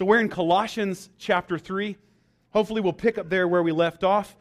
So 0.00 0.06
we're 0.06 0.20
in 0.20 0.30
Colossians 0.30 1.10
chapter 1.18 1.58
3. 1.58 1.94
Hopefully, 2.54 2.80
we'll 2.80 2.94
pick 2.94 3.18
up 3.18 3.28
there 3.28 3.46
where 3.46 3.62
we 3.62 3.70
left 3.70 4.02
off. 4.02 4.34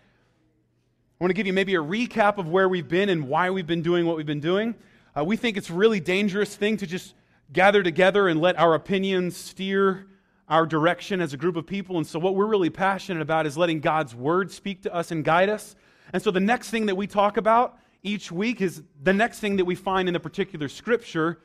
I 1.20 1.22
want 1.22 1.32
to 1.32 1.34
give 1.34 1.48
you 1.48 1.52
maybe 1.52 1.76
a 1.76 1.84
recap 1.84 2.38
of 2.38 2.48
where 2.48 2.70
we've 2.70 2.88
been 2.88 3.10
and 3.10 3.28
why 3.28 3.50
we've 3.50 3.68
been 3.68 3.82
doing 3.82 4.06
what 4.06 4.16
we've 4.16 4.26
been 4.26 4.40
doing. 4.40 4.74
Uh, 5.18 5.26
we 5.26 5.36
think 5.36 5.58
it's 5.58 5.70
a 5.70 5.74
really 5.74 6.00
dangerous 6.00 6.56
thing 6.56 6.78
to 6.78 6.88
just 6.88 7.14
gather 7.52 7.84
together 7.84 8.30
and 8.30 8.40
let 8.40 8.58
our 8.58 8.74
opinions 8.74 9.36
steer 9.36 10.08
our 10.48 10.66
direction 10.66 11.20
as 11.20 11.34
a 11.34 11.38
group 11.38 11.58
of 11.58 11.68
people. 11.68 11.98
And 11.98 12.08
so, 12.08 12.20
what 12.20 12.36
we're 12.36 12.46
really 12.46 12.70
passionate 12.70 13.22
about 13.22 13.46
is 13.46 13.58
letting 13.58 13.82
God's 13.82 14.16
word 14.16 14.54
speak 14.54 14.84
to 14.84 14.96
us 14.96 15.12
and 15.12 15.26
guide 15.26 15.50
us. 15.50 15.76
And 16.14 16.24
so, 16.24 16.32
the 16.32 16.40
next 16.40 16.70
thing 16.70 16.86
that 16.86 16.96
we 16.96 17.06
talk 17.06 17.36
about 17.36 17.78
each 18.02 18.32
week 18.32 18.62
is 18.62 18.82
the 19.04 19.12
next 19.12 19.42
thing 19.42 19.58
that 19.58 19.66
we 19.66 19.76
find 19.76 20.08
in 20.08 20.14
the 20.14 20.22
particular 20.22 20.70
scripture 20.70 21.42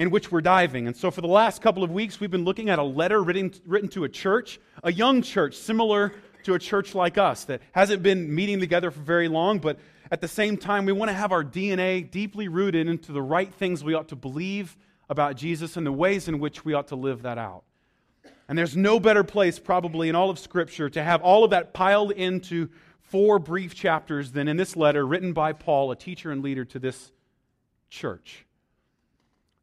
in 0.00 0.08
which 0.10 0.32
we're 0.32 0.40
diving. 0.40 0.86
And 0.86 0.96
so, 0.96 1.10
for 1.10 1.20
the 1.20 1.28
last 1.28 1.60
couple 1.60 1.84
of 1.84 1.90
weeks, 1.90 2.18
we've 2.18 2.30
been 2.30 2.44
looking 2.44 2.70
at 2.70 2.78
a 2.78 2.82
letter 2.82 3.22
written, 3.22 3.52
written 3.66 3.90
to 3.90 4.04
a 4.04 4.08
church, 4.08 4.58
a 4.82 4.90
young 4.90 5.20
church, 5.20 5.54
similar 5.54 6.14
to 6.44 6.54
a 6.54 6.58
church 6.58 6.94
like 6.94 7.18
us 7.18 7.44
that 7.44 7.60
hasn't 7.72 8.02
been 8.02 8.34
meeting 8.34 8.60
together 8.60 8.90
for 8.90 9.00
very 9.00 9.28
long, 9.28 9.58
but 9.58 9.78
at 10.10 10.22
the 10.22 10.26
same 10.26 10.56
time, 10.56 10.86
we 10.86 10.92
want 10.92 11.10
to 11.10 11.14
have 11.14 11.32
our 11.32 11.44
DNA 11.44 12.10
deeply 12.10 12.48
rooted 12.48 12.88
into 12.88 13.12
the 13.12 13.20
right 13.20 13.52
things 13.52 13.84
we 13.84 13.92
ought 13.92 14.08
to 14.08 14.16
believe 14.16 14.74
about 15.10 15.36
Jesus 15.36 15.76
and 15.76 15.86
the 15.86 15.92
ways 15.92 16.28
in 16.28 16.38
which 16.38 16.64
we 16.64 16.72
ought 16.72 16.88
to 16.88 16.96
live 16.96 17.20
that 17.22 17.36
out. 17.36 17.64
And 18.48 18.56
there's 18.56 18.78
no 18.78 19.00
better 19.00 19.22
place, 19.22 19.58
probably, 19.58 20.08
in 20.08 20.14
all 20.14 20.30
of 20.30 20.38
Scripture 20.38 20.88
to 20.88 21.04
have 21.04 21.20
all 21.20 21.44
of 21.44 21.50
that 21.50 21.74
piled 21.74 22.12
into 22.12 22.70
four 23.02 23.38
brief 23.38 23.74
chapters 23.74 24.32
than 24.32 24.48
in 24.48 24.56
this 24.56 24.76
letter 24.76 25.06
written 25.06 25.34
by 25.34 25.52
Paul, 25.52 25.90
a 25.90 25.96
teacher 25.96 26.30
and 26.30 26.42
leader 26.42 26.64
to 26.64 26.78
this 26.78 27.12
church. 27.90 28.46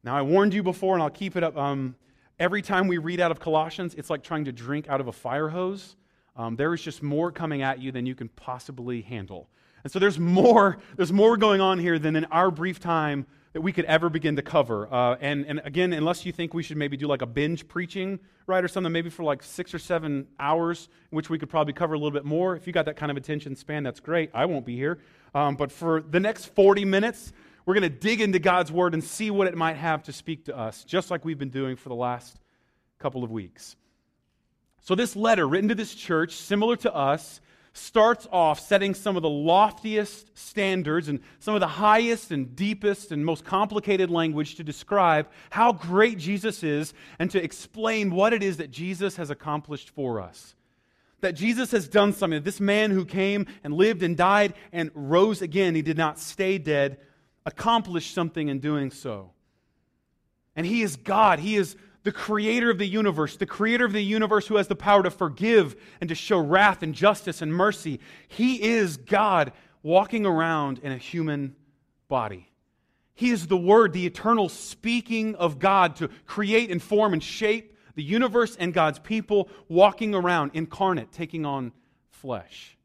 Now, 0.08 0.16
I 0.16 0.22
warned 0.22 0.54
you 0.54 0.62
before, 0.62 0.94
and 0.94 1.02
I'll 1.02 1.10
keep 1.10 1.36
it 1.36 1.44
up. 1.44 1.54
Um, 1.58 1.94
every 2.38 2.62
time 2.62 2.88
we 2.88 2.96
read 2.96 3.20
out 3.20 3.30
of 3.30 3.40
Colossians, 3.40 3.92
it's 3.92 4.08
like 4.08 4.22
trying 4.22 4.46
to 4.46 4.52
drink 4.52 4.88
out 4.88 5.02
of 5.02 5.08
a 5.08 5.12
fire 5.12 5.50
hose. 5.50 5.96
Um, 6.34 6.56
there 6.56 6.72
is 6.72 6.80
just 6.80 7.02
more 7.02 7.30
coming 7.30 7.60
at 7.60 7.78
you 7.78 7.92
than 7.92 8.06
you 8.06 8.14
can 8.14 8.30
possibly 8.30 9.02
handle. 9.02 9.50
And 9.84 9.92
so 9.92 9.98
there's 9.98 10.18
more, 10.18 10.78
there's 10.96 11.12
more 11.12 11.36
going 11.36 11.60
on 11.60 11.78
here 11.78 11.98
than 11.98 12.16
in 12.16 12.24
our 12.26 12.50
brief 12.50 12.80
time 12.80 13.26
that 13.52 13.60
we 13.60 13.70
could 13.70 13.84
ever 13.84 14.08
begin 14.08 14.36
to 14.36 14.40
cover. 14.40 14.90
Uh, 14.90 15.16
and, 15.20 15.44
and 15.44 15.60
again, 15.62 15.92
unless 15.92 16.24
you 16.24 16.32
think 16.32 16.54
we 16.54 16.62
should 16.62 16.78
maybe 16.78 16.96
do 16.96 17.06
like 17.06 17.20
a 17.20 17.26
binge 17.26 17.68
preaching, 17.68 18.18
right, 18.46 18.64
or 18.64 18.68
something, 18.68 18.90
maybe 18.90 19.10
for 19.10 19.24
like 19.24 19.42
six 19.42 19.74
or 19.74 19.78
seven 19.78 20.26
hours, 20.40 20.88
which 21.10 21.28
we 21.28 21.38
could 21.38 21.50
probably 21.50 21.74
cover 21.74 21.92
a 21.92 21.98
little 21.98 22.12
bit 22.12 22.24
more. 22.24 22.56
If 22.56 22.66
you 22.66 22.72
got 22.72 22.86
that 22.86 22.96
kind 22.96 23.10
of 23.10 23.18
attention 23.18 23.54
span, 23.54 23.82
that's 23.82 24.00
great. 24.00 24.30
I 24.32 24.46
won't 24.46 24.64
be 24.64 24.74
here. 24.74 25.00
Um, 25.34 25.54
but 25.54 25.70
for 25.70 26.00
the 26.00 26.18
next 26.18 26.46
40 26.54 26.86
minutes, 26.86 27.34
we're 27.68 27.74
going 27.74 27.82
to 27.82 27.90
dig 27.90 28.22
into 28.22 28.38
God's 28.38 28.72
Word 28.72 28.94
and 28.94 29.04
see 29.04 29.30
what 29.30 29.46
it 29.46 29.54
might 29.54 29.76
have 29.76 30.02
to 30.04 30.12
speak 30.14 30.46
to 30.46 30.56
us, 30.56 30.84
just 30.84 31.10
like 31.10 31.22
we've 31.22 31.38
been 31.38 31.50
doing 31.50 31.76
for 31.76 31.90
the 31.90 31.94
last 31.94 32.38
couple 32.98 33.22
of 33.22 33.30
weeks. 33.30 33.76
So, 34.80 34.94
this 34.94 35.14
letter 35.14 35.46
written 35.46 35.68
to 35.68 35.74
this 35.74 35.94
church, 35.94 36.32
similar 36.32 36.76
to 36.76 36.94
us, 36.94 37.42
starts 37.74 38.26
off 38.32 38.58
setting 38.58 38.94
some 38.94 39.16
of 39.16 39.22
the 39.22 39.28
loftiest 39.28 40.34
standards 40.34 41.08
and 41.08 41.20
some 41.40 41.52
of 41.52 41.60
the 41.60 41.66
highest 41.66 42.30
and 42.30 42.56
deepest 42.56 43.12
and 43.12 43.22
most 43.22 43.44
complicated 43.44 44.10
language 44.10 44.54
to 44.54 44.64
describe 44.64 45.28
how 45.50 45.70
great 45.70 46.16
Jesus 46.16 46.62
is 46.62 46.94
and 47.18 47.30
to 47.32 47.44
explain 47.44 48.10
what 48.10 48.32
it 48.32 48.42
is 48.42 48.56
that 48.56 48.70
Jesus 48.70 49.16
has 49.16 49.28
accomplished 49.28 49.90
for 49.90 50.22
us. 50.22 50.54
That 51.20 51.34
Jesus 51.34 51.70
has 51.72 51.86
done 51.86 52.14
something. 52.14 52.42
This 52.42 52.60
man 52.60 52.92
who 52.92 53.04
came 53.04 53.44
and 53.62 53.74
lived 53.74 54.02
and 54.02 54.16
died 54.16 54.54
and 54.72 54.90
rose 54.94 55.42
again, 55.42 55.74
he 55.74 55.82
did 55.82 55.98
not 55.98 56.18
stay 56.18 56.56
dead, 56.56 56.96
accomplished 57.48 58.12
something 58.12 58.48
in 58.48 58.60
doing 58.60 58.90
so. 58.90 59.30
And 60.54 60.66
he 60.66 60.82
is 60.82 60.96
God. 60.96 61.38
He 61.38 61.56
is 61.56 61.76
the 62.02 62.12
creator 62.12 62.70
of 62.70 62.76
the 62.76 62.86
universe, 62.86 63.38
the 63.38 63.46
creator 63.46 63.86
of 63.86 63.92
the 63.92 64.04
universe 64.04 64.46
who 64.46 64.56
has 64.56 64.68
the 64.68 64.76
power 64.76 65.02
to 65.02 65.10
forgive 65.10 65.74
and 66.02 66.08
to 66.10 66.14
show 66.14 66.38
wrath 66.38 66.82
and 66.82 66.94
justice 66.94 67.40
and 67.40 67.52
mercy. 67.52 68.00
He 68.28 68.62
is 68.62 68.98
God 68.98 69.52
walking 69.82 70.26
around 70.26 70.78
in 70.80 70.92
a 70.92 70.98
human 70.98 71.56
body. 72.06 72.50
He 73.14 73.30
is 73.30 73.46
the 73.46 73.56
Word, 73.56 73.94
the 73.94 74.06
eternal 74.06 74.50
speaking 74.50 75.34
of 75.36 75.58
God 75.58 75.96
to 75.96 76.08
create 76.26 76.70
and 76.70 76.82
form 76.82 77.14
and 77.14 77.22
shape 77.22 77.74
the 77.94 78.02
universe 78.04 78.56
and 78.56 78.72
God's 78.72 79.00
people, 79.00 79.48
walking 79.68 80.14
around 80.14 80.52
incarnate, 80.54 81.10
taking 81.10 81.44
on 81.44 81.72
flesh. 82.10 82.77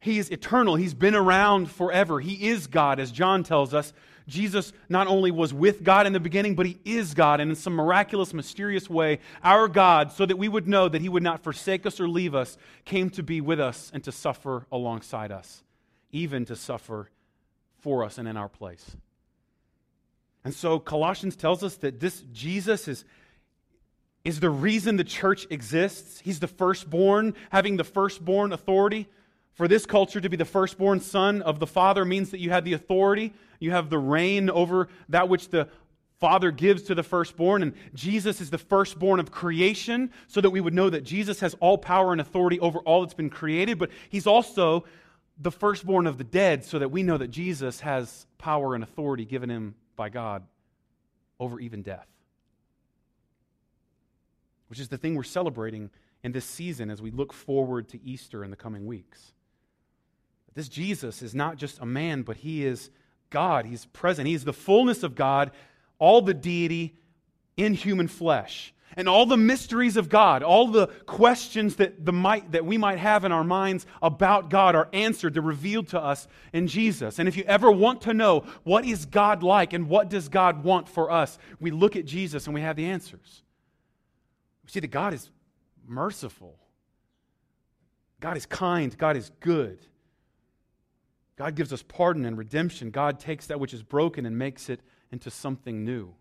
He 0.00 0.18
is 0.18 0.30
eternal. 0.30 0.76
He's 0.76 0.94
been 0.94 1.14
around 1.14 1.70
forever. 1.70 2.20
He 2.20 2.48
is 2.48 2.66
God, 2.66 2.98
as 2.98 3.12
John 3.12 3.42
tells 3.42 3.74
us, 3.74 3.92
Jesus 4.26 4.72
not 4.88 5.08
only 5.08 5.30
was 5.30 5.52
with 5.52 5.82
God 5.82 6.06
in 6.06 6.12
the 6.12 6.20
beginning, 6.20 6.54
but 6.54 6.64
he 6.64 6.78
is 6.84 7.14
God. 7.14 7.40
And 7.40 7.50
in 7.50 7.56
some 7.56 7.74
miraculous, 7.74 8.32
mysterious 8.32 8.88
way, 8.88 9.18
our 9.42 9.68
God, 9.68 10.12
so 10.12 10.24
that 10.24 10.38
we 10.38 10.48
would 10.48 10.68
know 10.68 10.88
that 10.88 11.02
he 11.02 11.08
would 11.08 11.22
not 11.22 11.42
forsake 11.42 11.84
us 11.84 12.00
or 12.00 12.08
leave 12.08 12.34
us, 12.34 12.56
came 12.84 13.10
to 13.10 13.22
be 13.22 13.40
with 13.40 13.60
us 13.60 13.90
and 13.92 14.02
to 14.04 14.12
suffer 14.12 14.66
alongside 14.72 15.32
us, 15.32 15.62
even 16.12 16.44
to 16.46 16.56
suffer 16.56 17.10
for 17.80 18.04
us 18.04 18.18
and 18.18 18.28
in 18.28 18.36
our 18.36 18.48
place. 18.48 18.96
And 20.44 20.54
so 20.54 20.78
Colossians 20.78 21.36
tells 21.36 21.62
us 21.62 21.76
that 21.76 22.00
this 22.00 22.22
Jesus 22.32 22.88
is, 22.88 23.04
is 24.24 24.40
the 24.40 24.48
reason 24.48 24.96
the 24.96 25.04
church 25.04 25.46
exists. 25.50 26.20
He's 26.20 26.40
the 26.40 26.46
firstborn, 26.46 27.34
having 27.50 27.76
the 27.76 27.84
firstborn 27.84 28.52
authority. 28.52 29.08
For 29.54 29.68
this 29.68 29.84
culture 29.84 30.20
to 30.20 30.28
be 30.28 30.36
the 30.36 30.44
firstborn 30.44 31.00
son 31.00 31.42
of 31.42 31.58
the 31.58 31.66
Father 31.66 32.04
means 32.04 32.30
that 32.30 32.40
you 32.40 32.50
have 32.50 32.64
the 32.64 32.72
authority, 32.72 33.34
you 33.58 33.72
have 33.72 33.90
the 33.90 33.98
reign 33.98 34.48
over 34.48 34.88
that 35.10 35.28
which 35.28 35.48
the 35.48 35.68
Father 36.18 36.50
gives 36.50 36.82
to 36.84 36.94
the 36.94 37.02
firstborn. 37.02 37.62
And 37.62 37.74
Jesus 37.94 38.40
is 38.40 38.50
the 38.50 38.58
firstborn 38.58 39.20
of 39.20 39.30
creation, 39.30 40.10
so 40.28 40.40
that 40.40 40.50
we 40.50 40.60
would 40.60 40.74
know 40.74 40.90
that 40.90 41.02
Jesus 41.02 41.40
has 41.40 41.54
all 41.60 41.78
power 41.78 42.12
and 42.12 42.20
authority 42.20 42.60
over 42.60 42.78
all 42.80 43.00
that's 43.00 43.14
been 43.14 43.30
created. 43.30 43.78
But 43.78 43.90
he's 44.08 44.26
also 44.26 44.84
the 45.38 45.50
firstborn 45.50 46.06
of 46.06 46.18
the 46.18 46.24
dead, 46.24 46.64
so 46.64 46.78
that 46.78 46.90
we 46.90 47.02
know 47.02 47.16
that 47.16 47.28
Jesus 47.28 47.80
has 47.80 48.26
power 48.38 48.74
and 48.74 48.84
authority 48.84 49.24
given 49.24 49.50
him 49.50 49.74
by 49.96 50.10
God 50.10 50.42
over 51.38 51.58
even 51.58 51.82
death. 51.82 52.06
Which 54.68 54.78
is 54.78 54.88
the 54.88 54.98
thing 54.98 55.14
we're 55.14 55.22
celebrating 55.22 55.90
in 56.22 56.32
this 56.32 56.44
season 56.44 56.90
as 56.90 57.00
we 57.00 57.10
look 57.10 57.32
forward 57.32 57.88
to 57.88 58.02
Easter 58.04 58.44
in 58.44 58.50
the 58.50 58.56
coming 58.56 58.86
weeks. 58.86 59.32
This 60.60 60.68
Jesus 60.68 61.22
is 61.22 61.34
not 61.34 61.56
just 61.56 61.78
a 61.78 61.86
man, 61.86 62.20
but 62.20 62.36
he 62.36 62.66
is 62.66 62.90
God. 63.30 63.64
He's 63.64 63.86
present. 63.86 64.28
He's 64.28 64.44
the 64.44 64.52
fullness 64.52 65.02
of 65.02 65.14
God, 65.14 65.52
all 65.98 66.20
the 66.20 66.34
deity 66.34 66.98
in 67.56 67.72
human 67.72 68.08
flesh. 68.08 68.74
And 68.94 69.08
all 69.08 69.24
the 69.24 69.38
mysteries 69.38 69.96
of 69.96 70.10
God, 70.10 70.42
all 70.42 70.68
the 70.68 70.88
questions 71.06 71.76
that, 71.76 72.04
the 72.04 72.12
might, 72.12 72.52
that 72.52 72.66
we 72.66 72.76
might 72.76 72.98
have 72.98 73.24
in 73.24 73.32
our 73.32 73.42
minds 73.42 73.86
about 74.02 74.50
God 74.50 74.74
are 74.74 74.90
answered, 74.92 75.32
they're 75.32 75.42
revealed 75.42 75.88
to 75.88 75.98
us 75.98 76.28
in 76.52 76.66
Jesus. 76.66 77.18
And 77.18 77.26
if 77.26 77.38
you 77.38 77.44
ever 77.44 77.70
want 77.70 78.02
to 78.02 78.12
know 78.12 78.44
what 78.62 78.84
is 78.84 79.06
God 79.06 79.42
like 79.42 79.72
and 79.72 79.88
what 79.88 80.10
does 80.10 80.28
God 80.28 80.62
want 80.62 80.90
for 80.90 81.10
us, 81.10 81.38
we 81.58 81.70
look 81.70 81.96
at 81.96 82.04
Jesus 82.04 82.44
and 82.44 82.52
we 82.54 82.60
have 82.60 82.76
the 82.76 82.84
answers. 82.84 83.42
We 84.62 84.72
see 84.72 84.80
that 84.80 84.88
God 84.88 85.14
is 85.14 85.30
merciful, 85.86 86.58
God 88.20 88.36
is 88.36 88.44
kind, 88.44 88.94
God 88.98 89.16
is 89.16 89.30
good. 89.40 89.86
God 91.40 91.54
gives 91.54 91.72
us 91.72 91.82
pardon 91.82 92.26
and 92.26 92.36
redemption. 92.36 92.90
God 92.90 93.18
takes 93.18 93.46
that 93.46 93.58
which 93.58 93.72
is 93.72 93.82
broken 93.82 94.26
and 94.26 94.36
makes 94.36 94.68
it 94.68 94.78
into 95.10 95.30
something 95.30 95.86
new. 95.86 96.12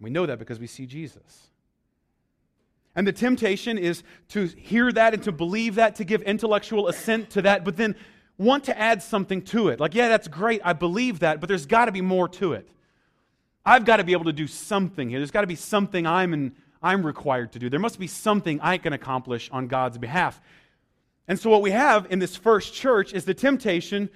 We 0.00 0.08
know 0.08 0.24
that 0.24 0.38
because 0.38 0.58
we 0.58 0.66
see 0.66 0.86
Jesus. 0.86 1.50
And 2.94 3.06
the 3.06 3.12
temptation 3.12 3.76
is 3.76 4.02
to 4.28 4.46
hear 4.46 4.90
that 4.92 5.12
and 5.12 5.22
to 5.24 5.30
believe 5.30 5.74
that, 5.74 5.96
to 5.96 6.04
give 6.04 6.22
intellectual 6.22 6.88
assent 6.88 7.28
to 7.32 7.42
that, 7.42 7.66
but 7.66 7.76
then 7.76 7.96
want 8.38 8.64
to 8.64 8.78
add 8.78 9.02
something 9.02 9.42
to 9.42 9.68
it. 9.68 9.78
Like, 9.78 9.94
yeah, 9.94 10.08
that's 10.08 10.26
great. 10.26 10.62
I 10.64 10.72
believe 10.72 11.18
that, 11.18 11.40
but 11.40 11.48
there's 11.48 11.66
got 11.66 11.84
to 11.84 11.92
be 11.92 12.00
more 12.00 12.30
to 12.30 12.54
it. 12.54 12.66
I've 13.62 13.84
got 13.84 13.98
to 13.98 14.04
be 14.04 14.12
able 14.12 14.24
to 14.24 14.32
do 14.32 14.46
something 14.46 15.10
here. 15.10 15.18
There's 15.18 15.30
got 15.30 15.42
to 15.42 15.46
be 15.46 15.54
something 15.54 16.06
I'm, 16.06 16.32
in, 16.32 16.56
I'm 16.82 17.04
required 17.04 17.52
to 17.52 17.58
do. 17.58 17.68
There 17.68 17.78
must 17.78 17.98
be 17.98 18.06
something 18.06 18.58
I 18.62 18.78
can 18.78 18.94
accomplish 18.94 19.50
on 19.52 19.66
God's 19.66 19.98
behalf. 19.98 20.40
And 21.28 21.38
so, 21.38 21.50
what 21.50 21.62
we 21.62 21.72
have 21.72 22.06
in 22.10 22.18
this 22.18 22.36
first 22.36 22.74
church 22.74 23.12
is 23.12 23.24
the 23.24 23.34
temptation 23.34 24.10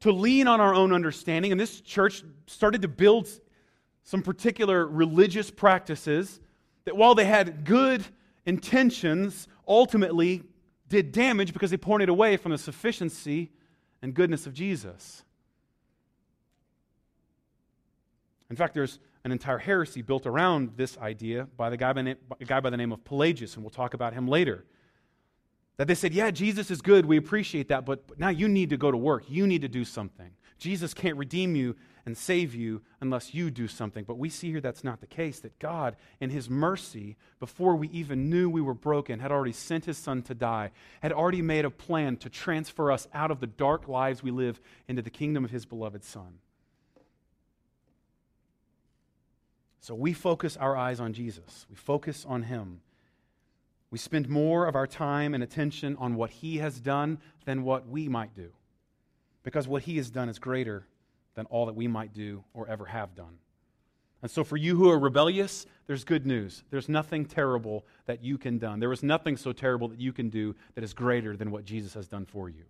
to 0.00 0.12
lean 0.12 0.48
on 0.48 0.60
our 0.60 0.74
own 0.74 0.92
understanding. 0.92 1.52
And 1.52 1.60
this 1.60 1.80
church 1.80 2.22
started 2.46 2.82
to 2.82 2.88
build 2.88 3.28
some 4.04 4.22
particular 4.22 4.86
religious 4.86 5.50
practices 5.50 6.40
that, 6.84 6.96
while 6.96 7.14
they 7.14 7.24
had 7.24 7.64
good 7.64 8.04
intentions, 8.44 9.48
ultimately 9.66 10.42
did 10.88 11.12
damage 11.12 11.52
because 11.52 11.70
they 11.70 11.76
pointed 11.76 12.08
away 12.08 12.36
from 12.36 12.52
the 12.52 12.58
sufficiency 12.58 13.50
and 14.02 14.12
goodness 14.12 14.46
of 14.46 14.52
Jesus. 14.52 15.22
In 18.50 18.56
fact, 18.56 18.74
there's 18.74 18.98
an 19.24 19.32
entire 19.32 19.56
heresy 19.58 20.02
built 20.02 20.26
around 20.26 20.72
this 20.76 20.98
idea 20.98 21.48
by 21.56 21.70
the 21.70 21.76
guy 21.76 21.92
by, 21.92 22.16
a 22.40 22.44
guy 22.44 22.60
by 22.60 22.68
the 22.68 22.76
name 22.76 22.92
of 22.92 23.02
Pelagius, 23.04 23.54
and 23.54 23.64
we'll 23.64 23.70
talk 23.70 23.94
about 23.94 24.12
him 24.12 24.28
later. 24.28 24.66
That 25.76 25.88
they 25.88 25.94
said, 25.94 26.12
Yeah, 26.12 26.30
Jesus 26.30 26.70
is 26.70 26.82
good. 26.82 27.06
We 27.06 27.16
appreciate 27.16 27.68
that. 27.68 27.84
But, 27.84 28.06
but 28.06 28.18
now 28.18 28.28
you 28.28 28.48
need 28.48 28.70
to 28.70 28.76
go 28.76 28.90
to 28.90 28.96
work. 28.96 29.24
You 29.28 29.46
need 29.46 29.62
to 29.62 29.68
do 29.68 29.84
something. 29.84 30.30
Jesus 30.58 30.94
can't 30.94 31.16
redeem 31.16 31.56
you 31.56 31.74
and 32.06 32.16
save 32.16 32.54
you 32.54 32.82
unless 33.00 33.34
you 33.34 33.50
do 33.50 33.68
something. 33.68 34.04
But 34.04 34.18
we 34.18 34.28
see 34.28 34.50
here 34.50 34.60
that's 34.60 34.84
not 34.84 35.00
the 35.00 35.06
case, 35.06 35.40
that 35.40 35.58
God, 35.58 35.96
in 36.20 36.30
His 36.30 36.50
mercy, 36.50 37.16
before 37.40 37.76
we 37.76 37.88
even 37.88 38.30
knew 38.30 38.48
we 38.48 38.60
were 38.60 38.74
broken, 38.74 39.20
had 39.20 39.32
already 39.32 39.52
sent 39.52 39.84
His 39.84 39.98
Son 39.98 40.22
to 40.22 40.34
die, 40.34 40.70
had 41.00 41.12
already 41.12 41.42
made 41.42 41.64
a 41.64 41.70
plan 41.70 42.16
to 42.18 42.28
transfer 42.28 42.90
us 42.90 43.08
out 43.14 43.30
of 43.30 43.40
the 43.40 43.46
dark 43.46 43.88
lives 43.88 44.22
we 44.22 44.30
live 44.30 44.60
into 44.88 45.02
the 45.02 45.10
kingdom 45.10 45.44
of 45.44 45.50
His 45.50 45.64
beloved 45.64 46.04
Son. 46.04 46.38
So 49.80 49.94
we 49.96 50.12
focus 50.12 50.56
our 50.56 50.76
eyes 50.76 51.00
on 51.00 51.12
Jesus, 51.12 51.66
we 51.68 51.76
focus 51.76 52.24
on 52.28 52.44
Him. 52.44 52.80
We 53.92 53.98
spend 53.98 54.26
more 54.30 54.64
of 54.66 54.74
our 54.74 54.86
time 54.86 55.34
and 55.34 55.44
attention 55.44 55.96
on 55.98 56.14
what 56.14 56.30
He 56.30 56.56
has 56.56 56.80
done 56.80 57.18
than 57.44 57.62
what 57.62 57.86
we 57.86 58.08
might 58.08 58.34
do. 58.34 58.50
Because 59.42 59.68
what 59.68 59.82
He 59.82 59.98
has 59.98 60.10
done 60.10 60.30
is 60.30 60.38
greater 60.38 60.86
than 61.34 61.44
all 61.46 61.66
that 61.66 61.76
we 61.76 61.86
might 61.86 62.14
do 62.14 62.42
or 62.54 62.66
ever 62.68 62.86
have 62.86 63.14
done. 63.14 63.36
And 64.22 64.30
so, 64.30 64.44
for 64.44 64.56
you 64.56 64.76
who 64.76 64.88
are 64.88 64.98
rebellious, 64.98 65.66
there's 65.86 66.04
good 66.04 66.26
news. 66.26 66.64
There's 66.70 66.88
nothing 66.88 67.26
terrible 67.26 67.84
that 68.06 68.24
you 68.24 68.38
can 68.38 68.56
done. 68.56 68.80
There 68.80 68.92
is 68.92 69.02
nothing 69.02 69.36
so 69.36 69.52
terrible 69.52 69.88
that 69.88 70.00
you 70.00 70.14
can 70.14 70.30
do 70.30 70.56
that 70.74 70.84
is 70.84 70.94
greater 70.94 71.36
than 71.36 71.50
what 71.50 71.66
Jesus 71.66 71.92
has 71.92 72.08
done 72.08 72.24
for 72.24 72.48
you. 72.48 72.64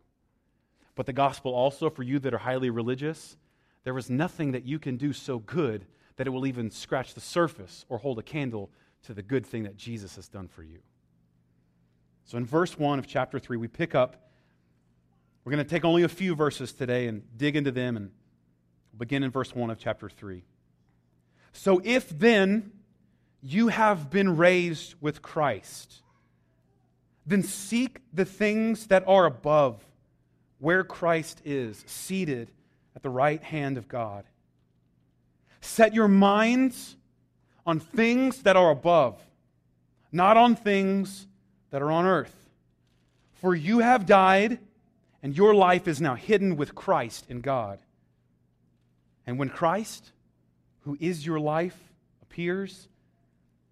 But 0.97 1.07
the 1.07 1.13
gospel 1.13 1.55
also, 1.55 1.89
for 1.89 2.03
you 2.03 2.19
that 2.19 2.35
are 2.35 2.39
highly 2.39 2.71
religious, 2.71 3.37
there 3.85 3.97
is 3.97 4.11
nothing 4.11 4.53
that 4.53 4.65
you 4.65 4.81
can 4.81 4.97
do 4.97 5.13
so 5.13 5.39
good 5.39 5.87
that 6.17 6.27
it 6.27 6.31
will 6.31 6.47
even 6.47 6.69
scratch 6.69 7.15
the 7.15 7.21
surface 7.21 7.87
or 7.89 7.99
hold 7.99 8.19
a 8.19 8.23
candle 8.23 8.71
to 9.05 9.15
the 9.15 9.23
good 9.23 9.47
thing 9.47 9.63
that 9.63 9.77
Jesus 9.77 10.17
has 10.17 10.27
done 10.27 10.49
for 10.49 10.65
you. 10.65 10.81
So, 12.25 12.39
in 12.39 12.47
verse 12.47 12.79
1 12.79 12.99
of 12.99 13.07
chapter 13.07 13.39
3, 13.39 13.57
we 13.57 13.69
pick 13.69 13.95
up. 13.95 14.17
We're 15.45 15.53
going 15.53 15.65
to 15.65 15.69
take 15.69 15.85
only 15.85 16.05
a 16.05 16.09
few 16.09 16.35
verses 16.35 16.73
today 16.73 17.09
and 17.09 17.23
dig 17.37 17.57
into 17.57 17.73
them 17.73 17.97
and 17.97 18.11
begin 18.97 19.23
in 19.23 19.31
verse 19.31 19.55
1 19.55 19.71
of 19.71 19.79
chapter 19.79 20.09
3. 20.09 20.45
So 21.53 21.81
if 21.85 22.09
then 22.09 22.73
you 23.43 23.69
have 23.69 24.11
been 24.11 24.37
raised 24.37 24.95
with 25.01 25.23
Christ, 25.23 26.03
then 27.27 27.43
seek 27.43 28.01
the 28.13 28.25
things 28.25 28.87
that 28.87 29.05
are 29.07 29.27
above, 29.27 29.85
where 30.59 30.85
Christ 30.85 31.43
is, 31.45 31.85
seated 31.87 32.51
at 32.97 33.03
the 33.03 33.11
right 33.11 33.43
hand 33.43 33.77
of 33.77 33.89
God. 33.89 34.25
Set 35.61 35.95
your 35.95 36.09
minds 36.09 36.97
on 37.65 37.79
things 37.79 38.43
that 38.43 38.57
are 38.57 38.71
above, 38.71 39.21
not 40.11 40.37
on 40.37 40.57
things 40.57 41.27
that 41.73 41.83
are 41.83 41.91
on 41.91 42.07
earth. 42.07 42.35
For 43.41 43.57
you 43.57 43.81
have 43.81 44.07
died, 44.07 44.61
and 45.23 45.37
your 45.37 45.53
life 45.53 45.89
is 45.89 46.01
now 46.01 46.15
hidden 46.15 46.57
with 46.57 46.77
Christ 46.77 47.27
in 47.29 47.41
God. 47.41 47.81
And 49.27 49.39
when 49.39 49.49
Christ, 49.49 50.13
who 50.83 50.97
is 51.01 51.27
your 51.27 51.41
life, 51.41 51.77
appears, 52.23 52.87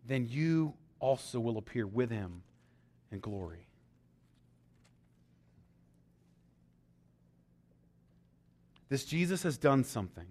then 0.09 0.27
you 0.29 0.75
also 0.99 1.39
will 1.39 1.59
appear 1.59 1.87
with 1.87 2.11
him 2.11 2.43
in 3.13 3.21
glory. 3.21 3.67
This 8.89 9.05
Jesus 9.05 9.45
has 9.45 9.57
done 9.57 9.85
something. 9.85 10.27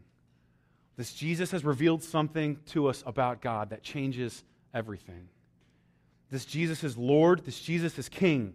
This 0.97 1.13
Jesus 1.13 1.51
has 1.51 1.63
revealed 1.63 2.03
something 2.03 2.59
to 2.67 2.87
us 2.87 3.03
about 3.05 3.41
God 3.41 3.69
that 3.69 3.83
changes 3.83 4.43
everything. 4.73 5.29
This 6.29 6.45
Jesus 6.45 6.83
is 6.83 6.97
Lord. 6.97 7.45
This 7.45 7.59
Jesus 7.59 7.97
is 7.97 8.09
King. 8.09 8.53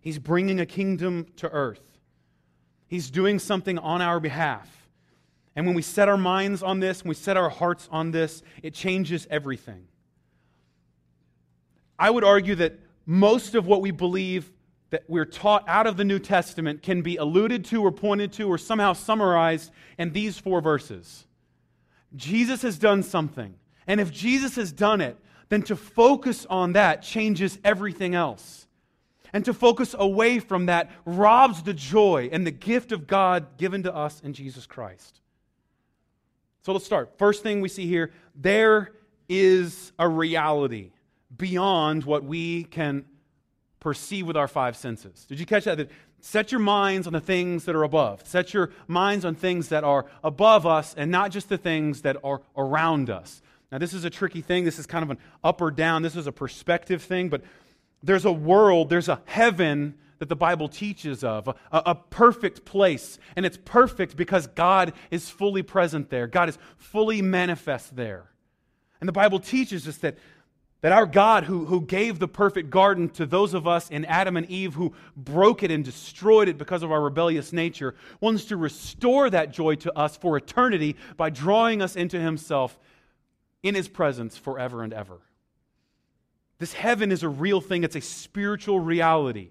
He's 0.00 0.18
bringing 0.18 0.60
a 0.60 0.66
kingdom 0.66 1.26
to 1.36 1.48
earth. 1.48 1.98
He's 2.88 3.10
doing 3.10 3.38
something 3.38 3.78
on 3.78 4.00
our 4.00 4.20
behalf. 4.20 4.88
And 5.56 5.66
when 5.66 5.74
we 5.74 5.82
set 5.82 6.08
our 6.08 6.16
minds 6.16 6.62
on 6.62 6.80
this, 6.80 7.02
when 7.02 7.08
we 7.08 7.14
set 7.14 7.36
our 7.36 7.48
hearts 7.48 7.88
on 7.90 8.10
this, 8.10 8.42
it 8.62 8.74
changes 8.74 9.26
everything. 9.30 9.88
I 11.98 12.10
would 12.10 12.24
argue 12.24 12.54
that 12.56 12.78
most 13.06 13.54
of 13.54 13.66
what 13.66 13.80
we 13.80 13.90
believe 13.90 14.52
that 14.90 15.04
we're 15.08 15.24
taught 15.24 15.64
out 15.66 15.86
of 15.86 15.96
the 15.96 16.04
New 16.04 16.18
Testament 16.18 16.82
can 16.82 17.02
be 17.02 17.16
alluded 17.16 17.64
to 17.66 17.82
or 17.82 17.90
pointed 17.90 18.32
to 18.34 18.48
or 18.48 18.58
somehow 18.58 18.92
summarized 18.92 19.72
in 19.98 20.12
these 20.12 20.38
four 20.38 20.60
verses. 20.60 21.26
Jesus 22.14 22.62
has 22.62 22.78
done 22.78 23.02
something. 23.02 23.54
And 23.86 24.00
if 24.00 24.12
Jesus 24.12 24.56
has 24.56 24.72
done 24.72 25.00
it, 25.00 25.16
then 25.48 25.62
to 25.62 25.76
focus 25.76 26.46
on 26.48 26.72
that 26.72 27.02
changes 27.02 27.58
everything 27.64 28.14
else. 28.14 28.66
And 29.32 29.44
to 29.44 29.52
focus 29.52 29.94
away 29.98 30.38
from 30.38 30.66
that 30.66 30.90
robs 31.04 31.62
the 31.62 31.74
joy 31.74 32.30
and 32.32 32.46
the 32.46 32.50
gift 32.50 32.92
of 32.92 33.06
God 33.06 33.58
given 33.58 33.82
to 33.82 33.94
us 33.94 34.20
in 34.22 34.32
Jesus 34.32 34.66
Christ. 34.66 35.20
So 36.62 36.72
let's 36.72 36.84
start. 36.84 37.18
First 37.18 37.42
thing 37.42 37.60
we 37.60 37.68
see 37.68 37.86
here 37.86 38.12
there 38.34 38.92
is 39.28 39.92
a 39.98 40.08
reality 40.08 40.92
beyond 41.36 42.04
what 42.04 42.24
we 42.24 42.64
can 42.64 43.04
perceive 43.80 44.26
with 44.26 44.36
our 44.36 44.48
five 44.48 44.76
senses. 44.76 45.26
Did 45.26 45.38
you 45.38 45.46
catch 45.46 45.64
that? 45.64 45.76
that? 45.78 45.90
Set 46.20 46.50
your 46.50 46.60
minds 46.60 47.06
on 47.06 47.12
the 47.12 47.20
things 47.20 47.66
that 47.66 47.76
are 47.76 47.84
above. 47.84 48.26
Set 48.26 48.52
your 48.52 48.70
minds 48.88 49.24
on 49.24 49.34
things 49.34 49.68
that 49.68 49.84
are 49.84 50.06
above 50.24 50.66
us 50.66 50.94
and 50.96 51.10
not 51.10 51.30
just 51.30 51.48
the 51.48 51.58
things 51.58 52.02
that 52.02 52.16
are 52.24 52.40
around 52.56 53.10
us. 53.10 53.42
Now, 53.72 53.78
this 53.78 53.94
is 53.94 54.04
a 54.04 54.10
tricky 54.10 54.42
thing. 54.42 54.64
This 54.64 54.78
is 54.78 54.86
kind 54.86 55.02
of 55.02 55.10
an 55.10 55.18
up 55.42 55.60
or 55.60 55.70
down. 55.70 56.02
This 56.02 56.16
is 56.16 56.26
a 56.26 56.32
perspective 56.32 57.02
thing, 57.02 57.28
but 57.28 57.42
there's 58.02 58.24
a 58.24 58.32
world, 58.32 58.88
there's 58.88 59.08
a 59.08 59.20
heaven 59.24 59.94
that 60.18 60.28
the 60.28 60.36
Bible 60.36 60.68
teaches 60.68 61.22
of, 61.24 61.48
a, 61.48 61.54
a, 61.72 61.94
perfect 61.94 62.64
place. 62.64 63.18
And 63.34 63.44
it's 63.44 63.58
perfect 63.62 64.16
because 64.16 64.46
God 64.46 64.94
is 65.10 65.28
fully 65.28 65.62
present 65.62 66.08
there, 66.08 66.26
God 66.26 66.48
is 66.48 66.58
fully 66.78 67.20
manifest 67.20 67.96
there. 67.96 68.30
And 69.00 69.08
the 69.08 69.12
Bible 69.12 69.40
teaches 69.40 69.86
us 69.86 69.98
that, 69.98 70.16
that 70.80 70.92
our 70.92 71.04
God, 71.04 71.44
who, 71.44 71.66
who 71.66 71.82
gave 71.82 72.18
the 72.18 72.28
perfect 72.28 72.70
garden 72.70 73.10
to 73.10 73.26
those 73.26 73.52
of 73.52 73.66
us 73.66 73.90
in 73.90 74.06
Adam 74.06 74.38
and 74.38 74.48
Eve 74.48 74.72
who 74.74 74.94
broke 75.16 75.62
it 75.62 75.70
and 75.70 75.84
destroyed 75.84 76.48
it 76.48 76.56
because 76.56 76.82
of 76.82 76.90
our 76.90 77.02
rebellious 77.02 77.52
nature, 77.52 77.94
wants 78.20 78.46
to 78.46 78.56
restore 78.56 79.28
that 79.28 79.52
joy 79.52 79.74
to 79.74 79.98
us 79.98 80.16
for 80.16 80.36
eternity 80.38 80.96
by 81.18 81.28
drawing 81.28 81.82
us 81.82 81.94
into 81.94 82.18
Himself 82.18 82.78
in 83.66 83.74
His 83.74 83.88
presence 83.88 84.36
forever 84.36 84.82
and 84.82 84.92
ever. 84.92 85.18
This 86.58 86.72
heaven 86.72 87.12
is 87.12 87.22
a 87.22 87.28
real 87.28 87.60
thing, 87.60 87.84
it's 87.84 87.96
a 87.96 88.00
spiritual 88.00 88.80
reality. 88.80 89.50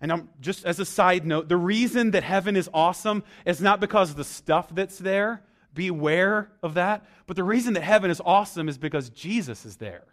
And 0.00 0.12
I'm, 0.12 0.28
just 0.40 0.64
as 0.64 0.80
a 0.80 0.84
side 0.84 1.26
note, 1.26 1.48
the 1.48 1.56
reason 1.56 2.12
that 2.12 2.22
heaven 2.22 2.56
is 2.56 2.70
awesome 2.72 3.22
is 3.44 3.60
not 3.60 3.80
because 3.80 4.10
of 4.10 4.16
the 4.16 4.24
stuff 4.24 4.74
that's 4.74 4.98
there. 4.98 5.42
Beware 5.74 6.50
of 6.62 6.74
that. 6.74 7.06
But 7.26 7.36
the 7.36 7.44
reason 7.44 7.74
that 7.74 7.82
heaven 7.82 8.10
is 8.10 8.20
awesome 8.24 8.68
is 8.68 8.78
because 8.78 9.10
Jesus 9.10 9.66
is 9.66 9.76
there. 9.76 10.04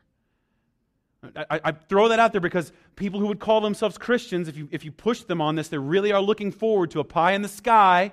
I, 1.35 1.59
I, 1.63 1.71
throw 1.71 2.09
that 2.09 2.19
out 2.19 2.31
there 2.31 2.41
because 2.41 2.71
people 2.95 3.19
who 3.19 3.27
would 3.27 3.39
call 3.39 3.59
themselves 3.61 3.97
Christians, 3.97 4.47
if 4.47 4.55
you, 4.55 4.69
if 4.71 4.85
you 4.85 4.91
push 4.91 5.23
them 5.23 5.41
on 5.41 5.55
this, 5.55 5.67
they 5.67 5.77
really 5.77 6.11
are 6.11 6.21
looking 6.21 6.51
forward 6.51 6.91
to 6.91 6.99
a 6.99 7.03
pie 7.03 7.31
in 7.31 7.41
the 7.41 7.47
sky. 7.47 8.11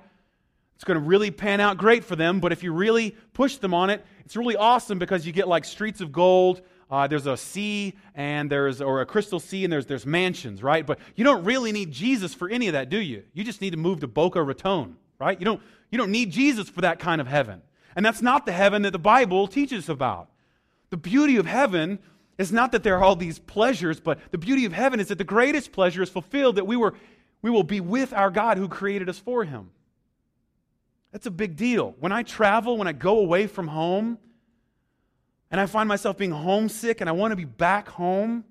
It's 0.75 0.85
going 0.85 0.99
to 0.99 1.07
really 1.07 1.31
pan 1.31 1.61
out 1.61 1.79
great 1.79 2.05
for 2.05 2.17
them. 2.17 2.41
But 2.41 2.53
if 2.53 2.63
you 2.63 2.73
really 2.73 3.17
push 3.33 3.57
them 3.57 3.73
on 3.75 3.91
it, 3.91 4.05
it's 4.25 4.37
really 4.37 4.57
awesome 4.57 4.99
because 4.99 5.27
you 5.27 5.33
get 5.33 5.47
like 5.47 5.65
streets 5.65 6.01
of 6.01 6.13
gold, 6.13 6.63
uh, 6.91 7.07
there's 7.07 7.27
a 7.27 7.37
sea 7.37 7.95
and 8.15 8.51
there's 8.51 8.81
or 8.81 9.01
a 9.01 9.07
crystal 9.07 9.41
sea 9.41 9.65
and 9.65 9.73
there's 9.73 9.87
there's 9.87 10.07
mansions 10.07 10.63
right? 10.63 10.87
But 10.87 10.99
you 11.17 11.25
don't 11.25 11.45
really 11.45 11.73
need 11.73 11.91
jesus 11.91 12.35
for 12.35 12.49
any 12.49 12.69
of 12.69 12.75
that 12.75 12.89
do 12.89 12.99
you? 12.99 13.25
You 13.33 13.43
just 13.43 13.61
need 13.61 13.71
to 13.71 13.77
move 13.77 14.01
to 14.01 14.07
boca 14.07 14.43
raton 14.43 14.97
right? 15.19 15.39
You 15.39 15.45
don't 15.45 15.63
you 15.91 15.99
don't 15.99 16.11
need 16.11 16.31
jesus 16.31 16.69
for 16.69 16.83
that 16.83 16.99
kind 16.99 17.21
of 17.21 17.27
heaven. 17.27 17.63
And 17.97 18.05
that's 18.05 18.23
not 18.23 18.47
the 18.47 18.53
heaven 18.53 18.83
that 18.83 18.93
the 18.93 18.99
bible 18.99 19.47
teaches 19.49 19.89
about. 19.89 20.29
The 20.91 20.97
beauty 20.97 21.37
of 21.37 21.47
heaven 21.47 21.99
is 22.39 22.53
not 22.53 22.73
that 22.73 22.83
there 22.83 22.97
are 22.99 23.03
all 23.03 23.17
these 23.17 23.39
pleasures 23.39 23.99
but 24.01 24.19
the 24.31 24.39
beauty 24.39 24.65
of 24.65 24.73
heaven 24.73 25.01
is 25.01 25.09
that 25.09 25.19
the 25.19 25.25
greatest 25.25 25.73
pleasure 25.73 26.03
is 26.03 26.11
fulfilled 26.11 26.57
that 26.57 26.67
we 26.67 26.77
were 26.77 26.95
we 27.43 27.51
will 27.51 27.63
be 27.63 27.81
with 27.81 28.13
our 28.13 28.31
god 28.31 28.57
who 28.57 28.69
created 28.69 29.09
us 29.09 29.19
for 29.19 29.45
him 29.45 29.71
that's 31.15 31.25
a 31.25 31.31
big 31.31 31.57
deal 31.57 31.95
when 31.99 32.13
i 32.13 32.23
travel 32.23 32.77
when 32.77 32.87
i 32.87 32.93
go 32.93 33.21
away 33.21 33.47
from 33.47 33.69
home 33.69 34.19
and 35.55 35.61
I 35.61 35.67
find 35.67 35.89
myself 35.89 36.19
being 36.19 36.33
homesick 36.33 37.01
and 37.01 37.09
I 37.09 37.13
want 37.13 37.31
to 37.31 37.37
be 37.37 37.45
back 37.45 37.89
home, 37.89 38.43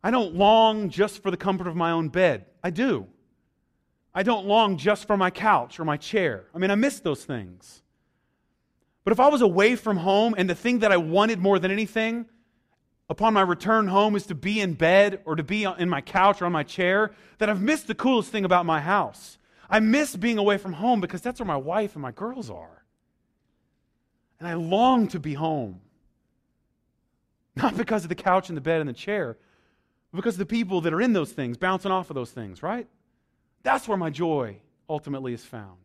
I 0.00 0.12
don't 0.12 0.36
long 0.36 0.90
just 0.90 1.24
for 1.24 1.32
the 1.32 1.36
comfort 1.36 1.66
of 1.66 1.74
my 1.74 1.90
own 1.90 2.08
bed. 2.08 2.46
I 2.62 2.70
do. 2.70 3.08
I 4.14 4.22
don't 4.22 4.46
long 4.46 4.76
just 4.76 5.08
for 5.08 5.16
my 5.16 5.28
couch 5.28 5.80
or 5.80 5.84
my 5.84 5.96
chair. 5.96 6.44
I 6.54 6.58
mean, 6.58 6.70
I 6.70 6.76
miss 6.76 7.00
those 7.00 7.24
things. 7.24 7.82
But 9.02 9.12
if 9.12 9.18
I 9.18 9.26
was 9.26 9.42
away 9.42 9.74
from 9.74 9.96
home 9.96 10.36
and 10.38 10.48
the 10.48 10.54
thing 10.54 10.78
that 10.78 10.92
I 10.92 10.98
wanted 10.98 11.40
more 11.40 11.58
than 11.58 11.72
anything 11.72 12.26
upon 13.10 13.34
my 13.34 13.42
return 13.42 13.88
home 13.88 14.14
is 14.14 14.26
to 14.26 14.36
be 14.36 14.60
in 14.60 14.74
bed 14.74 15.20
or 15.24 15.34
to 15.34 15.42
be 15.42 15.64
in 15.64 15.88
my 15.88 16.00
couch 16.00 16.42
or 16.42 16.44
on 16.44 16.52
my 16.52 16.62
chair, 16.62 17.10
then 17.38 17.50
I've 17.50 17.60
missed 17.60 17.88
the 17.88 17.94
coolest 17.96 18.30
thing 18.30 18.44
about 18.44 18.66
my 18.66 18.80
house. 18.80 19.36
I 19.68 19.80
miss 19.80 20.14
being 20.14 20.38
away 20.38 20.58
from 20.58 20.74
home 20.74 21.00
because 21.00 21.20
that's 21.20 21.40
where 21.40 21.46
my 21.46 21.56
wife 21.56 21.94
and 21.94 22.02
my 22.02 22.12
girls 22.12 22.50
are. 22.50 22.84
And 24.38 24.48
I 24.48 24.54
long 24.54 25.08
to 25.08 25.18
be 25.18 25.34
home. 25.34 25.80
Not 27.56 27.76
because 27.76 28.04
of 28.04 28.10
the 28.10 28.14
couch 28.14 28.48
and 28.48 28.56
the 28.56 28.60
bed 28.60 28.80
and 28.80 28.88
the 28.88 28.94
chair, 28.94 29.38
but 30.12 30.16
because 30.16 30.34
of 30.34 30.40
the 30.40 30.46
people 30.46 30.82
that 30.82 30.92
are 30.92 31.00
in 31.00 31.14
those 31.14 31.32
things, 31.32 31.56
bouncing 31.56 31.90
off 31.90 32.10
of 32.10 32.14
those 32.14 32.30
things, 32.30 32.62
right? 32.62 32.86
That's 33.62 33.88
where 33.88 33.96
my 33.96 34.10
joy 34.10 34.58
ultimately 34.88 35.32
is 35.32 35.44
found. 35.44 35.78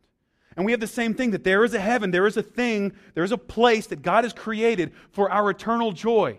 And 0.56 0.66
we 0.66 0.72
have 0.72 0.80
the 0.80 0.86
same 0.86 1.14
thing 1.14 1.30
that 1.30 1.44
there 1.44 1.64
is 1.64 1.72
a 1.72 1.80
heaven, 1.80 2.10
there 2.10 2.26
is 2.26 2.36
a 2.36 2.42
thing, 2.42 2.92
there 3.14 3.24
is 3.24 3.32
a 3.32 3.38
place 3.38 3.86
that 3.86 4.02
God 4.02 4.24
has 4.24 4.34
created 4.34 4.92
for 5.10 5.30
our 5.30 5.48
eternal 5.50 5.92
joy 5.92 6.38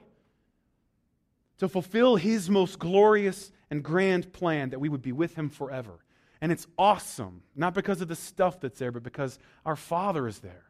to 1.58 1.68
fulfill 1.68 2.16
His 2.16 2.50
most 2.50 2.78
glorious 2.78 3.52
and 3.72 3.84
grand 3.84 4.32
plan 4.34 4.70
that 4.70 4.80
we 4.80 4.90
would 4.90 5.02
be 5.02 5.12
with 5.12 5.34
Him 5.36 5.50
forever. 5.50 6.03
And 6.44 6.52
it's 6.52 6.68
awesome, 6.78 7.42
not 7.56 7.74
because 7.74 8.02
of 8.02 8.10
the 8.10 8.18
stuff 8.18 8.60
that's 8.60 8.78
there, 8.78 8.92
but 8.92 9.02
because 9.02 9.40
our 9.66 9.78
Father 9.78 10.28
is 10.28 10.40
there. 10.40 10.66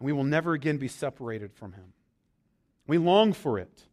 And 0.00 0.06
we 0.06 0.12
will 0.12 0.24
never 0.24 0.54
again 0.54 0.76
be 0.76 0.88
separated 0.88 1.54
from 1.54 1.72
Him. 1.74 1.92
We 2.88 2.98
long 2.98 3.32
for 3.32 3.60
it. 3.60 3.84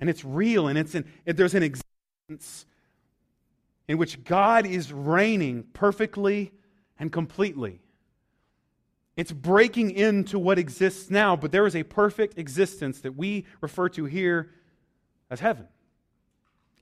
And 0.00 0.08
it's 0.08 0.24
real, 0.24 0.68
and 0.68 0.78
it's 0.78 0.94
in, 0.94 1.04
there's 1.26 1.54
an 1.54 1.62
existence 1.62 2.64
in 3.88 3.98
which 3.98 4.24
God 4.24 4.64
is 4.64 4.90
reigning 4.90 5.64
perfectly 5.74 6.52
and 6.98 7.12
completely. 7.12 7.82
It's 9.18 9.32
breaking 9.32 9.90
into 9.90 10.38
what 10.38 10.58
exists 10.58 11.10
now, 11.10 11.36
but 11.36 11.52
there 11.52 11.66
is 11.66 11.76
a 11.76 11.82
perfect 11.82 12.38
existence 12.38 13.02
that 13.02 13.16
we 13.16 13.44
refer 13.60 13.90
to 13.90 14.06
here 14.06 14.50
as 15.28 15.40
heaven. 15.40 15.68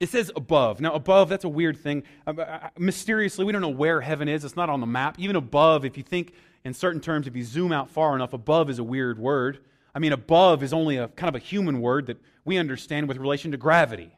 It 0.01 0.09
says 0.09 0.31
above. 0.37 0.81
Now, 0.81 0.95
above, 0.95 1.29
that's 1.29 1.45
a 1.45 1.49
weird 1.49 1.77
thing. 1.77 2.05
Uh, 2.27 2.41
uh, 2.41 2.69
mysteriously, 2.79 3.45
we 3.45 3.53
don't 3.53 3.63
know 3.63 3.69
where 3.69 4.01
heaven 4.01 4.29
is. 4.29 4.45
It's 4.45 4.57
not 4.57 4.71
on 4.71 4.81
the 4.81 4.87
map. 4.87 5.19
Even 5.19 5.35
above, 5.35 5.85
if 5.85 5.97
you 5.97 6.03
think 6.03 6.35
in 6.65 6.73
certain 6.73 7.01
terms, 7.01 7.27
if 7.27 7.35
you 7.35 7.43
zoom 7.43 7.73
out 7.73 7.91
far 7.91 8.15
enough, 8.15 8.33
above 8.33 8.71
is 8.71 8.79
a 8.79 8.85
weird 8.85 9.19
word. 9.19 9.59
I 9.95 9.99
mean, 9.99 10.13
above 10.13 10.63
is 10.63 10.73
only 10.73 10.97
a 10.97 11.09
kind 11.09 11.29
of 11.29 11.35
a 11.35 11.45
human 11.45 11.81
word 11.81 12.07
that 12.07 12.19
we 12.45 12.59
understand 12.59 13.09
with 13.09 13.17
relation 13.17 13.51
to 13.51 13.57
gravity 13.57 14.13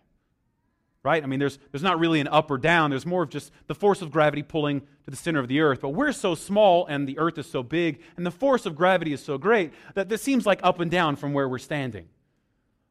right? 1.03 1.23
I 1.23 1.27
mean, 1.27 1.41
there's, 1.41 1.59
there's 1.73 1.83
not 1.83 1.99
really 1.99 2.21
an 2.21 2.29
up 2.29 2.51
or 2.51 2.59
down. 2.59 2.91
There's 2.91 3.07
more 3.07 3.23
of 3.23 3.31
just 3.31 3.53
the 3.67 3.75
force 3.75 4.03
of 4.03 4.11
gravity 4.11 4.43
pulling 4.43 4.81
to 4.81 5.11
the 5.11 5.17
center 5.17 5.41
of 5.41 5.49
the 5.49 5.61
earth. 5.61 5.81
But 5.81 5.91
we're 5.91 6.13
so 6.13 6.35
small 6.35 6.87
and 6.87 7.09
the 7.09 7.19
earth 7.19 7.39
is 7.39 7.51
so 7.51 7.63
big 7.63 8.01
and 8.17 8.27
the 8.27 8.31
force 8.31 8.67
of 8.67 8.77
gravity 8.77 9.13
is 9.13 9.25
so 9.25 9.39
great 9.39 9.73
that 9.95 10.09
this 10.09 10.23
seems 10.23 10.45
like 10.45 10.61
up 10.63 10.81
and 10.81 10.91
down 10.91 11.17
from 11.17 11.33
where 11.33 11.49
we're 11.49 11.59
standing. 11.59 12.09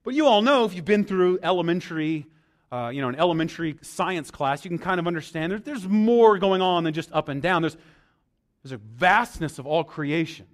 But 0.04 0.14
you 0.16 0.26
all 0.26 0.42
know 0.42 0.66
if 0.66 0.74
you've 0.74 0.86
been 0.86 1.06
through 1.06 1.40
elementary, 1.44 2.26
uh, 2.72 2.92
you 2.94 3.02
know, 3.02 3.10
an 3.10 3.16
elementary 3.16 3.78
science 3.82 4.32
class, 4.32 4.64
you 4.64 4.70
can 4.70 4.80
kind 4.80 5.00
of 5.00 5.08
understand 5.08 5.52
there's, 5.52 5.62
there's 5.64 5.88
more 5.88 6.38
going 6.38 6.62
on 6.62 6.84
than 6.84 6.94
just 6.94 7.12
up 7.12 7.30
and 7.30 7.42
down. 7.42 7.62
There's, 7.64 7.78
there's 8.64 8.74
a 8.74 8.78
vastness 8.78 9.60
of 9.60 9.66
all 9.66 9.84
creation. 9.84 10.46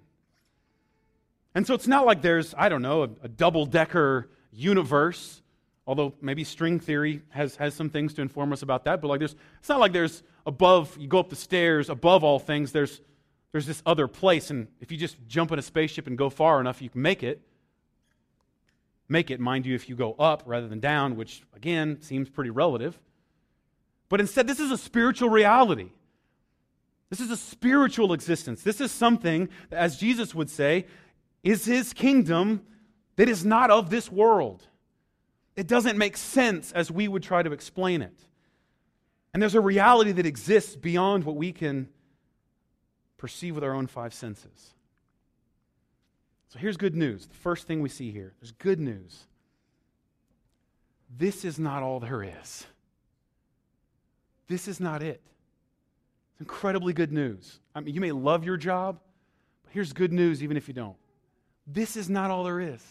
And 1.54 1.66
so 1.66 1.74
it's 1.74 1.86
not 1.86 2.06
like 2.06 2.22
there's, 2.22 2.54
I 2.56 2.68
don't 2.68 2.82
know, 2.82 3.02
a, 3.02 3.08
a 3.22 3.28
double 3.28 3.66
decker 3.66 4.28
universe 4.52 5.42
Although 5.86 6.14
maybe 6.20 6.42
string 6.42 6.80
theory 6.80 7.22
has, 7.28 7.56
has 7.56 7.74
some 7.74 7.90
things 7.90 8.12
to 8.14 8.22
inform 8.22 8.52
us 8.52 8.62
about 8.62 8.84
that, 8.84 9.00
but 9.00 9.08
like 9.08 9.20
there's, 9.20 9.36
it's 9.60 9.68
not 9.68 9.78
like 9.78 9.92
there's 9.92 10.24
above, 10.44 10.96
you 10.98 11.06
go 11.06 11.20
up 11.20 11.28
the 11.28 11.36
stairs, 11.36 11.88
above 11.88 12.24
all 12.24 12.40
things, 12.40 12.72
there's, 12.72 13.00
there's 13.52 13.66
this 13.66 13.82
other 13.86 14.08
place. 14.08 14.50
And 14.50 14.66
if 14.80 14.90
you 14.90 14.98
just 14.98 15.16
jump 15.28 15.52
in 15.52 15.58
a 15.60 15.62
spaceship 15.62 16.08
and 16.08 16.18
go 16.18 16.28
far 16.28 16.60
enough, 16.60 16.82
you 16.82 16.90
can 16.90 17.02
make 17.02 17.22
it. 17.22 17.40
Make 19.08 19.30
it, 19.30 19.40
mind 19.40 19.66
you, 19.66 19.74
if 19.74 19.88
you 19.88 19.96
go 19.96 20.14
up 20.14 20.42
rather 20.46 20.68
than 20.68 20.80
down, 20.80 21.16
which 21.16 21.42
again 21.54 22.00
seems 22.00 22.28
pretty 22.28 22.50
relative. 22.50 22.98
But 24.08 24.20
instead, 24.20 24.46
this 24.46 24.60
is 24.60 24.70
a 24.70 24.78
spiritual 24.78 25.28
reality. 25.28 25.90
This 27.10 27.20
is 27.20 27.30
a 27.30 27.36
spiritual 27.36 28.12
existence. 28.12 28.62
This 28.62 28.80
is 28.80 28.90
something, 28.90 29.48
as 29.70 29.96
Jesus 29.96 30.34
would 30.34 30.50
say, 30.50 30.86
is 31.44 31.64
his 31.64 31.92
kingdom 31.92 32.62
that 33.14 33.28
is 33.28 33.44
not 33.44 33.70
of 33.70 33.90
this 33.90 34.10
world. 34.10 34.66
It 35.54 35.68
doesn't 35.68 35.96
make 35.96 36.16
sense 36.16 36.72
as 36.72 36.90
we 36.90 37.08
would 37.08 37.22
try 37.22 37.42
to 37.42 37.52
explain 37.52 38.02
it. 38.02 38.18
And 39.32 39.40
there's 39.40 39.54
a 39.54 39.60
reality 39.60 40.12
that 40.12 40.26
exists 40.26 40.74
beyond 40.76 41.24
what 41.24 41.36
we 41.36 41.52
can 41.52 41.88
perceive 43.16 43.54
with 43.54 43.64
our 43.64 43.72
own 43.72 43.86
five 43.86 44.12
senses. 44.12 44.74
So 46.56 46.60
here's 46.60 46.78
good 46.78 46.96
news. 46.96 47.26
The 47.26 47.34
first 47.34 47.66
thing 47.66 47.82
we 47.82 47.90
see 47.90 48.10
here 48.10 48.32
there's 48.40 48.52
good 48.52 48.80
news. 48.80 49.26
This 51.14 51.44
is 51.44 51.58
not 51.58 51.82
all 51.82 52.00
there 52.00 52.22
is. 52.22 52.64
This 54.48 54.66
is 54.66 54.80
not 54.80 55.02
it. 55.02 55.20
It's 56.32 56.40
incredibly 56.40 56.94
good 56.94 57.12
news. 57.12 57.60
I 57.74 57.80
mean, 57.80 57.94
you 57.94 58.00
may 58.00 58.10
love 58.10 58.42
your 58.42 58.56
job, 58.56 58.98
but 59.64 59.74
here's 59.74 59.92
good 59.92 60.14
news 60.14 60.42
even 60.42 60.56
if 60.56 60.66
you 60.66 60.72
don't. 60.72 60.96
This 61.66 61.94
is 61.94 62.08
not 62.08 62.30
all 62.30 62.44
there 62.44 62.60
is. 62.60 62.82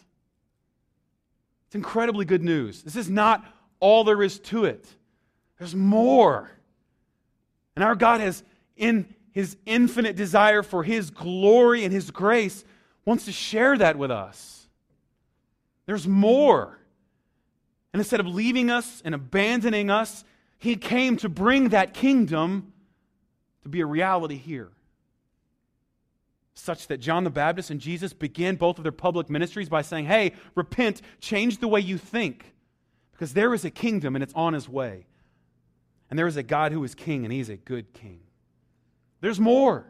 It's 1.65 1.73
incredibly 1.73 2.25
good 2.25 2.43
news. 2.43 2.83
This 2.83 2.95
is 2.95 3.09
not 3.09 3.43
all 3.79 4.03
there 4.03 4.21
is 4.21 4.37
to 4.41 4.65
it, 4.65 4.85
there's 5.57 5.73
more. 5.73 6.51
And 7.75 7.83
our 7.83 7.95
God 7.95 8.21
has, 8.21 8.43
in 8.77 9.11
his 9.31 9.57
infinite 9.65 10.15
desire 10.15 10.61
for 10.61 10.83
his 10.83 11.09
glory 11.09 11.83
and 11.83 11.91
his 11.91 12.11
grace, 12.11 12.63
wants 13.05 13.25
to 13.25 13.31
share 13.31 13.77
that 13.77 13.97
with 13.97 14.11
us. 14.11 14.67
There's 15.85 16.07
more. 16.07 16.77
And 17.93 17.99
instead 17.99 18.19
of 18.19 18.27
leaving 18.27 18.69
us 18.69 19.01
and 19.05 19.15
abandoning 19.15 19.89
us, 19.89 20.23
he 20.57 20.75
came 20.75 21.17
to 21.17 21.29
bring 21.29 21.69
that 21.69 21.93
kingdom 21.93 22.73
to 23.63 23.69
be 23.69 23.81
a 23.81 23.85
reality 23.85 24.37
here 24.37 24.71
such 26.55 26.87
that 26.87 26.97
John 26.97 27.23
the 27.23 27.29
Baptist 27.29 27.69
and 27.69 27.79
Jesus 27.79 28.13
began 28.13 28.55
both 28.55 28.77
of 28.77 28.83
their 28.83 28.91
public 28.91 29.29
ministries 29.29 29.69
by 29.69 29.81
saying, 29.81 30.05
Hey, 30.05 30.33
repent, 30.55 31.01
change 31.19 31.59
the 31.59 31.67
way 31.67 31.81
you 31.81 31.97
think, 31.97 32.53
because 33.11 33.33
there 33.33 33.53
is 33.53 33.65
a 33.65 33.69
kingdom 33.69 34.15
and 34.15 34.23
it's 34.23 34.33
on 34.33 34.53
his 34.53 34.67
way. 34.67 35.05
And 36.09 36.17
there 36.17 36.27
is 36.27 36.37
a 36.37 36.43
God 36.43 36.71
who 36.71 36.83
is 36.83 36.95
king, 36.95 37.25
and 37.25 37.33
he's 37.33 37.49
a 37.49 37.57
good 37.57 37.93
king. 37.93 38.21
There's 39.21 39.39
more. 39.39 39.85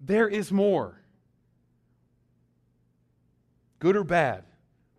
There 0.00 0.28
is 0.28 0.50
more. 0.50 1.00
Good 3.78 3.96
or 3.96 4.04
bad, 4.04 4.44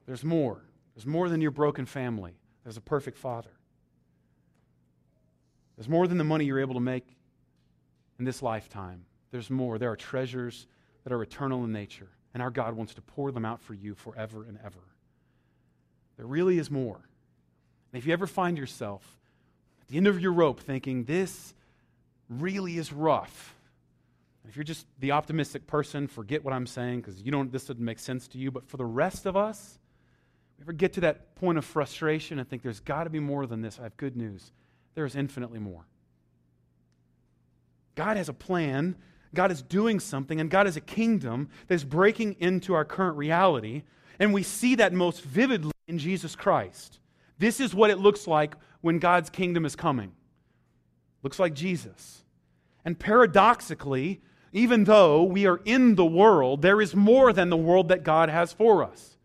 there's 0.05 0.23
more. 0.23 0.61
There's 0.95 1.05
more 1.05 1.29
than 1.29 1.41
your 1.41 1.51
broken 1.51 1.85
family. 1.85 2.33
There's 2.63 2.77
a 2.77 2.81
perfect 2.81 3.17
father. 3.17 3.51
There's 5.75 5.89
more 5.89 6.07
than 6.07 6.17
the 6.17 6.23
money 6.23 6.45
you're 6.45 6.59
able 6.59 6.75
to 6.75 6.79
make 6.79 7.05
in 8.17 8.25
this 8.25 8.41
lifetime. 8.41 9.05
There's 9.31 9.49
more. 9.49 9.77
There 9.77 9.91
are 9.91 9.97
treasures 9.97 10.67
that 11.03 11.11
are 11.11 11.21
eternal 11.21 11.63
in 11.63 11.71
nature, 11.71 12.09
and 12.33 12.41
our 12.41 12.51
God 12.51 12.73
wants 12.73 12.93
to 12.93 13.01
pour 13.01 13.31
them 13.31 13.45
out 13.45 13.61
for 13.61 13.73
you 13.73 13.93
forever 13.95 14.45
and 14.45 14.57
ever. 14.63 14.79
There 16.17 16.25
really 16.25 16.57
is 16.57 16.71
more. 16.71 17.01
And 17.91 17.99
if 17.99 18.05
you 18.05 18.13
ever 18.13 18.27
find 18.27 18.57
yourself 18.57 19.19
at 19.81 19.87
the 19.87 19.97
end 19.97 20.07
of 20.07 20.19
your 20.19 20.31
rope 20.31 20.59
thinking, 20.59 21.03
this 21.03 21.53
really 22.29 22.77
is 22.77 22.93
rough, 22.93 23.54
if 24.47 24.55
you're 24.55 24.63
just 24.63 24.87
the 24.99 25.11
optimistic 25.11 25.67
person, 25.67 26.07
forget 26.07 26.43
what 26.43 26.53
I'm 26.53 26.67
saying 26.67 27.01
because 27.01 27.21
you 27.21 27.31
don't 27.31 27.51
this 27.51 27.65
doesn't 27.65 27.83
make 27.83 27.99
sense 27.99 28.27
to 28.29 28.37
you. 28.37 28.51
But 28.51 28.67
for 28.67 28.77
the 28.77 28.85
rest 28.85 29.25
of 29.25 29.35
us, 29.35 29.79
we 30.57 30.63
ever 30.63 30.73
get 30.73 30.93
to 30.93 31.01
that 31.01 31.35
point 31.35 31.57
of 31.57 31.65
frustration 31.65 32.39
and 32.39 32.49
think 32.49 32.61
there's 32.61 32.79
got 32.79 33.05
to 33.05 33.09
be 33.09 33.19
more 33.19 33.45
than 33.45 33.61
this, 33.61 33.79
I 33.79 33.83
have 33.83 33.97
good 33.97 34.15
news. 34.15 34.51
There 34.93 35.05
is 35.05 35.15
infinitely 35.15 35.59
more. 35.59 35.85
God 37.95 38.17
has 38.17 38.29
a 38.29 38.33
plan 38.33 38.95
God 39.35 39.51
is 39.51 39.61
doing 39.61 39.99
something, 39.99 40.41
and 40.41 40.49
God 40.49 40.65
is 40.65 40.77
a 40.77 40.81
kingdom 40.81 41.49
that's 41.67 41.83
breaking 41.83 42.37
into 42.39 42.73
our 42.73 42.85
current 42.85 43.17
reality. 43.17 43.83
And 44.17 44.33
we 44.33 44.41
see 44.41 44.75
that 44.75 44.93
most 44.93 45.21
vividly 45.21 45.73
in 45.87 45.99
Jesus 45.99 46.35
Christ. 46.35 46.99
This 47.37 47.59
is 47.59 47.75
what 47.75 47.91
it 47.91 47.99
looks 47.99 48.25
like 48.25 48.55
when 48.81 48.97
God's 48.97 49.29
kingdom 49.29 49.65
is 49.65 49.75
coming. 49.75 50.13
Looks 51.21 51.37
like 51.37 51.53
Jesus. 51.53 52.23
And 52.83 52.97
paradoxically, 52.97 54.21
even 54.55 54.85
though 54.85 55.21
we 55.21 55.45
are 55.45 55.59
in 55.65 55.95
the 55.95 56.05
world, 56.05 56.61
there 56.61 56.81
is 56.81 56.95
more 56.95 57.33
than 57.33 57.49
the 57.49 57.57
world 57.57 57.89
that 57.89 58.03
God 58.03 58.29
has 58.29 58.53
for 58.53 58.85
us. 58.85 59.17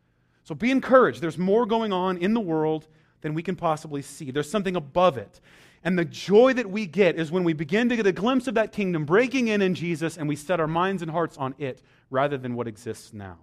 So 0.42 0.56
be 0.56 0.72
encouraged. 0.72 1.20
There's 1.20 1.38
more 1.38 1.66
going 1.66 1.92
on 1.92 2.18
in 2.18 2.34
the 2.34 2.40
world 2.40 2.88
than 3.20 3.34
we 3.34 3.42
can 3.42 3.54
possibly 3.54 4.02
see. 4.02 4.32
There's 4.32 4.50
something 4.50 4.74
above 4.74 5.16
it. 5.16 5.40
And 5.84 5.96
the 5.96 6.04
joy 6.04 6.52
that 6.54 6.68
we 6.68 6.84
get 6.84 7.16
is 7.16 7.30
when 7.30 7.44
we 7.44 7.52
begin 7.52 7.88
to 7.90 7.96
get 7.96 8.08
a 8.08 8.12
glimpse 8.12 8.48
of 8.48 8.54
that 8.54 8.72
kingdom 8.72 9.04
breaking 9.04 9.46
in 9.46 9.62
in 9.62 9.76
Jesus 9.76 10.18
and 10.18 10.28
we 10.28 10.34
set 10.34 10.58
our 10.58 10.66
minds 10.66 11.00
and 11.00 11.10
hearts 11.12 11.38
on 11.38 11.54
it 11.58 11.80
rather 12.10 12.36
than 12.36 12.56
what 12.56 12.66
exists 12.66 13.12
now. 13.12 13.38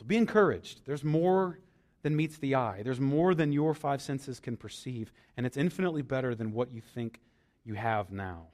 So 0.00 0.04
be 0.04 0.16
encouraged. 0.16 0.80
There's 0.86 1.04
more 1.04 1.60
than 2.02 2.16
meets 2.16 2.36
the 2.38 2.56
eye, 2.56 2.82
there's 2.82 2.98
more 2.98 3.34
than 3.36 3.52
your 3.52 3.74
five 3.74 4.02
senses 4.02 4.40
can 4.40 4.56
perceive, 4.56 5.12
and 5.36 5.46
it's 5.46 5.56
infinitely 5.56 6.02
better 6.02 6.34
than 6.34 6.52
what 6.52 6.72
you 6.72 6.80
think 6.80 7.20
you 7.62 7.74
have 7.74 8.10
now. 8.10 8.48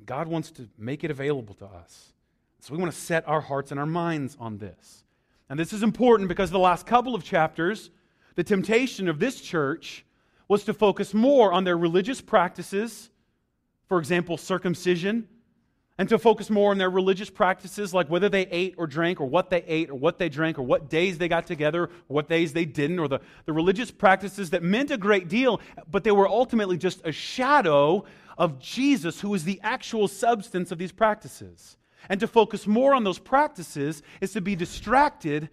And 0.00 0.06
God 0.06 0.28
wants 0.28 0.50
to 0.52 0.66
make 0.78 1.04
it 1.04 1.10
available 1.10 1.54
to 1.56 1.66
us. 1.66 2.14
So 2.60 2.72
we 2.72 2.80
want 2.80 2.90
to 2.90 2.98
set 2.98 3.28
our 3.28 3.42
hearts 3.42 3.70
and 3.70 3.78
our 3.78 3.84
minds 3.84 4.34
on 4.40 4.56
this. 4.56 5.04
And 5.50 5.60
this 5.60 5.74
is 5.74 5.82
important 5.82 6.30
because 6.30 6.50
the 6.50 6.58
last 6.58 6.86
couple 6.86 7.14
of 7.14 7.22
chapters, 7.22 7.90
the 8.34 8.42
temptation 8.44 9.08
of 9.08 9.18
this 9.18 9.42
church 9.42 10.06
was 10.48 10.64
to 10.64 10.72
focus 10.72 11.12
more 11.12 11.52
on 11.52 11.64
their 11.64 11.76
religious 11.76 12.22
practices, 12.22 13.10
for 13.88 13.98
example, 13.98 14.38
circumcision, 14.38 15.28
and 15.98 16.08
to 16.08 16.18
focus 16.18 16.48
more 16.48 16.70
on 16.70 16.78
their 16.78 16.88
religious 16.88 17.28
practices, 17.28 17.92
like 17.92 18.08
whether 18.08 18.30
they 18.30 18.46
ate 18.46 18.74
or 18.78 18.86
drank, 18.86 19.20
or 19.20 19.26
what 19.26 19.50
they 19.50 19.62
ate, 19.64 19.90
or 19.90 19.96
what 19.96 20.18
they 20.18 20.30
drank, 20.30 20.58
or 20.58 20.62
what 20.62 20.88
days 20.88 21.18
they 21.18 21.28
got 21.28 21.46
together, 21.46 21.84
or 21.84 21.90
what 22.08 22.26
days 22.26 22.54
they 22.54 22.64
didn't, 22.64 22.98
or 22.98 23.06
the, 23.06 23.20
the 23.44 23.52
religious 23.52 23.90
practices 23.90 24.48
that 24.48 24.62
meant 24.62 24.90
a 24.90 24.96
great 24.96 25.28
deal, 25.28 25.60
but 25.90 26.04
they 26.04 26.10
were 26.10 26.26
ultimately 26.26 26.78
just 26.78 27.02
a 27.04 27.12
shadow 27.12 28.02
of 28.40 28.58
Jesus, 28.58 29.20
who 29.20 29.32
is 29.34 29.44
the 29.44 29.60
actual 29.62 30.08
substance 30.08 30.72
of 30.72 30.78
these 30.78 30.90
practices. 30.90 31.76
And 32.08 32.18
to 32.18 32.26
focus 32.26 32.66
more 32.66 32.94
on 32.94 33.04
those 33.04 33.20
practices 33.20 34.02
is 34.20 34.32
to 34.32 34.40
be 34.40 34.56
distracted 34.56 35.48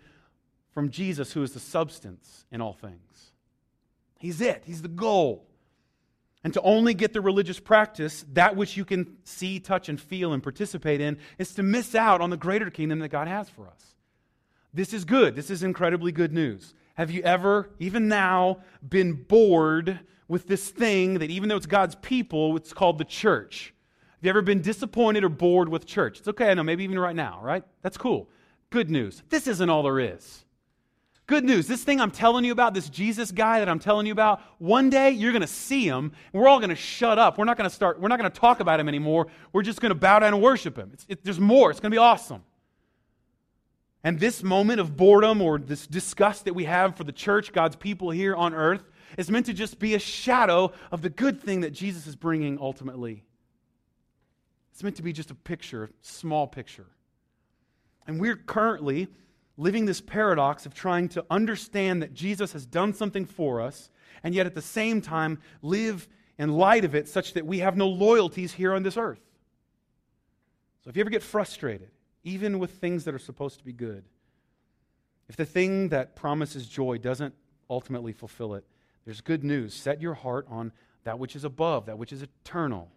from 0.71 0.89
Jesus, 0.89 1.33
who 1.33 1.43
is 1.43 1.51
the 1.51 1.59
substance 1.59 2.45
in 2.51 2.61
all 2.61 2.73
things. 2.73 3.31
He's 4.17 4.41
it, 4.41 4.63
He's 4.65 4.81
the 4.81 4.87
goal 4.87 5.47
and 6.47 6.53
to 6.53 6.61
only 6.61 6.93
get 6.93 7.11
the 7.11 7.19
religious 7.19 7.59
practice, 7.59 8.23
that 8.31 8.55
which 8.55 8.77
you 8.77 8.85
can 8.85 9.17
see, 9.25 9.59
touch, 9.59 9.89
and 9.89 9.99
feel 9.99 10.31
and 10.31 10.41
participate 10.41 11.01
in, 11.01 11.17
is 11.37 11.53
to 11.55 11.61
miss 11.61 11.93
out 11.93 12.21
on 12.21 12.29
the 12.29 12.37
greater 12.37 12.69
kingdom 12.69 12.99
that 12.99 13.09
God 13.09 13.27
has 13.27 13.49
for 13.49 13.67
us. 13.67 13.95
This 14.73 14.93
is 14.93 15.03
good. 15.03 15.35
This 15.35 15.49
is 15.49 15.61
incredibly 15.61 16.13
good 16.13 16.31
news. 16.31 16.73
Have 16.93 17.11
you 17.11 17.21
ever, 17.23 17.71
even 17.79 18.07
now, 18.07 18.59
been 18.87 19.11
bored 19.11 19.99
with 20.27 20.47
this 20.47 20.69
thing 20.69 21.15
that, 21.19 21.29
even 21.29 21.49
though 21.49 21.55
it's 21.55 21.65
God's 21.65 21.95
people, 21.95 22.55
it's 22.57 22.73
called 22.73 22.97
the 22.97 23.05
church? 23.05 23.73
Have 24.17 24.25
you 24.25 24.29
ever 24.29 24.41
been 24.41 24.61
disappointed 24.61 25.23
or 25.23 25.29
bored 25.29 25.69
with 25.69 25.85
church? 25.85 26.19
It's 26.19 26.27
okay, 26.27 26.49
I 26.49 26.53
know, 26.53 26.63
maybe 26.63 26.83
even 26.83 26.99
right 26.99 27.15
now, 27.15 27.39
right? 27.41 27.63
That's 27.81 27.97
cool. 27.97 28.29
Good 28.69 28.89
news. 28.89 29.23
This 29.29 29.47
isn't 29.47 29.69
all 29.69 29.83
there 29.83 29.99
is. 29.99 30.43
Good 31.27 31.43
news. 31.43 31.67
This 31.67 31.83
thing 31.83 31.99
I'm 31.99 32.11
telling 32.11 32.45
you 32.45 32.53
about, 32.53 32.73
this 32.73 32.89
Jesus 32.89 33.31
guy 33.31 33.59
that 33.59 33.67
I'm 33.67 33.79
telling 33.79 34.05
you 34.05 34.13
about, 34.13 34.41
one 34.59 34.89
day 34.89 35.11
you're 35.11 35.33
going 35.33 35.41
to 35.41 35.47
see 35.47 35.85
him. 35.85 36.13
And 36.31 36.41
we're 36.41 36.47
all 36.47 36.59
going 36.59 36.69
to 36.69 36.75
shut 36.75 37.19
up. 37.19 37.37
We're 37.37 37.45
not 37.45 37.57
going 37.57 37.69
to 37.69 37.75
start, 37.75 37.99
we're 37.99 38.07
not 38.07 38.17
going 38.17 38.31
to 38.31 38.39
talk 38.39 38.61
about 38.61 38.79
him 38.79 38.87
anymore. 38.87 39.27
We're 39.51 39.61
just 39.61 39.81
going 39.81 39.89
to 39.89 39.95
bow 39.95 40.19
down 40.19 40.33
and 40.33 40.41
worship 40.41 40.77
him. 40.77 40.93
It, 41.09 41.25
there's 41.25 41.39
more. 41.39 41.69
It's 41.69 41.81
going 41.81 41.91
to 41.91 41.95
be 41.95 41.99
awesome. 41.99 42.43
And 44.05 44.21
this 44.21 44.41
moment 44.41 44.79
of 44.79 44.95
boredom 44.95 45.41
or 45.41 45.59
this 45.59 45.85
disgust 45.85 46.45
that 46.45 46.53
we 46.53 46.63
have 46.63 46.95
for 46.95 47.03
the 47.03 47.11
church, 47.11 47.51
God's 47.51 47.75
people 47.75 48.09
here 48.09 48.33
on 48.33 48.53
earth, 48.53 48.85
is 49.17 49.31
meant 49.31 49.45
to 49.45 49.53
just 49.53 49.79
be 49.79 49.93
a 49.93 49.99
shadow 49.99 50.71
of 50.91 51.01
the 51.01 51.09
good 51.09 51.41
thing 51.41 51.61
that 51.61 51.71
Jesus 51.71 52.07
is 52.07 52.15
bringing 52.15 52.57
ultimately. 52.59 53.23
It's 54.71 54.83
meant 54.83 54.97
to 54.97 55.03
be 55.03 55.13
just 55.13 55.31
a 55.31 55.35
picture, 55.35 55.85
a 55.85 55.89
small 56.01 56.47
picture. 56.47 56.87
And 58.05 58.19
we're 58.19 58.35
currently 58.35 59.07
living 59.57 59.85
this 59.85 60.01
paradox 60.01 60.65
of 60.65 60.73
trying 60.73 61.09
to 61.09 61.25
understand 61.29 62.01
that 62.01 62.13
Jesus 62.13 62.53
has 62.53 62.65
done 62.65 62.93
something 62.93 63.25
for 63.25 63.59
us, 63.59 63.89
and 64.23 64.35
yet 64.35 64.45
at 64.45 64.53
the 64.55 64.61
same 64.61 65.01
time 65.01 65.39
live 65.61 66.07
in 66.37 66.51
light 66.51 66.85
of 66.85 66.93
it 66.93 67.07
such 67.07 67.33
that 67.33 67.45
we 67.45 67.59
have 67.59 67.75
no 67.75 67.87
loyalties 67.87 68.53
here 68.53 68.73
on 68.73 68.83
this 68.83 68.97
earth. 68.97 69.21
So 70.83 70.89
if 70.89 70.95
you 70.95 71.01
ever 71.01 71.09
get 71.09 71.23
frustrated, 71.23 71.89
even 72.23 72.59
with 72.59 72.71
things 72.71 73.03
that 73.05 73.15
are 73.15 73.19
supposed 73.19 73.57
to 73.59 73.65
be 73.65 73.73
good, 73.73 74.03
if 75.27 75.35
the 75.35 75.45
thing 75.45 75.89
that 75.89 76.15
promises 76.15 76.67
joy 76.67 76.97
doesn't 76.97 77.33
ultimately 77.69 78.13
fulfill 78.13 78.53
it, 78.53 78.63
there's 79.07 79.21
good 79.21 79.41
news. 79.41 79.73
Set 79.73 80.01
your 80.01 80.15
heart 80.15 80.45
on 80.49 80.73
that 81.05 81.17
which 81.17 81.37
is 81.37 81.45
above, 81.45 81.85
that 81.85 81.97
which 81.97 82.11
is 82.11 82.23
eternal. 82.23 82.91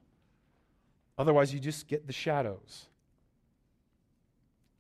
Otherwise, 1.17 1.55
you 1.55 1.61
just 1.61 1.87
get 1.87 2.09
the 2.09 2.13
shadows. 2.13 2.87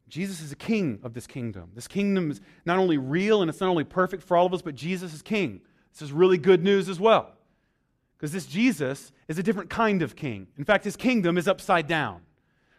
Jesus 0.08 0.40
is 0.40 0.50
a 0.50 0.56
king 0.56 0.98
of 1.04 1.14
this 1.14 1.28
kingdom. 1.28 1.70
This 1.72 1.86
kingdom 1.86 2.32
is 2.32 2.40
not 2.64 2.80
only 2.80 2.98
real 2.98 3.42
and 3.42 3.48
it's 3.48 3.60
not 3.60 3.68
only 3.68 3.84
perfect 3.84 4.24
for 4.24 4.36
all 4.36 4.44
of 4.44 4.52
us, 4.52 4.60
but 4.60 4.74
Jesus 4.74 5.14
is 5.14 5.22
king. 5.22 5.60
This 5.92 6.02
is 6.02 6.10
really 6.10 6.36
good 6.36 6.64
news 6.64 6.88
as 6.88 6.98
well. 6.98 7.34
Because 8.18 8.32
this 8.32 8.46
Jesus 8.46 9.12
is 9.28 9.38
a 9.38 9.42
different 9.44 9.70
kind 9.70 10.02
of 10.02 10.16
king. 10.16 10.48
In 10.58 10.64
fact, 10.64 10.82
his 10.82 10.96
kingdom 10.96 11.38
is 11.38 11.46
upside 11.46 11.86
down. 11.86 12.22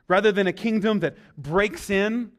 Rather 0.09 0.33
than 0.33 0.47
a 0.47 0.53
kingdom 0.53 0.99
that 0.99 1.15
breaks 1.37 1.89
in, 1.89 2.33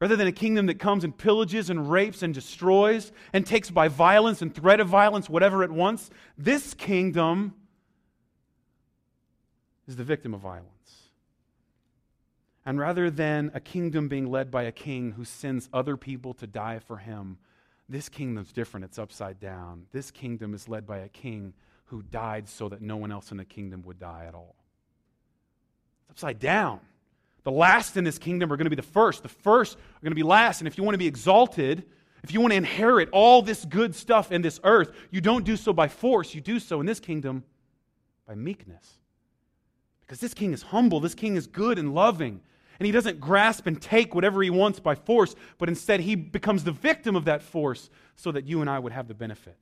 rather 0.00 0.16
than 0.16 0.26
a 0.26 0.32
kingdom 0.32 0.66
that 0.66 0.78
comes 0.78 1.04
and 1.04 1.16
pillages 1.16 1.70
and 1.70 1.90
rapes 1.90 2.22
and 2.22 2.34
destroys 2.34 3.12
and 3.32 3.46
takes 3.46 3.70
by 3.70 3.88
violence 3.88 4.42
and 4.42 4.54
threat 4.54 4.80
of 4.80 4.88
violence 4.88 5.28
whatever 5.28 5.62
it 5.62 5.70
wants, 5.70 6.10
this 6.36 6.74
kingdom 6.74 7.54
is 9.86 9.96
the 9.96 10.04
victim 10.04 10.34
of 10.34 10.40
violence. 10.40 10.70
And 12.64 12.78
rather 12.80 13.10
than 13.10 13.52
a 13.54 13.60
kingdom 13.60 14.08
being 14.08 14.26
led 14.26 14.50
by 14.50 14.64
a 14.64 14.72
king 14.72 15.12
who 15.12 15.24
sends 15.24 15.68
other 15.72 15.96
people 15.96 16.34
to 16.34 16.46
die 16.46 16.80
for 16.80 16.96
him, 16.96 17.38
this 17.88 18.08
kingdom's 18.08 18.52
different. 18.52 18.84
It's 18.84 18.98
upside 18.98 19.38
down. 19.38 19.86
This 19.92 20.10
kingdom 20.10 20.52
is 20.52 20.68
led 20.68 20.86
by 20.86 20.98
a 20.98 21.08
king 21.08 21.54
who 21.86 22.02
died 22.02 22.48
so 22.48 22.68
that 22.68 22.82
no 22.82 22.96
one 22.96 23.12
else 23.12 23.30
in 23.30 23.36
the 23.36 23.44
kingdom 23.44 23.82
would 23.82 24.00
die 24.00 24.24
at 24.26 24.34
all. 24.34 24.56
It's 26.10 26.10
upside 26.10 26.40
down. 26.40 26.80
The 27.46 27.52
last 27.52 27.96
in 27.96 28.02
this 28.02 28.18
kingdom 28.18 28.52
are 28.52 28.56
going 28.56 28.64
to 28.64 28.70
be 28.70 28.74
the 28.74 28.82
first. 28.82 29.22
The 29.22 29.28
first 29.28 29.76
are 29.76 30.02
going 30.02 30.10
to 30.10 30.16
be 30.16 30.24
last. 30.24 30.60
And 30.60 30.66
if 30.66 30.76
you 30.76 30.82
want 30.82 30.94
to 30.94 30.98
be 30.98 31.06
exalted, 31.06 31.84
if 32.24 32.34
you 32.34 32.40
want 32.40 32.50
to 32.50 32.56
inherit 32.56 33.08
all 33.12 33.40
this 33.40 33.64
good 33.64 33.94
stuff 33.94 34.32
in 34.32 34.42
this 34.42 34.58
earth, 34.64 34.90
you 35.12 35.20
don't 35.20 35.44
do 35.44 35.56
so 35.56 35.72
by 35.72 35.86
force. 35.86 36.34
You 36.34 36.40
do 36.40 36.58
so 36.58 36.80
in 36.80 36.86
this 36.86 36.98
kingdom 36.98 37.44
by 38.26 38.34
meekness. 38.34 38.94
Because 40.00 40.18
this 40.18 40.34
king 40.34 40.52
is 40.52 40.62
humble, 40.62 40.98
this 40.98 41.14
king 41.14 41.36
is 41.36 41.46
good 41.46 41.78
and 41.78 41.94
loving. 41.94 42.40
And 42.80 42.86
he 42.86 42.90
doesn't 42.90 43.20
grasp 43.20 43.68
and 43.68 43.80
take 43.80 44.12
whatever 44.12 44.42
he 44.42 44.50
wants 44.50 44.80
by 44.80 44.96
force, 44.96 45.36
but 45.58 45.68
instead 45.68 46.00
he 46.00 46.16
becomes 46.16 46.64
the 46.64 46.72
victim 46.72 47.14
of 47.14 47.26
that 47.26 47.44
force 47.44 47.90
so 48.16 48.32
that 48.32 48.44
you 48.44 48.60
and 48.60 48.68
I 48.68 48.80
would 48.80 48.92
have 48.92 49.06
the 49.06 49.14
benefit. 49.14 49.56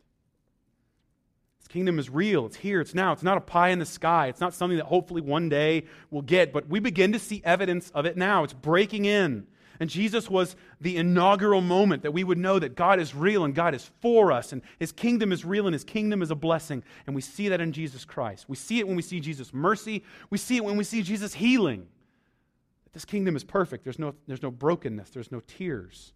Kingdom 1.74 1.98
is 1.98 2.08
real. 2.08 2.46
It's 2.46 2.54
here. 2.54 2.80
It's 2.80 2.94
now. 2.94 3.10
It's 3.10 3.24
not 3.24 3.36
a 3.36 3.40
pie 3.40 3.70
in 3.70 3.80
the 3.80 3.84
sky. 3.84 4.28
It's 4.28 4.40
not 4.40 4.54
something 4.54 4.76
that 4.78 4.86
hopefully 4.86 5.20
one 5.20 5.48
day 5.48 5.86
we'll 6.08 6.22
get, 6.22 6.52
but 6.52 6.68
we 6.68 6.78
begin 6.78 7.10
to 7.10 7.18
see 7.18 7.42
evidence 7.44 7.90
of 7.90 8.06
it 8.06 8.16
now. 8.16 8.44
It's 8.44 8.52
breaking 8.52 9.06
in. 9.06 9.48
And 9.80 9.90
Jesus 9.90 10.30
was 10.30 10.54
the 10.80 10.96
inaugural 10.96 11.60
moment 11.60 12.04
that 12.04 12.12
we 12.12 12.22
would 12.22 12.38
know 12.38 12.60
that 12.60 12.76
God 12.76 13.00
is 13.00 13.12
real 13.12 13.44
and 13.44 13.56
God 13.56 13.74
is 13.74 13.90
for 14.00 14.30
us 14.30 14.52
and 14.52 14.62
his 14.78 14.92
kingdom 14.92 15.32
is 15.32 15.44
real 15.44 15.66
and 15.66 15.74
his 15.74 15.82
kingdom 15.82 16.22
is 16.22 16.30
a 16.30 16.36
blessing. 16.36 16.84
And 17.08 17.16
we 17.16 17.22
see 17.22 17.48
that 17.48 17.60
in 17.60 17.72
Jesus 17.72 18.04
Christ. 18.04 18.48
We 18.48 18.54
see 18.54 18.78
it 18.78 18.86
when 18.86 18.94
we 18.94 19.02
see 19.02 19.18
Jesus' 19.18 19.52
mercy, 19.52 20.04
we 20.30 20.38
see 20.38 20.56
it 20.56 20.64
when 20.64 20.76
we 20.76 20.84
see 20.84 21.02
Jesus' 21.02 21.34
healing. 21.34 21.88
This 22.92 23.04
kingdom 23.04 23.34
is 23.34 23.42
perfect. 23.42 23.82
There's 23.82 23.98
no, 23.98 24.14
there's 24.28 24.44
no 24.44 24.52
brokenness, 24.52 25.10
there's 25.10 25.32
no 25.32 25.40
tears. 25.40 26.12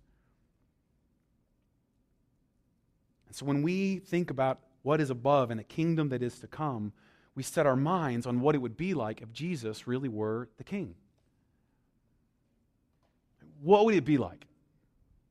And 3.26 3.34
so 3.34 3.44
when 3.44 3.62
we 3.62 3.96
think 3.98 4.30
about 4.30 4.60
what 4.88 5.02
is 5.02 5.10
above 5.10 5.50
and 5.50 5.60
a 5.60 5.64
kingdom 5.64 6.08
that 6.08 6.22
is 6.22 6.38
to 6.38 6.46
come, 6.46 6.94
we 7.34 7.42
set 7.42 7.66
our 7.66 7.76
minds 7.76 8.26
on 8.26 8.40
what 8.40 8.54
it 8.54 8.58
would 8.58 8.74
be 8.74 8.94
like 8.94 9.20
if 9.20 9.30
Jesus 9.34 9.86
really 9.86 10.08
were 10.08 10.48
the 10.56 10.64
king. 10.64 10.94
What 13.60 13.84
would 13.84 13.94
it 13.94 14.06
be 14.06 14.16
like? 14.16 14.46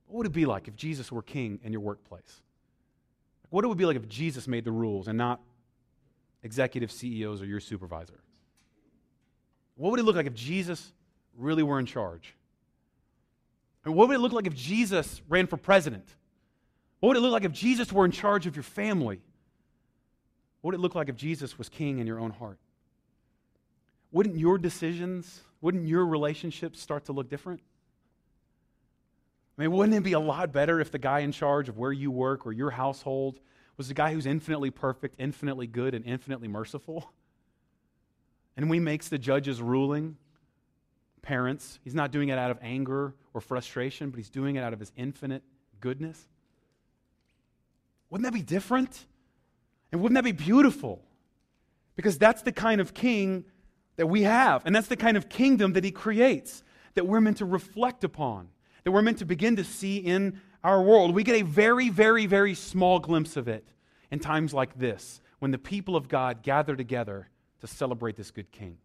What 0.05 0.17
would 0.17 0.27
it 0.27 0.31
be 0.31 0.45
like 0.45 0.67
if 0.67 0.75
Jesus 0.75 1.11
were 1.11 1.23
king 1.23 1.59
in 1.63 1.71
your 1.71 1.81
workplace? 1.81 2.43
What 3.49 3.65
it 3.65 3.67
would 3.67 3.79
be 3.79 3.85
like 3.85 3.95
if 3.95 4.07
Jesus 4.07 4.47
made 4.47 4.63
the 4.63 4.71
rules 4.71 5.07
and 5.07 5.17
not 5.17 5.41
executive 6.43 6.91
CEOs 6.91 7.41
or 7.41 7.47
your 7.47 7.59
supervisor? 7.59 8.19
What 9.75 9.89
would 9.89 9.99
it 9.99 10.03
look 10.03 10.17
like 10.17 10.27
if 10.27 10.35
Jesus 10.35 10.93
really 11.35 11.63
were 11.63 11.79
in 11.79 11.87
charge? 11.87 12.35
And 13.85 13.95
what 13.95 14.07
would 14.07 14.17
it 14.17 14.19
look 14.19 14.33
like 14.33 14.45
if 14.45 14.53
Jesus 14.53 15.19
ran 15.27 15.47
for 15.47 15.57
president? 15.57 16.07
What 16.99 17.07
would 17.07 17.17
it 17.17 17.21
look 17.21 17.31
like 17.31 17.43
if 17.43 17.53
Jesus 17.53 17.91
were 17.91 18.05
in 18.05 18.11
charge 18.11 18.45
of 18.45 18.55
your 18.55 18.61
family? 18.61 19.19
What 20.61 20.71
would 20.71 20.75
it 20.75 20.81
look 20.81 20.95
like 20.95 21.09
if 21.09 21.15
Jesus 21.15 21.57
was 21.57 21.69
king 21.69 21.99
in 21.99 22.07
your 22.07 22.19
own 22.19 22.31
heart? 22.31 22.59
Wouldn't 24.11 24.37
your 24.37 24.57
decisions, 24.57 25.41
wouldn't 25.61 25.87
your 25.87 26.05
relationships 26.05 26.81
start 26.81 27.05
to 27.05 27.11
look 27.11 27.29
different? 27.29 27.61
I 29.57 29.63
mean, 29.63 29.71
wouldn't 29.71 29.97
it 29.97 30.03
be 30.03 30.13
a 30.13 30.19
lot 30.19 30.51
better 30.51 30.79
if 30.79 30.91
the 30.91 30.99
guy 30.99 31.19
in 31.19 31.31
charge 31.31 31.67
of 31.67 31.77
where 31.77 31.91
you 31.91 32.11
work 32.11 32.45
or 32.45 32.51
your 32.51 32.71
household 32.71 33.39
was 33.75 33.87
the 33.87 33.93
guy 33.93 34.13
who's 34.13 34.25
infinitely 34.25 34.71
perfect, 34.71 35.15
infinitely 35.19 35.67
good, 35.67 35.93
and 35.93 36.05
infinitely 36.05 36.47
merciful? 36.47 37.11
And 38.55 38.69
when 38.69 38.79
he 38.79 38.83
makes 38.83 39.07
the 39.07 39.19
judge's 39.19 39.61
ruling, 39.61 40.17
parents. 41.27 41.79
He's 41.83 41.93
not 41.93 42.11
doing 42.11 42.29
it 42.29 42.37
out 42.37 42.51
of 42.51 42.57
anger 42.61 43.13
or 43.33 43.41
frustration, 43.41 44.09
but 44.09 44.17
he's 44.17 44.29
doing 44.29 44.55
it 44.55 44.63
out 44.63 44.71
of 44.71 44.79
his 44.79 44.93
infinite 44.95 45.43
goodness. 45.81 46.25
Wouldn't 48.09 48.25
that 48.25 48.33
be 48.33 48.41
different? 48.41 49.05
And 49.97 50.03
wouldn't 50.03 50.15
that 50.15 50.23
be 50.23 50.31
beautiful? 50.31 51.01
Because 51.95 52.19
that's 52.19 52.43
the 52.43 52.51
kind 52.51 52.79
of 52.79 52.93
king 52.93 53.45
that 53.95 54.05
we 54.05 54.21
have, 54.21 54.63
and 54.63 54.75
that's 54.75 54.89
the 54.89 54.95
kind 54.95 55.17
of 55.17 55.27
kingdom 55.27 55.73
that 55.73 55.83
he 55.83 55.89
creates 55.89 56.62
that 56.93 57.07
we're 57.07 57.19
meant 57.19 57.38
to 57.38 57.45
reflect 57.45 58.03
upon, 58.03 58.49
that 58.83 58.91
we're 58.91 59.01
meant 59.01 59.17
to 59.17 59.25
begin 59.25 59.55
to 59.55 59.63
see 59.63 59.97
in 59.97 60.39
our 60.63 60.83
world. 60.83 61.15
We 61.15 61.23
get 61.23 61.41
a 61.41 61.41
very, 61.41 61.89
very, 61.89 62.27
very 62.27 62.53
small 62.53 62.99
glimpse 62.99 63.38
of 63.38 63.47
it 63.47 63.67
in 64.12 64.19
times 64.19 64.53
like 64.53 64.77
this 64.77 65.19
when 65.39 65.49
the 65.49 65.57
people 65.57 65.95
of 65.95 66.07
God 66.07 66.43
gather 66.43 66.75
together 66.75 67.27
to 67.62 67.65
celebrate 67.65 68.15
this 68.15 68.29
good 68.29 68.51
king. 68.51 68.77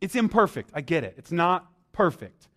It's 0.00 0.16
imperfect. 0.16 0.70
I 0.74 0.80
get 0.80 1.04
it. 1.04 1.14
It's 1.18 1.30
not 1.30 1.70
perfect. 1.92 2.48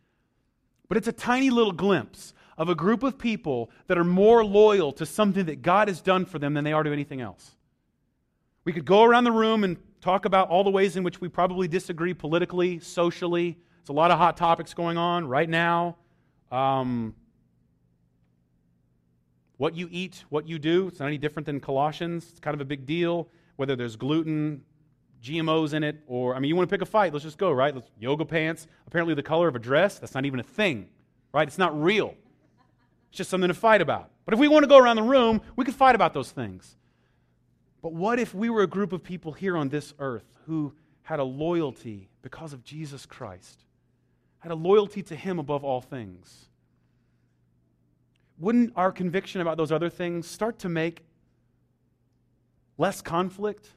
But 0.87 0.97
it's 0.97 1.07
a 1.07 1.13
tiny 1.13 1.51
little 1.51 1.71
glimpse 1.71 2.33
of 2.57 2.69
a 2.69 2.75
group 2.75 3.03
of 3.03 3.17
people 3.17 3.71
that 3.87 3.97
are 3.97 4.03
more 4.03 4.45
loyal 4.45 4.91
to 4.93 5.05
something 5.05 5.45
that 5.45 5.61
God 5.61 5.87
has 5.87 6.01
done 6.01 6.25
for 6.25 6.39
them 6.39 6.53
than 6.53 6.63
they 6.63 6.73
are 6.73 6.83
to 6.83 6.91
anything 6.91 7.21
else. 7.21 7.55
We 8.65 8.73
could 8.73 8.85
go 8.85 9.03
around 9.03 9.23
the 9.25 9.31
room 9.31 9.63
and 9.63 9.77
talk 10.01 10.25
about 10.25 10.49
all 10.49 10.63
the 10.63 10.69
ways 10.69 10.95
in 10.95 11.03
which 11.03 11.19
we 11.19 11.29
probably 11.29 11.67
disagree 11.67 12.13
politically, 12.13 12.79
socially. 12.79 13.57
It's 13.81 13.89
a 13.89 13.93
lot 13.93 14.11
of 14.11 14.17
hot 14.17 14.37
topics 14.37 14.73
going 14.73 14.97
on 14.97 15.27
right 15.27 15.49
now. 15.49 15.97
Um, 16.51 17.15
what 19.57 19.75
you 19.75 19.87
eat, 19.91 20.23
what 20.29 20.47
you 20.47 20.59
do, 20.59 20.87
it's 20.87 20.99
not 20.99 21.07
any 21.07 21.17
different 21.17 21.45
than 21.45 21.59
Colossians. 21.59 22.27
It's 22.31 22.39
kind 22.39 22.53
of 22.53 22.61
a 22.61 22.65
big 22.65 22.85
deal, 22.85 23.29
whether 23.55 23.75
there's 23.75 23.95
gluten, 23.95 24.63
GMOs 25.23 25.73
in 25.73 25.83
it, 25.83 26.01
or, 26.05 26.35
I 26.35 26.39
mean, 26.39 26.49
you 26.49 26.55
want 26.55 26.69
to 26.69 26.73
pick 26.73 26.81
a 26.81 26.85
fight, 26.85 27.13
let's 27.13 27.23
just 27.23 27.37
go, 27.37 27.51
right? 27.51 27.73
Let's, 27.73 27.89
yoga 27.97 28.25
pants, 28.25 28.67
apparently 28.87 29.13
the 29.13 29.23
color 29.23 29.47
of 29.47 29.55
a 29.55 29.59
dress, 29.59 29.99
that's 29.99 30.13
not 30.13 30.25
even 30.25 30.41
a 30.41 30.43
thing, 30.43 30.89
right? 31.33 31.47
It's 31.47 31.57
not 31.57 31.81
real. 31.81 32.15
It's 33.13 33.19
just 33.19 33.29
something 33.29 33.49
to 33.49 33.53
fight 33.53 33.79
about. 33.79 34.09
But 34.25 34.33
if 34.33 34.39
we 34.39 34.47
want 34.47 34.63
to 34.63 34.67
go 34.67 34.79
around 34.79 34.95
the 34.95 35.03
room, 35.03 35.43
we 35.55 35.63
could 35.65 35.75
fight 35.75 35.93
about 35.93 36.15
those 36.15 36.31
things. 36.31 36.75
But 37.83 37.93
what 37.93 38.17
if 38.17 38.33
we 38.33 38.49
were 38.49 38.63
a 38.63 38.67
group 38.67 38.91
of 38.91 39.03
people 39.03 39.33
here 39.33 39.55
on 39.55 39.69
this 39.69 39.93
earth 39.99 40.25
who 40.47 40.73
had 41.03 41.19
a 41.19 41.23
loyalty 41.23 42.09
because 42.23 42.53
of 42.53 42.63
Jesus 42.63 43.05
Christ, 43.05 43.65
had 44.39 44.51
a 44.51 44.55
loyalty 44.55 45.03
to 45.03 45.15
Him 45.15 45.37
above 45.37 45.63
all 45.63 45.79
things? 45.79 46.47
Wouldn't 48.39 48.73
our 48.75 48.91
conviction 48.91 49.41
about 49.41 49.57
those 49.57 49.71
other 49.71 49.91
things 49.91 50.25
start 50.25 50.57
to 50.59 50.69
make 50.69 51.03
less 52.79 52.99
conflict? 52.99 53.69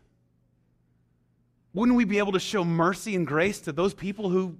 Wouldn't 1.74 1.94
we 1.94 2.06
be 2.06 2.16
able 2.16 2.32
to 2.32 2.40
show 2.40 2.64
mercy 2.64 3.14
and 3.14 3.26
grace 3.26 3.60
to 3.60 3.72
those 3.72 3.92
people 3.92 4.30
who, 4.30 4.56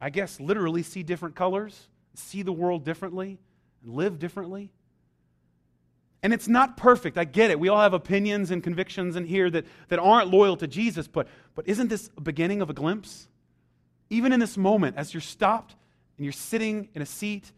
I 0.00 0.10
guess, 0.10 0.40
literally 0.40 0.82
see 0.82 1.04
different 1.04 1.36
colors? 1.36 1.86
See 2.14 2.42
the 2.42 2.52
world 2.52 2.84
differently 2.84 3.38
and 3.82 3.92
live 3.92 4.18
differently. 4.18 4.70
And 6.22 6.34
it's 6.34 6.48
not 6.48 6.76
perfect. 6.76 7.16
I 7.16 7.24
get 7.24 7.50
it. 7.50 7.58
We 7.58 7.68
all 7.68 7.80
have 7.80 7.94
opinions 7.94 8.50
and 8.50 8.62
convictions 8.62 9.16
in 9.16 9.24
here 9.24 9.48
that, 9.50 9.64
that 9.88 9.98
aren't 9.98 10.28
loyal 10.28 10.56
to 10.58 10.66
Jesus, 10.66 11.08
but, 11.08 11.28
but 11.54 11.66
isn't 11.66 11.88
this 11.88 12.10
a 12.16 12.20
beginning 12.20 12.60
of 12.60 12.68
a 12.68 12.74
glimpse? 12.74 13.28
Even 14.10 14.32
in 14.32 14.40
this 14.40 14.58
moment, 14.58 14.96
as 14.96 15.14
you're 15.14 15.20
stopped 15.22 15.76
and 16.18 16.24
you're 16.24 16.32
sitting 16.32 16.88
in 16.94 17.00
a 17.00 17.06
seat, 17.06 17.52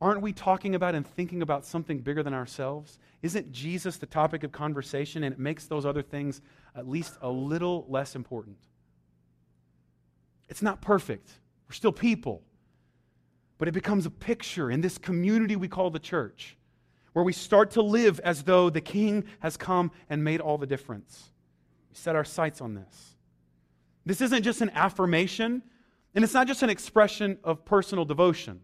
aren't 0.00 0.20
we 0.20 0.32
talking 0.32 0.74
about 0.74 0.94
and 0.94 1.06
thinking 1.06 1.40
about 1.40 1.64
something 1.64 2.00
bigger 2.00 2.22
than 2.22 2.34
ourselves? 2.34 2.98
Isn't 3.22 3.50
Jesus 3.50 3.96
the 3.96 4.06
topic 4.06 4.44
of 4.44 4.52
conversation 4.52 5.24
and 5.24 5.32
it 5.32 5.38
makes 5.38 5.66
those 5.66 5.86
other 5.86 6.02
things 6.02 6.42
at 6.76 6.86
least 6.86 7.16
a 7.22 7.30
little 7.30 7.86
less 7.88 8.14
important? 8.14 8.58
It's 10.50 10.60
not 10.60 10.82
perfect. 10.82 11.30
We're 11.66 11.74
still 11.74 11.92
people 11.92 12.42
but 13.62 13.68
it 13.68 13.72
becomes 13.74 14.06
a 14.06 14.10
picture 14.10 14.72
in 14.72 14.80
this 14.80 14.98
community 14.98 15.54
we 15.54 15.68
call 15.68 15.88
the 15.88 16.00
church, 16.00 16.56
where 17.12 17.24
we 17.24 17.32
start 17.32 17.70
to 17.70 17.80
live 17.80 18.18
as 18.24 18.42
though 18.42 18.68
the 18.68 18.80
King 18.80 19.22
has 19.38 19.56
come 19.56 19.92
and 20.10 20.24
made 20.24 20.40
all 20.40 20.58
the 20.58 20.66
difference. 20.66 21.30
We 21.88 21.94
set 21.94 22.16
our 22.16 22.24
sights 22.24 22.60
on 22.60 22.74
this. 22.74 23.14
This 24.04 24.20
isn't 24.20 24.42
just 24.42 24.62
an 24.62 24.70
affirmation, 24.70 25.62
and 26.12 26.24
it's 26.24 26.34
not 26.34 26.48
just 26.48 26.64
an 26.64 26.70
expression 26.70 27.38
of 27.44 27.64
personal 27.64 28.04
devotion. 28.04 28.62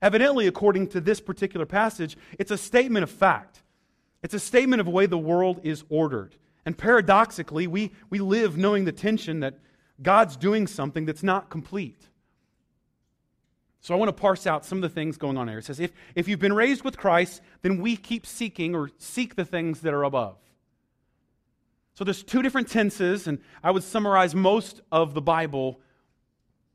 Evidently, 0.00 0.46
according 0.46 0.86
to 0.90 1.00
this 1.00 1.20
particular 1.20 1.66
passage, 1.66 2.16
it's 2.38 2.52
a 2.52 2.56
statement 2.56 3.02
of 3.02 3.10
fact. 3.10 3.62
It's 4.22 4.34
a 4.34 4.38
statement 4.38 4.78
of 4.78 4.86
the 4.86 4.92
way 4.92 5.06
the 5.06 5.18
world 5.18 5.58
is 5.64 5.82
ordered. 5.88 6.36
And 6.64 6.78
paradoxically, 6.78 7.66
we, 7.66 7.90
we 8.10 8.20
live 8.20 8.56
knowing 8.56 8.84
the 8.84 8.92
tension 8.92 9.40
that 9.40 9.58
God's 10.00 10.36
doing 10.36 10.68
something 10.68 11.04
that's 11.04 11.24
not 11.24 11.50
complete. 11.50 12.09
So 13.80 13.94
I 13.94 13.96
want 13.96 14.10
to 14.10 14.20
parse 14.20 14.46
out 14.46 14.64
some 14.64 14.78
of 14.78 14.82
the 14.82 14.88
things 14.90 15.16
going 15.16 15.38
on 15.38 15.48
here. 15.48 15.58
It 15.58 15.64
says, 15.64 15.80
if, 15.80 15.92
if 16.14 16.28
you've 16.28 16.38
been 16.38 16.52
raised 16.52 16.84
with 16.84 16.98
Christ, 16.98 17.40
then 17.62 17.80
we 17.80 17.96
keep 17.96 18.26
seeking 18.26 18.74
or 18.74 18.90
seek 18.98 19.36
the 19.36 19.44
things 19.44 19.80
that 19.80 19.94
are 19.94 20.04
above. 20.04 20.36
So 21.94 22.04
there's 22.04 22.22
two 22.22 22.42
different 22.42 22.68
tenses, 22.68 23.26
and 23.26 23.38
I 23.62 23.70
would 23.70 23.82
summarize 23.82 24.34
most 24.34 24.80
of 24.92 25.14
the 25.14 25.22
Bible 25.22 25.80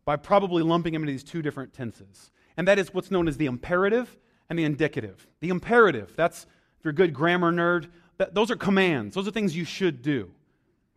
by 0.04 0.15
probably 0.15 0.63
lumping 0.63 0.94
them 0.94 1.04
into 1.04 1.12
these 1.12 1.24
two 1.24 1.41
different 1.41 1.74
tenses. 1.74 2.32
And 2.58 2.68
that 2.68 2.80
is 2.80 2.94
what's 2.94 3.12
known 3.12 3.28
as 3.28 3.38
the 3.38 3.46
imperative 3.46 4.18
and 4.50 4.58
the 4.58 4.63
indicative. 4.63 5.28
The 5.41 5.50
imperative, 5.50 6.13
that's, 6.15 6.44
if 6.78 6.86
you're 6.86 6.91
a 6.91 6.96
good 6.96 7.13
grammar 7.13 7.52
nerd, 7.52 7.89
that, 8.18 8.34
those 8.34 8.50
are 8.50 8.56
commands. 8.56 9.15
Those 9.15 9.28
are 9.28 9.32
things 9.32 9.56
you 9.56 9.65
should 9.65 10.02
do. 10.02 10.32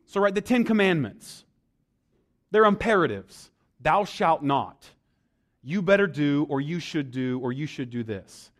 So, 0.07 0.21
right, 0.21 0.35
the 0.35 0.40
Ten 0.40 0.64
Commandments, 0.64 1.44
they're 2.51 2.64
imperatives. 2.64 3.51
Thou 3.81 4.05
shalt 4.05 4.42
not 4.42 4.90
you 5.62 5.83
better 5.83 6.07
do, 6.07 6.47
or 6.49 6.61
you 6.61 6.81
should 6.81 7.11
do, 7.11 7.38
or 7.40 7.53
you 7.53 7.66
should 7.66 7.90
do 7.90 8.03
this. 8.03 8.51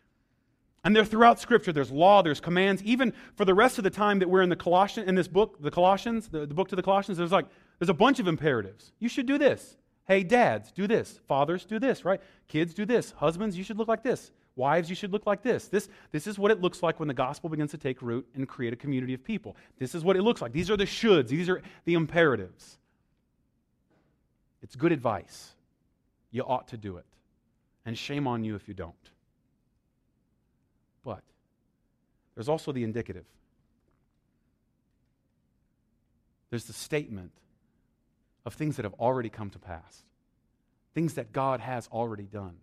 And 0.85 0.95
they're 0.95 1.05
throughout 1.05 1.41
Scripture. 1.41 1.73
There's 1.73 1.91
law, 1.91 2.23
there's 2.23 2.41
commands. 2.41 2.83
Even 2.83 3.13
for 3.35 3.45
the 3.45 3.55
rest 3.55 3.79
of 3.79 3.85
the 3.85 3.91
time 3.91 4.21
that 4.21 4.29
we're 4.29 4.43
in 4.43 4.49
the 4.49 4.57
Colossians, 4.57 5.09
in 5.09 5.15
this 5.15 5.29
book, 5.29 5.61
the 5.61 5.71
Colossians, 5.71 6.29
the, 6.29 6.47
the 6.47 6.55
book 6.55 6.69
to 6.69 6.77
the 6.77 6.83
Colossians, 6.83 7.19
there's 7.19 7.33
like 7.33 7.47
there's 7.79 7.89
a 7.89 7.95
bunch 7.95 8.21
of 8.21 8.29
imperatives. 8.29 8.93
You 8.99 9.09
should 9.09 9.27
do 9.27 9.39
this. 9.39 9.77
Hey, 10.07 10.23
dads, 10.23 10.73
do 10.73 10.87
this. 10.87 11.21
Fathers, 11.29 11.67
do 11.67 11.79
this, 11.79 12.05
right? 12.05 12.21
Kids, 12.49 12.73
do 12.73 12.87
this. 12.87 13.13
Husbands, 13.13 13.59
you 13.59 13.65
should 13.65 13.77
look 13.77 13.89
like 13.89 14.03
this. 14.03 14.31
Wives, 14.57 14.89
you 14.89 14.97
should 14.97 15.13
look 15.13 15.27
like 15.27 15.43
this. 15.43 15.69
This, 15.69 15.89
this 16.11 16.27
is 16.27 16.39
what 16.39 16.51
it 16.51 16.61
looks 16.61 16.83
like 16.83 16.99
when 16.99 17.09
the 17.09 17.15
gospel 17.15 17.51
begins 17.51 17.71
to 17.73 17.79
take 17.79 18.01
root 18.01 18.27
and 18.35 18.49
create 18.49 18.73
a 18.73 18.77
community 18.77 19.15
of 19.15 19.23
people. 19.23 19.55
This 19.79 19.95
is 19.95 20.03
what 20.03 20.17
it 20.17 20.23
looks 20.23 20.41
like. 20.41 20.53
These 20.53 20.71
are 20.71 20.77
the 20.77 20.87
shoulds, 20.87 21.29
these 21.29 21.49
are 21.49 21.63
the 21.85 21.95
imperatives. 21.95 22.79
It's 24.63 24.75
good 24.75 24.91
advice. 24.91 25.55
You 26.31 26.43
ought 26.43 26.69
to 26.69 26.77
do 26.77 26.97
it. 26.99 27.07
And 27.85 27.97
shame 27.97 28.27
on 28.27 28.45
you 28.45 28.55
if 28.55 28.69
you 28.69 28.75
don't. 28.75 28.95
But 31.05 31.23
there's 32.35 32.49
also 32.49 32.73
the 32.73 32.85
indicative. 32.85 33.25
There's 36.51 36.65
the 36.65 36.73
statement 36.73 37.33
of 38.45 38.55
things 38.55 38.77
that 38.77 38.85
have 38.85 38.95
already 38.95 39.29
come 39.29 39.51
to 39.51 39.59
pass, 39.59 40.03
things 40.95 41.15
that 41.15 41.33
God 41.33 41.61
has 41.61 41.89
already 41.93 42.25
done. 42.25 42.57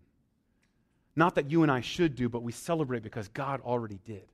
Not 1.16 1.36
that 1.36 1.50
you 1.50 1.64
and 1.64 1.72
I 1.72 1.82
should 1.82 2.16
do, 2.16 2.28
but 2.28 2.44
we 2.44 2.52
celebrate 2.52 3.04
because 3.04 3.28
God 3.30 3.62
already 3.62 4.00
did. 4.06 4.26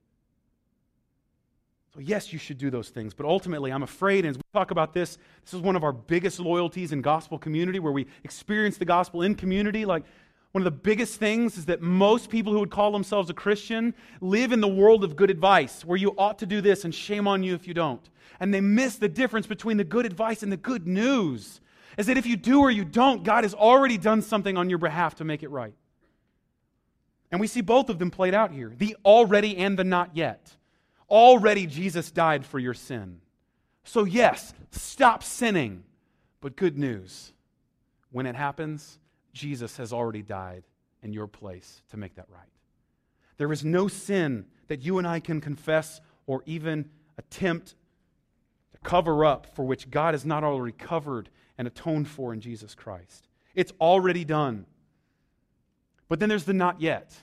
So, 1.94 2.00
yes, 2.00 2.32
you 2.32 2.38
should 2.38 2.56
do 2.56 2.70
those 2.70 2.88
things, 2.88 3.12
but 3.12 3.26
ultimately, 3.26 3.70
I'm 3.70 3.82
afraid, 3.82 4.24
and 4.24 4.30
as 4.30 4.38
we 4.38 4.42
talk 4.54 4.70
about 4.70 4.94
this, 4.94 5.18
this 5.44 5.52
is 5.52 5.60
one 5.60 5.76
of 5.76 5.84
our 5.84 5.92
biggest 5.92 6.40
loyalties 6.40 6.90
in 6.90 7.02
gospel 7.02 7.38
community 7.38 7.80
where 7.80 7.92
we 7.92 8.06
experience 8.24 8.78
the 8.78 8.86
gospel 8.86 9.20
in 9.20 9.34
community. 9.34 9.84
Like, 9.84 10.04
one 10.52 10.62
of 10.62 10.64
the 10.64 10.70
biggest 10.70 11.16
things 11.18 11.58
is 11.58 11.66
that 11.66 11.82
most 11.82 12.30
people 12.30 12.50
who 12.52 12.60
would 12.60 12.70
call 12.70 12.92
themselves 12.92 13.28
a 13.28 13.34
Christian 13.34 13.94
live 14.22 14.52
in 14.52 14.62
the 14.62 14.68
world 14.68 15.04
of 15.04 15.16
good 15.16 15.30
advice, 15.30 15.84
where 15.84 15.98
you 15.98 16.14
ought 16.16 16.38
to 16.38 16.46
do 16.46 16.62
this 16.62 16.84
and 16.84 16.94
shame 16.94 17.28
on 17.28 17.42
you 17.42 17.54
if 17.54 17.68
you 17.68 17.74
don't. 17.74 18.08
And 18.40 18.54
they 18.54 18.62
miss 18.62 18.96
the 18.96 19.08
difference 19.08 19.46
between 19.46 19.76
the 19.76 19.84
good 19.84 20.06
advice 20.06 20.42
and 20.42 20.50
the 20.50 20.56
good 20.56 20.86
news. 20.86 21.60
Is 21.98 22.06
that 22.06 22.16
if 22.16 22.24
you 22.24 22.36
do 22.36 22.60
or 22.60 22.70
you 22.70 22.86
don't, 22.86 23.22
God 23.22 23.44
has 23.44 23.52
already 23.52 23.98
done 23.98 24.22
something 24.22 24.56
on 24.56 24.70
your 24.70 24.78
behalf 24.78 25.16
to 25.16 25.24
make 25.24 25.42
it 25.42 25.48
right. 25.48 25.74
And 27.30 27.38
we 27.38 27.46
see 27.46 27.60
both 27.60 27.90
of 27.90 27.98
them 27.98 28.10
played 28.10 28.32
out 28.32 28.50
here 28.50 28.72
the 28.76 28.96
already 29.04 29.58
and 29.58 29.78
the 29.78 29.84
not 29.84 30.16
yet. 30.16 30.56
Already 31.12 31.66
Jesus 31.66 32.10
died 32.10 32.44
for 32.46 32.58
your 32.58 32.74
sin. 32.74 33.20
So, 33.84 34.04
yes, 34.04 34.54
stop 34.70 35.22
sinning. 35.22 35.84
But 36.40 36.56
good 36.56 36.76
news 36.76 37.32
when 38.10 38.26
it 38.26 38.34
happens, 38.34 38.98
Jesus 39.32 39.76
has 39.76 39.92
already 39.92 40.22
died 40.22 40.64
in 41.02 41.12
your 41.12 41.26
place 41.26 41.82
to 41.90 41.96
make 41.96 42.14
that 42.16 42.26
right. 42.28 42.48
There 43.36 43.52
is 43.52 43.64
no 43.64 43.88
sin 43.88 44.46
that 44.68 44.82
you 44.82 44.98
and 44.98 45.06
I 45.06 45.20
can 45.20 45.40
confess 45.40 46.00
or 46.26 46.42
even 46.46 46.88
attempt 47.18 47.74
to 48.72 48.78
cover 48.82 49.24
up 49.24 49.54
for 49.54 49.64
which 49.64 49.90
God 49.90 50.14
has 50.14 50.24
not 50.24 50.44
already 50.44 50.76
covered 50.76 51.28
and 51.58 51.68
atoned 51.68 52.08
for 52.08 52.32
in 52.32 52.40
Jesus 52.40 52.74
Christ. 52.74 53.28
It's 53.54 53.72
already 53.80 54.24
done. 54.24 54.66
But 56.08 56.20
then 56.20 56.28
there's 56.28 56.44
the 56.44 56.54
not 56.54 56.80
yet. 56.80 57.14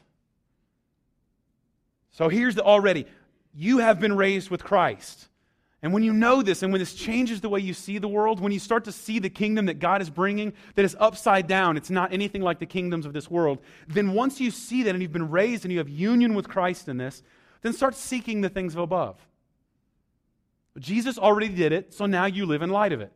So 2.12 2.28
here's 2.28 2.56
the 2.56 2.64
already 2.64 3.06
you 3.54 3.80
have 3.80 4.00
been 4.00 4.16
raised 4.16 4.50
with 4.50 4.64
Christ. 4.64 5.28
And 5.82 5.94
when 5.94 6.04
you 6.04 6.12
know 6.12 6.42
this, 6.42 6.62
and 6.62 6.74
when 6.74 6.80
this 6.80 6.94
changes 6.94 7.40
the 7.40 7.48
way 7.48 7.62
you 7.62 7.74
see 7.74 8.00
the 8.00 8.08
world, 8.08 8.42
when 8.42 8.52
you 8.52 8.60
start 8.60 8.84
to 8.86 8.92
see 8.92 9.18
the 9.20 9.30
kingdom 9.30 9.68
that 9.68 9.80
God 9.80 10.02
is 10.02 10.10
bringing 10.10 10.54
that 10.76 10.84
is 10.84 10.96
upside 11.00 11.48
down, 11.48 11.78
it's 11.78 11.90
not 11.90 12.12
anything 12.12 12.42
like 12.42 12.60
the 12.60 12.66
kingdoms 12.66 13.06
of 13.06 13.14
this 13.14 13.32
world, 13.32 13.60
then 13.88 14.14
once 14.14 14.42
you 14.42 14.52
see 14.52 14.84
that 14.84 14.94
and 14.94 15.02
you've 15.02 15.14
been 15.14 15.30
raised 15.30 15.64
and 15.64 15.72
you 15.72 15.78
have 15.78 15.88
union 15.88 16.34
with 16.34 16.50
Christ 16.50 16.90
in 16.90 16.98
this, 16.98 17.24
then 17.62 17.72
start 17.72 17.96
seeking 17.96 18.42
the 18.42 18.50
things 18.50 18.74
of 18.74 18.82
above. 18.82 19.18
Jesus 20.78 21.18
already 21.18 21.50
did 21.50 21.72
it, 21.72 21.94
so 21.94 22.06
now 22.06 22.26
you 22.26 22.46
live 22.46 22.62
in 22.62 22.70
light 22.70 22.92
of 22.92 23.02
it. 23.02 23.12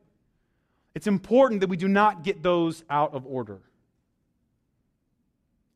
It's 0.96 1.08
important 1.08 1.62
that 1.62 1.70
we 1.70 1.78
do 1.78 1.88
not 1.88 2.24
get 2.24 2.44
those 2.44 2.84
out 2.90 3.14
of 3.14 3.26
order. 3.26 3.60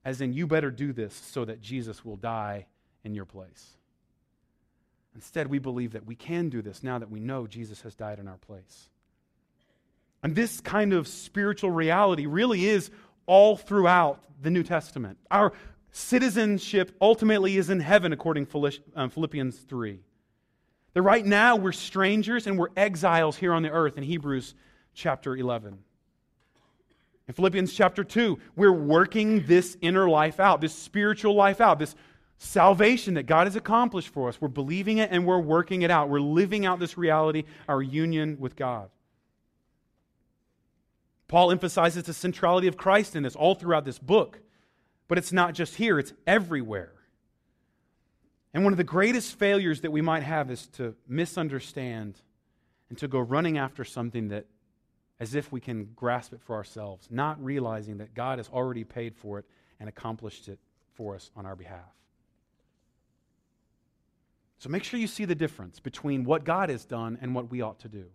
As 0.06 0.22
in, 0.22 0.32
you 0.32 0.48
better 0.48 0.72
do 0.72 0.94
this 0.94 1.14
so 1.14 1.44
that 1.44 1.62
Jesus 1.62 2.06
will 2.06 2.16
die 2.16 2.66
in 3.04 3.14
your 3.14 3.26
place. 3.26 3.77
Instead, 5.18 5.48
we 5.48 5.58
believe 5.58 5.94
that 5.94 6.06
we 6.06 6.14
can 6.14 6.48
do 6.48 6.62
this 6.62 6.84
now 6.84 7.00
that 7.00 7.10
we 7.10 7.20
know 7.20 7.48
Jesus 7.48 7.82
has 7.82 7.96
died 7.96 8.20
in 8.20 8.28
our 8.28 8.38
place. 8.38 8.88
And 10.22 10.36
this 10.36 10.62
kind 10.62 10.94
of 10.94 11.08
spiritual 11.08 11.72
reality 11.72 12.28
really 12.28 12.68
is 12.68 12.92
all 13.26 13.58
throughout 13.58 14.22
the 14.40 14.52
New 14.52 14.62
Testament. 14.62 15.18
Our 15.32 15.54
citizenship 15.92 16.96
ultimately 17.02 17.58
is 17.58 17.72
in 17.72 17.80
heaven, 17.80 18.14
according 18.14 18.46
to 18.46 18.72
um, 18.96 19.10
Philippians 19.10 19.58
3. 19.58 20.00
That 20.94 21.02
right 21.02 21.26
now 21.26 21.56
we're 21.56 21.72
strangers 21.72 22.46
and 22.46 22.56
we're 22.56 22.70
exiles 22.78 23.38
here 23.38 23.54
on 23.54 23.64
the 23.64 23.72
earth 23.72 23.98
in 23.98 24.04
Hebrews 24.04 24.54
chapter 24.94 25.36
11. 25.36 25.80
In 27.28 27.34
Philippians 27.34 27.74
chapter 27.74 28.04
2, 28.04 28.38
we're 28.56 28.72
working 28.72 29.48
this 29.48 29.78
inner 29.82 30.08
life 30.08 30.40
out, 30.40 30.62
this 30.62 30.76
spiritual 30.76 31.34
life 31.34 31.60
out, 31.60 31.80
this 31.80 31.96
salvation 32.38 33.16
that 33.16 33.24
God 33.24 33.48
has 33.48 33.56
accomplished 33.56 34.10
for 34.10 34.30
us. 34.30 34.40
We're 34.40 34.48
believing 34.48 35.00
it 35.00 35.10
and 35.12 35.26
we're 35.26 35.40
working 35.40 35.82
it 35.82 35.92
out. 35.92 36.10
We're 36.10 36.20
living 36.20 36.66
out 36.66 36.80
this 36.80 36.98
reality, 36.98 37.44
our 37.68 37.82
union 37.82 38.38
with 38.40 38.56
God. 38.56 38.90
Paul 41.28 41.52
emphasizes 41.52 42.04
the 42.04 42.14
centrality 42.14 42.68
of 42.68 42.78
Christ 42.78 43.16
in 43.16 43.24
this 43.24 43.36
all 43.36 43.56
throughout 43.56 43.86
this 43.86 44.00
book. 44.00 44.40
But 45.08 45.18
it's 45.18 45.32
not 45.32 45.54
just 45.54 45.76
here, 45.76 46.00
it's 46.00 46.14
everywhere. 46.26 46.92
And 48.54 48.64
one 48.64 48.74
of 48.74 48.78
the 48.78 48.84
greatest 48.84 49.38
failures 49.38 49.82
that 49.82 49.92
we 49.92 50.02
might 50.02 50.24
have 50.24 50.50
is 50.52 50.68
to 50.74 50.96
misunderstand 51.08 52.22
and 52.90 52.98
to 52.98 53.08
go 53.08 53.20
running 53.20 53.58
after 53.58 53.84
something 53.84 54.30
that 54.30 54.46
as 55.20 55.36
if 55.36 55.52
we 55.52 55.60
can 55.60 55.90
grasp 55.96 56.34
it 56.34 56.42
for 56.42 56.56
ourselves, 56.56 57.08
not 57.10 57.44
realizing 57.44 57.98
that 57.98 58.14
God 58.14 58.40
has 58.40 58.50
already 58.50 58.84
paid 58.84 59.16
for 59.16 59.40
it 59.40 59.46
and 59.80 59.90
accomplished 59.90 60.48
it 60.48 60.60
for 60.94 61.16
us 61.16 61.32
on 61.36 61.46
our 61.46 61.56
behalf. 61.56 61.86
So 64.60 64.70
make 64.70 64.84
sure 64.84 65.00
you 65.00 65.08
see 65.08 65.26
the 65.26 65.36
difference 65.36 65.80
between 65.80 66.24
what 66.24 66.44
God 66.44 66.70
has 66.70 66.86
done 66.86 67.18
and 67.22 67.36
what 67.36 67.52
we 67.52 67.62
ought 67.62 67.80
to 67.80 67.90
do. 67.90 68.06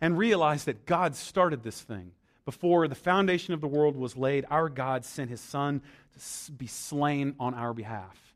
And 0.00 0.18
realize 0.18 0.64
that 0.64 0.86
God 0.86 1.16
started 1.16 1.62
this 1.62 1.80
thing. 1.80 2.12
Before 2.44 2.86
the 2.88 2.94
foundation 2.94 3.54
of 3.54 3.60
the 3.60 3.66
world 3.66 3.96
was 3.96 4.16
laid, 4.16 4.44
our 4.50 4.68
God 4.68 5.04
sent 5.04 5.30
his 5.30 5.40
Son 5.40 5.80
to 6.12 6.52
be 6.52 6.66
slain 6.66 7.34
on 7.40 7.54
our 7.54 7.72
behalf. 7.72 8.34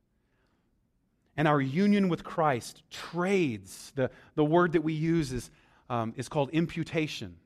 And 1.37 1.47
our 1.47 1.61
union 1.61 2.09
with 2.09 2.25
Christ 2.25 2.83
trades, 2.91 3.93
the, 3.95 4.11
the 4.35 4.45
word 4.45 4.73
that 4.73 4.83
we 4.83 4.95
use 4.95 5.33
is, 5.33 5.51
um, 5.89 6.15
is 6.17 6.29
called 6.29 6.51
imputation. 6.51 7.37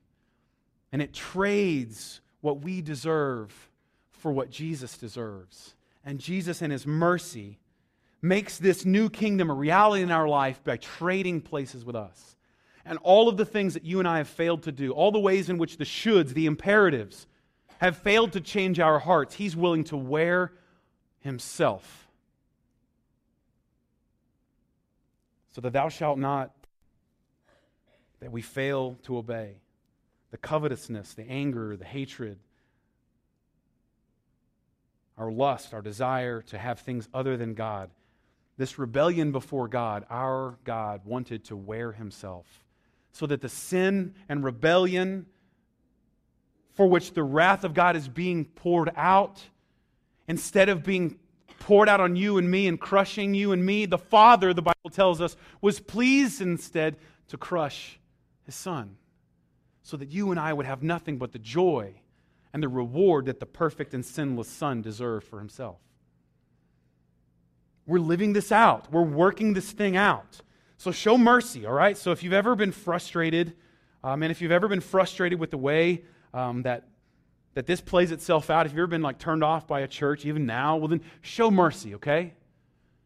And 0.91 1.01
it 1.01 1.13
trades 1.13 2.21
what 2.41 2.61
we 2.61 2.81
deserve 2.81 3.53
for 4.11 4.31
what 4.31 4.49
Jesus 4.49 4.97
deserves. 4.97 5.75
And 6.03 6.19
Jesus, 6.19 6.61
in 6.61 6.71
his 6.71 6.87
mercy, 6.87 7.59
makes 8.23 8.57
this 8.57 8.85
new 8.85 9.09
kingdom 9.09 9.49
a 9.49 9.53
reality 9.53 10.01
in 10.01 10.09
our 10.09 10.29
life 10.29 10.63
by 10.63 10.77
trading 10.77 11.41
places 11.41 11.83
with 11.83 11.95
us. 11.95 12.37
And 12.85 12.97
all 13.03 13.27
of 13.27 13.35
the 13.35 13.45
things 13.45 13.73
that 13.73 13.83
you 13.83 13.99
and 13.99 14.07
I 14.07 14.17
have 14.17 14.29
failed 14.29 14.63
to 14.63 14.71
do, 14.71 14.91
all 14.91 15.11
the 15.11 15.19
ways 15.19 15.49
in 15.49 15.57
which 15.57 15.77
the 15.77 15.83
shoulds, 15.83 16.29
the 16.33 16.45
imperatives, 16.45 17.27
have 17.79 17.97
failed 17.97 18.31
to 18.31 18.41
change 18.41 18.79
our 18.79 18.97
hearts, 18.97 19.35
He's 19.35 19.57
willing 19.57 19.83
to 19.85 19.97
wear 19.97 20.53
Himself. 21.19 22.07
So 25.51 25.61
that 25.61 25.73
thou 25.73 25.89
shalt 25.89 26.17
not, 26.17 26.51
that 28.21 28.31
we 28.31 28.41
fail 28.41 28.97
to 29.03 29.17
obey. 29.17 29.55
The 30.31 30.37
covetousness, 30.37 31.13
the 31.13 31.29
anger, 31.29 31.75
the 31.75 31.85
hatred, 31.85 32.39
our 35.17 35.31
lust, 35.31 35.73
our 35.73 35.81
desire 35.81 36.41
to 36.43 36.57
have 36.57 36.79
things 36.79 37.07
other 37.13 37.37
than 37.37 37.53
God 37.53 37.89
this 38.57 38.77
rebellion 38.77 39.31
before 39.31 39.67
God, 39.67 40.05
our 40.09 40.57
God 40.63 41.01
wanted 41.05 41.45
to 41.45 41.55
wear 41.55 41.91
himself 41.91 42.45
so 43.11 43.25
that 43.27 43.41
the 43.41 43.49
sin 43.49 44.15
and 44.27 44.43
rebellion 44.43 45.25
for 46.73 46.87
which 46.87 47.13
the 47.13 47.23
wrath 47.23 47.63
of 47.63 47.73
God 47.73 47.95
is 47.95 48.07
being 48.07 48.45
poured 48.45 48.91
out, 48.95 49.41
instead 50.27 50.69
of 50.69 50.83
being 50.83 51.19
poured 51.59 51.87
out 51.87 52.01
on 52.01 52.15
you 52.15 52.37
and 52.37 52.49
me 52.49 52.67
and 52.67 52.79
crushing 52.79 53.33
you 53.33 53.51
and 53.51 53.63
me, 53.63 53.85
the 53.85 53.97
Father, 53.97 54.53
the 54.53 54.61
Bible 54.61 54.89
tells 54.91 55.21
us, 55.21 55.37
was 55.61 55.79
pleased 55.79 56.41
instead 56.41 56.97
to 57.27 57.37
crush 57.37 57.99
his 58.45 58.55
Son 58.55 58.97
so 59.83 59.97
that 59.97 60.09
you 60.09 60.31
and 60.31 60.39
I 60.39 60.51
would 60.51 60.65
have 60.65 60.81
nothing 60.81 61.17
but 61.17 61.31
the 61.31 61.39
joy 61.39 61.93
and 62.53 62.61
the 62.61 62.69
reward 62.69 63.25
that 63.25 63.39
the 63.39 63.45
perfect 63.45 63.93
and 63.93 64.03
sinless 64.03 64.47
Son 64.47 64.81
deserved 64.81 65.27
for 65.27 65.39
himself. 65.39 65.77
We're 67.85 67.99
living 67.99 68.33
this 68.33 68.51
out. 68.51 68.91
We're 68.91 69.03
working 69.03 69.53
this 69.53 69.71
thing 69.71 69.97
out. 69.97 70.41
So 70.77 70.91
show 70.91 71.17
mercy, 71.17 71.65
all 71.65 71.73
right? 71.73 71.97
So 71.97 72.11
if 72.11 72.23
you've 72.23 72.33
ever 72.33 72.55
been 72.55 72.71
frustrated, 72.71 73.53
um, 74.03 74.23
and 74.23 74.31
if 74.31 74.41
you've 74.41 74.51
ever 74.51 74.67
been 74.67 74.81
frustrated 74.81 75.39
with 75.39 75.51
the 75.51 75.57
way 75.57 76.03
um, 76.33 76.63
that, 76.63 76.87
that 77.53 77.65
this 77.67 77.81
plays 77.81 78.11
itself 78.11 78.49
out, 78.49 78.65
if 78.65 78.71
you've 78.71 78.79
ever 78.79 78.87
been 78.87 79.01
like 79.01 79.19
turned 79.19 79.43
off 79.43 79.67
by 79.67 79.81
a 79.81 79.87
church, 79.87 80.25
even 80.25 80.45
now, 80.45 80.77
well 80.77 80.87
then 80.87 81.01
show 81.21 81.49
mercy, 81.51 81.95
okay? 81.95 82.33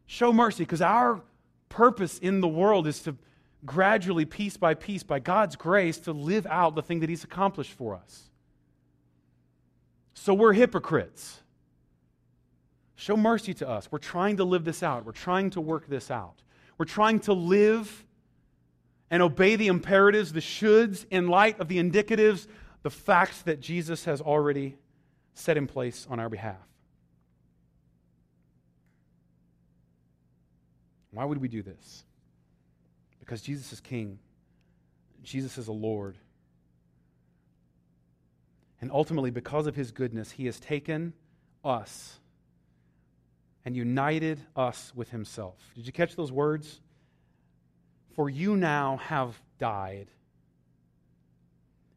Show 0.05 0.31
mercy, 0.31 0.63
because 0.63 0.81
our 0.81 1.21
purpose 1.69 2.17
in 2.19 2.41
the 2.41 2.47
world 2.47 2.87
is 2.87 3.01
to 3.03 3.15
gradually, 3.65 4.25
piece 4.25 4.57
by 4.57 4.73
piece, 4.73 5.03
by 5.03 5.19
God's 5.19 5.55
grace, 5.55 5.97
to 5.99 6.13
live 6.13 6.47
out 6.47 6.75
the 6.75 6.81
thing 6.81 7.01
that 7.01 7.09
He's 7.09 7.23
accomplished 7.23 7.73
for 7.73 7.95
us. 7.95 8.29
So 10.13 10.33
we're 10.33 10.53
hypocrites. 10.53 11.41
Show 12.99 13.15
mercy 13.15 13.53
to 13.53 13.69
us. 13.69 13.91
We're 13.91 13.99
trying 13.99 14.37
to 14.37 14.43
live 14.43 14.65
this 14.65 14.81
out. 14.81 15.05
We're 15.05 15.11
trying 15.11 15.51
to 15.51 15.61
work 15.61 15.87
this 15.87 16.09
out. 16.09 16.41
We're 16.79 16.85
trying 16.85 17.19
to 17.21 17.33
live 17.33 18.05
and 19.11 19.21
obey 19.21 19.55
the 19.55 19.67
imperatives, 19.67 20.33
the 20.33 20.39
shoulds, 20.39 21.05
in 21.11 21.27
light 21.27 21.59
of 21.59 21.67
the 21.67 21.77
indicatives, 21.77 22.47
the 22.81 22.89
facts 22.89 23.43
that 23.43 23.59
Jesus 23.59 24.05
has 24.05 24.19
already 24.19 24.77
set 25.35 25.57
in 25.57 25.67
place 25.67 26.07
on 26.09 26.19
our 26.19 26.27
behalf. 26.27 26.57
Why 31.11 31.23
would 31.23 31.37
we 31.37 31.47
do 31.47 31.61
this? 31.61 32.03
Because 33.19 33.43
Jesus 33.43 33.71
is 33.71 33.79
King, 33.79 34.17
Jesus 35.21 35.59
is 35.59 35.67
a 35.67 35.71
Lord. 35.71 36.17
And 38.81 38.91
ultimately, 38.91 39.29
because 39.29 39.67
of 39.67 39.75
his 39.75 39.91
goodness, 39.91 40.31
he 40.31 40.47
has 40.47 40.59
taken 40.59 41.13
us 41.63 42.19
and 43.67 43.75
united 43.75 44.39
us 44.55 44.93
with 44.95 45.09
himself. 45.09 45.57
Did 45.75 45.85
you 45.85 45.91
catch 45.91 46.15
those 46.15 46.31
words? 46.31 46.79
For 48.15 48.29
you 48.29 48.55
now 48.55 48.95
have 48.95 49.37
died, 49.59 50.07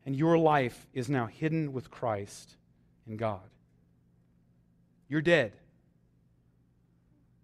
and 0.05 0.17
your 0.17 0.37
life 0.37 0.89
is 0.93 1.09
now 1.09 1.27
hidden 1.27 1.73
with 1.73 1.89
Christ 1.89 2.57
in 3.07 3.17
God. 3.17 3.49
You're 5.09 5.21
dead. 5.21 5.53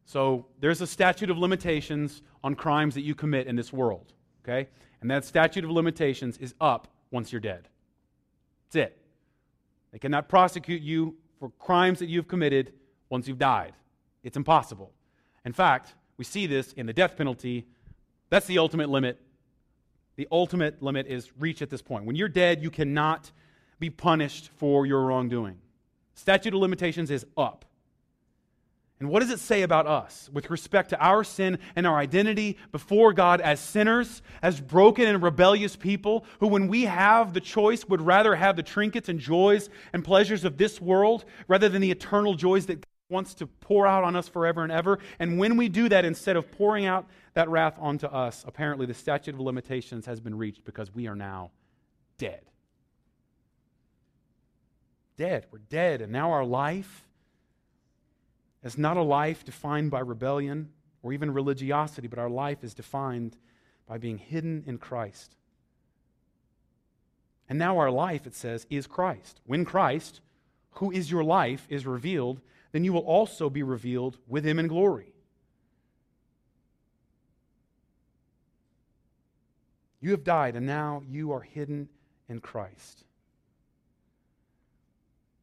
So 0.06 0.46
there's 0.58 0.80
a 0.80 0.88
statute 0.88 1.30
of 1.30 1.38
limitations 1.38 2.20
on 2.42 2.56
crimes 2.56 2.94
that 2.94 3.02
you 3.02 3.14
commit 3.14 3.46
in 3.46 3.54
this 3.54 3.72
world, 3.72 4.12
okay? 4.42 4.68
And 5.02 5.08
that 5.08 5.24
statute 5.24 5.62
of 5.62 5.70
limitations 5.70 6.36
is 6.38 6.52
up 6.60 6.88
once 7.12 7.30
you're 7.30 7.40
dead. 7.40 7.68
That's 8.64 8.90
it. 8.90 8.98
They 9.92 10.00
cannot 10.00 10.28
prosecute 10.28 10.82
you 10.82 11.14
for 11.38 11.50
crimes 11.60 12.00
that 12.00 12.08
you've 12.08 12.26
committed 12.26 12.72
once 13.08 13.28
you've 13.28 13.38
died. 13.38 13.74
It's 14.26 14.36
impossible. 14.36 14.92
In 15.44 15.52
fact, 15.52 15.94
we 16.16 16.24
see 16.24 16.48
this 16.48 16.72
in 16.72 16.86
the 16.86 16.92
death 16.92 17.16
penalty. 17.16 17.64
That's 18.28 18.46
the 18.46 18.58
ultimate 18.58 18.88
limit. 18.88 19.20
The 20.16 20.26
ultimate 20.32 20.82
limit 20.82 21.06
is 21.06 21.30
reached 21.38 21.62
at 21.62 21.70
this 21.70 21.80
point. 21.80 22.06
When 22.06 22.16
you're 22.16 22.28
dead, 22.28 22.60
you 22.60 22.72
cannot 22.72 23.30
be 23.78 23.88
punished 23.88 24.50
for 24.56 24.84
your 24.84 25.02
wrongdoing. 25.02 25.58
Statute 26.14 26.54
of 26.54 26.60
limitations 26.60 27.12
is 27.12 27.24
up. 27.36 27.66
And 28.98 29.10
what 29.10 29.20
does 29.20 29.30
it 29.30 29.38
say 29.38 29.62
about 29.62 29.86
us 29.86 30.28
with 30.32 30.50
respect 30.50 30.90
to 30.90 30.98
our 30.98 31.22
sin 31.22 31.60
and 31.76 31.86
our 31.86 31.96
identity 31.96 32.56
before 32.72 33.12
God 33.12 33.40
as 33.40 33.60
sinners, 33.60 34.22
as 34.42 34.60
broken 34.60 35.06
and 35.06 35.22
rebellious 35.22 35.76
people 35.76 36.24
who, 36.40 36.48
when 36.48 36.66
we 36.66 36.86
have 36.86 37.32
the 37.32 37.40
choice, 37.40 37.84
would 37.84 38.00
rather 38.00 38.34
have 38.34 38.56
the 38.56 38.64
trinkets 38.64 39.08
and 39.08 39.20
joys 39.20 39.68
and 39.92 40.02
pleasures 40.02 40.44
of 40.44 40.56
this 40.56 40.80
world 40.80 41.26
rather 41.46 41.68
than 41.68 41.80
the 41.80 41.92
eternal 41.92 42.34
joys 42.34 42.66
that 42.66 42.84
wants 43.08 43.34
to 43.34 43.46
pour 43.46 43.86
out 43.86 44.04
on 44.04 44.16
us 44.16 44.28
forever 44.28 44.62
and 44.62 44.72
ever. 44.72 44.98
And 45.18 45.38
when 45.38 45.56
we 45.56 45.68
do 45.68 45.88
that, 45.88 46.04
instead 46.04 46.36
of 46.36 46.50
pouring 46.50 46.86
out 46.86 47.06
that 47.34 47.48
wrath 47.48 47.76
onto 47.78 48.06
us, 48.06 48.44
apparently 48.46 48.86
the 48.86 48.94
statute 48.94 49.34
of 49.34 49.40
limitations 49.40 50.06
has 50.06 50.20
been 50.20 50.36
reached 50.36 50.64
because 50.64 50.94
we 50.94 51.06
are 51.06 51.14
now 51.14 51.50
dead. 52.18 52.42
Dead. 55.16 55.46
We're 55.50 55.58
dead. 55.58 56.02
And 56.02 56.12
now 56.12 56.32
our 56.32 56.44
life 56.44 57.06
is 58.64 58.76
not 58.76 58.96
a 58.96 59.02
life 59.02 59.44
defined 59.44 59.90
by 59.90 60.00
rebellion 60.00 60.70
or 61.02 61.12
even 61.12 61.32
religiosity, 61.32 62.08
but 62.08 62.18
our 62.18 62.28
life 62.28 62.64
is 62.64 62.74
defined 62.74 63.36
by 63.86 63.98
being 63.98 64.18
hidden 64.18 64.64
in 64.66 64.78
Christ. 64.78 65.36
And 67.48 67.58
now 67.58 67.78
our 67.78 67.92
life, 67.92 68.26
it 68.26 68.34
says, 68.34 68.66
is 68.68 68.88
Christ. 68.88 69.40
When 69.46 69.64
Christ, 69.64 70.20
who 70.72 70.90
is 70.90 71.08
your 71.10 71.22
life, 71.22 71.64
is 71.70 71.86
revealed, 71.86 72.40
then 72.72 72.84
you 72.84 72.92
will 72.92 73.00
also 73.00 73.48
be 73.48 73.62
revealed 73.62 74.18
with 74.26 74.44
him 74.44 74.58
in 74.58 74.66
glory. 74.66 75.12
You 80.00 80.10
have 80.10 80.24
died, 80.24 80.56
and 80.56 80.66
now 80.66 81.02
you 81.08 81.32
are 81.32 81.40
hidden 81.40 81.88
in 82.28 82.40
Christ. 82.40 83.04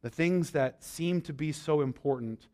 The 0.02 0.10
things 0.10 0.50
that 0.50 0.84
seem 0.84 1.20
to 1.22 1.32
be 1.32 1.50
so 1.52 1.80
important, 1.80 2.46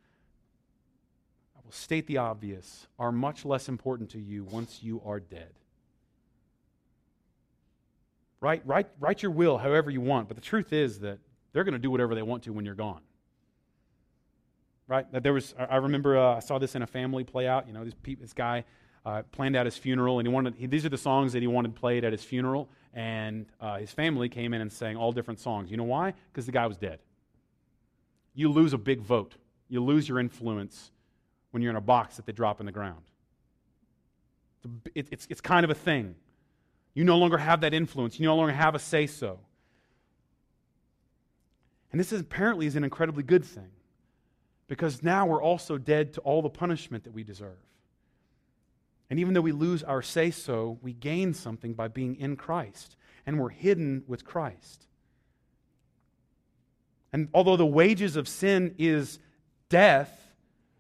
I 1.56 1.60
will 1.64 1.72
state 1.72 2.06
the 2.06 2.18
obvious, 2.18 2.86
are 2.98 3.12
much 3.12 3.44
less 3.44 3.68
important 3.68 4.10
to 4.10 4.18
you 4.18 4.44
once 4.44 4.82
you 4.82 5.02
are 5.04 5.20
dead. 5.20 5.52
Write, 8.40 8.62
write, 8.64 8.88
write 8.98 9.22
your 9.22 9.32
will 9.32 9.58
however 9.58 9.90
you 9.90 10.00
want, 10.00 10.28
but 10.28 10.36
the 10.36 10.42
truth 10.42 10.72
is 10.72 11.00
that 11.00 11.18
they're 11.52 11.64
going 11.64 11.72
to 11.72 11.78
do 11.78 11.90
whatever 11.90 12.14
they 12.14 12.22
want 12.22 12.44
to 12.44 12.52
when 12.52 12.64
you're 12.64 12.74
gone. 12.74 13.02
Right? 14.90 15.10
That 15.12 15.22
there 15.22 15.32
was, 15.32 15.54
I 15.56 15.76
remember 15.76 16.18
uh, 16.18 16.34
I 16.34 16.40
saw 16.40 16.58
this 16.58 16.74
in 16.74 16.82
a 16.82 16.86
family 16.86 17.22
play 17.22 17.46
out. 17.46 17.68
You 17.68 17.72
know, 17.72 17.84
this, 17.84 17.94
this 18.20 18.32
guy 18.32 18.64
uh, 19.06 19.22
planned 19.30 19.54
out 19.54 19.64
his 19.64 19.76
funeral, 19.76 20.18
and 20.18 20.26
he 20.26 20.34
wanted, 20.34 20.56
he, 20.56 20.66
these 20.66 20.84
are 20.84 20.88
the 20.88 20.98
songs 20.98 21.32
that 21.32 21.42
he 21.42 21.46
wanted 21.46 21.76
played 21.76 22.04
at 22.04 22.10
his 22.10 22.24
funeral, 22.24 22.68
and 22.92 23.46
uh, 23.60 23.78
his 23.78 23.92
family 23.92 24.28
came 24.28 24.52
in 24.52 24.60
and 24.60 24.72
sang 24.72 24.96
all 24.96 25.12
different 25.12 25.38
songs. 25.38 25.70
You 25.70 25.76
know 25.76 25.84
why? 25.84 26.12
Because 26.32 26.44
the 26.44 26.50
guy 26.50 26.66
was 26.66 26.76
dead. 26.76 26.98
You 28.34 28.50
lose 28.50 28.72
a 28.72 28.78
big 28.78 29.00
vote, 29.00 29.36
you 29.68 29.80
lose 29.80 30.08
your 30.08 30.18
influence 30.18 30.90
when 31.52 31.62
you're 31.62 31.70
in 31.70 31.76
a 31.76 31.80
box 31.80 32.16
that 32.16 32.26
they 32.26 32.32
drop 32.32 32.58
in 32.58 32.66
the 32.66 32.72
ground. 32.72 33.04
It's, 34.96 35.08
it's, 35.12 35.26
it's 35.30 35.40
kind 35.40 35.62
of 35.62 35.70
a 35.70 35.74
thing. 35.74 36.16
You 36.94 37.04
no 37.04 37.16
longer 37.16 37.38
have 37.38 37.60
that 37.60 37.72
influence. 37.74 38.18
You 38.18 38.26
no 38.26 38.34
longer 38.34 38.52
have 38.52 38.74
a 38.74 38.80
say 38.80 39.06
so. 39.06 39.38
And 41.92 42.00
this 42.00 42.12
is, 42.12 42.20
apparently 42.20 42.66
is 42.66 42.74
an 42.74 42.82
incredibly 42.82 43.22
good 43.22 43.44
thing 43.44 43.70
because 44.70 45.02
now 45.02 45.26
we're 45.26 45.42
also 45.42 45.78
dead 45.78 46.12
to 46.12 46.20
all 46.20 46.42
the 46.42 46.48
punishment 46.48 47.02
that 47.02 47.12
we 47.12 47.24
deserve. 47.24 47.58
And 49.10 49.18
even 49.18 49.34
though 49.34 49.40
we 49.40 49.50
lose 49.50 49.82
our 49.82 50.00
say 50.00 50.30
so, 50.30 50.78
we 50.80 50.92
gain 50.92 51.34
something 51.34 51.74
by 51.74 51.88
being 51.88 52.14
in 52.14 52.36
Christ, 52.36 52.94
and 53.26 53.40
we're 53.40 53.48
hidden 53.48 54.04
with 54.06 54.24
Christ. 54.24 54.86
And 57.12 57.26
although 57.34 57.56
the 57.56 57.66
wages 57.66 58.14
of 58.14 58.28
sin 58.28 58.76
is 58.78 59.18
death, 59.68 60.16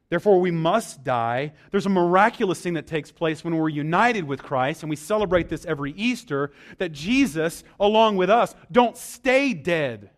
Therefore, 0.08 0.40
we 0.40 0.50
must 0.50 1.04
die. 1.04 1.52
There's 1.70 1.86
a 1.86 1.88
miraculous 1.88 2.60
thing 2.60 2.74
that 2.74 2.88
takes 2.88 3.12
place 3.12 3.44
when 3.44 3.56
we're 3.56 3.68
united 3.68 4.24
with 4.24 4.42
Christ, 4.42 4.82
and 4.82 4.90
we 4.90 4.96
celebrate 4.96 5.48
this 5.48 5.64
every 5.64 5.92
Easter 5.92 6.50
that 6.78 6.90
Jesus, 6.90 7.62
along 7.78 8.16
with 8.16 8.28
us, 8.28 8.56
don't 8.72 8.96
stay 8.96 9.54
dead. 9.54 10.10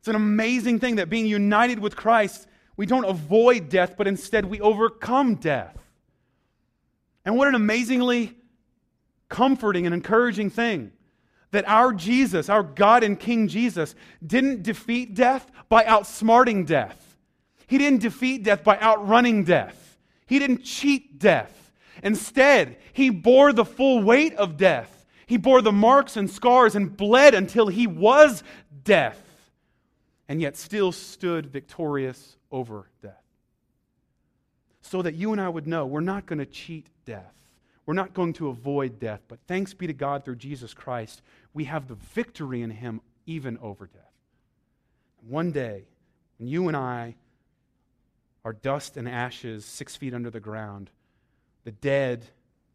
It's 0.00 0.08
an 0.08 0.16
amazing 0.16 0.80
thing 0.80 0.96
that 0.96 1.08
being 1.08 1.26
united 1.26 1.78
with 1.78 1.94
Christ, 1.94 2.48
we 2.76 2.86
don't 2.86 3.04
avoid 3.04 3.68
death, 3.68 3.94
but 3.96 4.08
instead 4.08 4.46
we 4.46 4.60
overcome 4.60 5.36
death. 5.36 5.76
And 7.24 7.36
what 7.36 7.48
an 7.48 7.54
amazingly 7.54 8.36
comforting 9.28 9.86
and 9.86 9.94
encouraging 9.94 10.50
thing 10.50 10.92
that 11.50 11.68
our 11.68 11.92
Jesus, 11.92 12.48
our 12.48 12.62
God 12.62 13.02
and 13.02 13.18
King 13.18 13.48
Jesus, 13.48 13.94
didn't 14.24 14.62
defeat 14.62 15.14
death 15.14 15.50
by 15.68 15.84
outsmarting 15.84 16.64
death. 16.64 17.16
He 17.66 17.78
didn't 17.78 18.00
defeat 18.00 18.42
death 18.42 18.64
by 18.64 18.78
outrunning 18.80 19.44
death. 19.44 19.98
He 20.26 20.38
didn't 20.38 20.64
cheat 20.64 21.18
death. 21.18 21.72
Instead, 22.02 22.78
he 22.92 23.10
bore 23.10 23.52
the 23.52 23.64
full 23.64 24.02
weight 24.02 24.34
of 24.34 24.56
death. 24.56 25.04
He 25.26 25.36
bore 25.36 25.60
the 25.60 25.72
marks 25.72 26.16
and 26.16 26.30
scars 26.30 26.74
and 26.74 26.96
bled 26.96 27.34
until 27.34 27.68
he 27.68 27.86
was 27.86 28.42
death, 28.82 29.29
and 30.30 30.40
yet 30.40 30.56
still 30.56 30.92
stood 30.92 31.46
victorious 31.46 32.36
over 32.52 32.88
death. 33.02 33.24
So 34.80 35.02
that 35.02 35.16
you 35.16 35.32
and 35.32 35.40
I 35.40 35.48
would 35.48 35.66
know 35.66 35.84
we're 35.84 35.98
not 35.98 36.26
going 36.26 36.38
to 36.38 36.46
cheat 36.46 36.86
death. 37.04 37.34
We're 37.84 37.94
not 37.94 38.14
going 38.14 38.34
to 38.34 38.46
avoid 38.46 39.00
death, 39.00 39.22
but 39.26 39.40
thanks 39.48 39.74
be 39.74 39.88
to 39.88 39.92
God 39.92 40.24
through 40.24 40.36
Jesus 40.36 40.72
Christ, 40.72 41.22
we 41.52 41.64
have 41.64 41.88
the 41.88 41.96
victory 41.96 42.62
in 42.62 42.70
him 42.70 43.00
even 43.26 43.58
over 43.58 43.88
death. 43.88 44.12
One 45.28 45.50
day, 45.50 45.88
when 46.38 46.48
you 46.48 46.68
and 46.68 46.76
I 46.76 47.16
are 48.44 48.52
dust 48.52 48.96
and 48.96 49.08
ashes 49.08 49.64
six 49.64 49.96
feet 49.96 50.14
under 50.14 50.30
the 50.30 50.38
ground. 50.38 50.90
The 51.64 51.72
dead, 51.72 52.24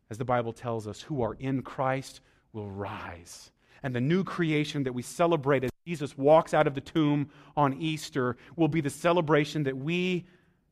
as 0.09 0.17
the 0.17 0.25
Bible 0.25 0.51
tells 0.51 0.87
us, 0.87 0.99
who 0.99 1.21
are 1.21 1.35
in 1.39 1.61
Christ 1.61 2.19
will 2.51 2.69
rise. 2.69 3.49
And 3.81 3.95
the 3.95 4.01
new 4.01 4.25
creation 4.25 4.83
that 4.83 4.93
we 4.93 5.03
celebrate 5.03 5.63
Jesus 5.85 6.17
walks 6.17 6.53
out 6.53 6.65
of 6.67 6.73
the 6.73 6.81
tomb 6.81 7.29
on 7.55 7.73
Easter 7.73 8.37
will 8.55 8.67
be 8.67 8.81
the 8.81 8.89
celebration 8.89 9.63
that 9.63 9.77
we 9.77 10.25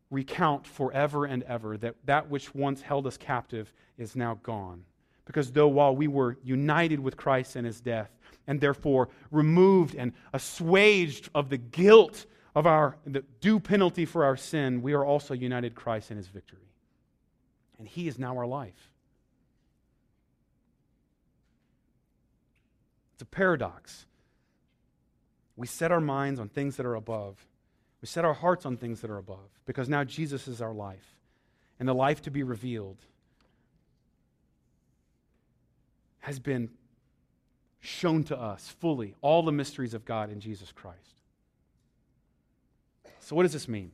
recount 0.10 0.66
forever 0.66 1.26
and 1.26 1.44
ever 1.44 1.78
that 1.78 1.96
that 2.06 2.30
which 2.30 2.54
once 2.54 2.82
held 2.82 3.06
us 3.06 3.18
captive 3.18 3.72
is 3.98 4.16
now 4.16 4.40
gone. 4.44 4.84
Because 5.26 5.52
though 5.52 5.68
while 5.68 5.96
we 5.96 6.08
were 6.08 6.38
united 6.44 7.00
with 7.00 7.16
Christ 7.16 7.56
in 7.56 7.64
his 7.66 7.80
death, 7.80 8.10
and 8.48 8.60
therefore 8.60 9.10
removed 9.32 9.96
and 9.96 10.12
assuaged 10.34 11.30
of 11.34 11.50
the 11.50 11.58
guilt 11.58 12.26
of 12.56 12.68
our 12.68 12.98
the 13.06 13.24
due 13.40 13.60
penalty 13.60 14.06
for 14.06 14.26
our 14.26 14.36
sin, 14.36 14.82
we 14.82 14.94
are 14.94 15.06
also 15.06 15.34
united 15.34 15.76
Christ 15.76 16.12
in 16.12 16.18
his 16.18 16.28
victory. 16.28 16.60
And 17.80 17.88
he 17.88 18.08
is 18.08 18.20
now 18.20 18.36
our 18.38 18.46
life. 18.46 18.90
It's 23.14 23.22
a 23.22 23.26
paradox. 23.26 24.06
We 25.56 25.68
set 25.68 25.92
our 25.92 26.02
minds 26.02 26.40
on 26.40 26.50
things 26.50 26.78
that 26.78 26.86
are 26.86 26.96
above. 26.96 27.46
We 28.02 28.08
set 28.08 28.26
our 28.26 28.34
hearts 28.34 28.66
on 28.66 28.78
things 28.78 29.02
that 29.02 29.12
are 29.12 29.18
above 29.18 29.50
because 29.66 29.88
now 29.88 30.04
Jesus 30.04 30.48
is 30.48 30.62
our 30.62 30.74
life. 30.74 31.16
And 31.80 31.88
the 31.88 31.94
life 31.94 32.22
to 32.24 32.32
be 32.32 32.44
revealed 32.44 32.98
has 36.20 36.40
been 36.40 36.70
shown 37.80 38.24
to 38.24 38.40
us 38.40 38.74
fully, 38.80 39.16
all 39.22 39.44
the 39.44 39.52
mysteries 39.52 39.94
of 39.94 40.06
God 40.06 40.32
in 40.32 40.40
Jesus 40.40 40.72
Christ. 40.72 41.22
So, 43.20 43.36
what 43.36 43.44
does 43.44 43.54
this 43.54 43.68
mean? 43.68 43.92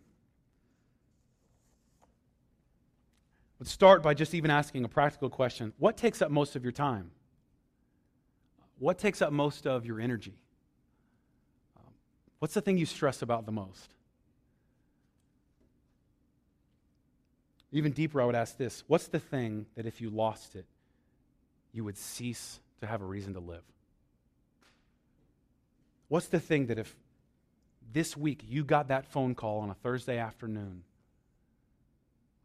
Let's 3.60 3.72
start 3.72 4.02
by 4.02 4.14
just 4.14 4.34
even 4.34 4.52
asking 4.52 4.86
a 4.86 4.88
practical 4.88 5.30
question 5.30 5.74
What 5.78 5.98
takes 5.98 6.22
up 6.22 6.32
most 6.32 6.56
of 6.56 6.64
your 6.64 6.72
time? 6.72 7.12
What 8.78 8.98
takes 8.98 9.22
up 9.22 9.32
most 9.34 9.68
of 9.68 9.86
your 9.86 10.00
energy? 10.00 10.36
What's 12.40 12.54
the 12.54 12.62
thing 12.62 12.78
you 12.78 12.86
stress 12.86 13.22
about 13.22 13.46
the 13.46 13.52
most? 13.52 13.94
Even 17.72 17.92
deeper, 17.92 18.22
I 18.22 18.26
would 18.26 18.36
ask 18.36 18.58
this 18.58 18.84
What's 18.88 19.08
the 19.08 19.20
thing 19.20 19.66
that 19.76 19.86
if 19.86 20.02
you 20.02 20.10
lost 20.10 20.56
it, 20.56 20.66
you 21.72 21.84
would 21.84 21.98
cease 21.98 22.60
to 22.80 22.88
have 22.88 23.02
a 23.02 23.06
reason 23.06 23.34
to 23.34 23.40
live? 23.40 23.64
What's 26.08 26.28
the 26.28 26.40
thing 26.40 26.68
that 26.68 26.80
if 26.80 26.96
this 27.94 28.18
week 28.18 28.44
you 28.48 28.64
got 28.64 28.88
that 28.88 29.06
phone 29.06 29.36
call 29.36 29.60
on 29.60 29.70
a 29.70 29.76
Thursday 29.76 30.18
afternoon, 30.18 30.84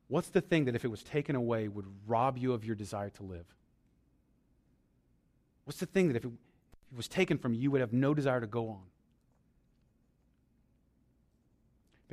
what's 0.08 0.28
the 0.28 0.42
thing 0.42 0.66
that 0.66 0.74
if 0.74 0.84
it 0.84 0.90
was 0.90 1.02
taken 1.02 1.34
away 1.34 1.68
would 1.68 1.86
rob 2.06 2.36
you 2.36 2.52
of 2.52 2.64
your 2.64 2.74
desire 2.74 3.10
to 3.10 3.22
live? 3.22 3.46
What's 5.64 5.80
the 5.80 5.86
thing 5.86 6.08
that 6.08 6.16
if 6.16 6.24
it, 6.24 6.32
was 6.94 7.08
taken 7.08 7.38
from 7.38 7.54
you, 7.54 7.62
you 7.62 7.70
would 7.70 7.80
have 7.80 7.92
no 7.92 8.12
desire 8.12 8.40
to 8.40 8.46
go 8.46 8.68
on? 8.68 8.82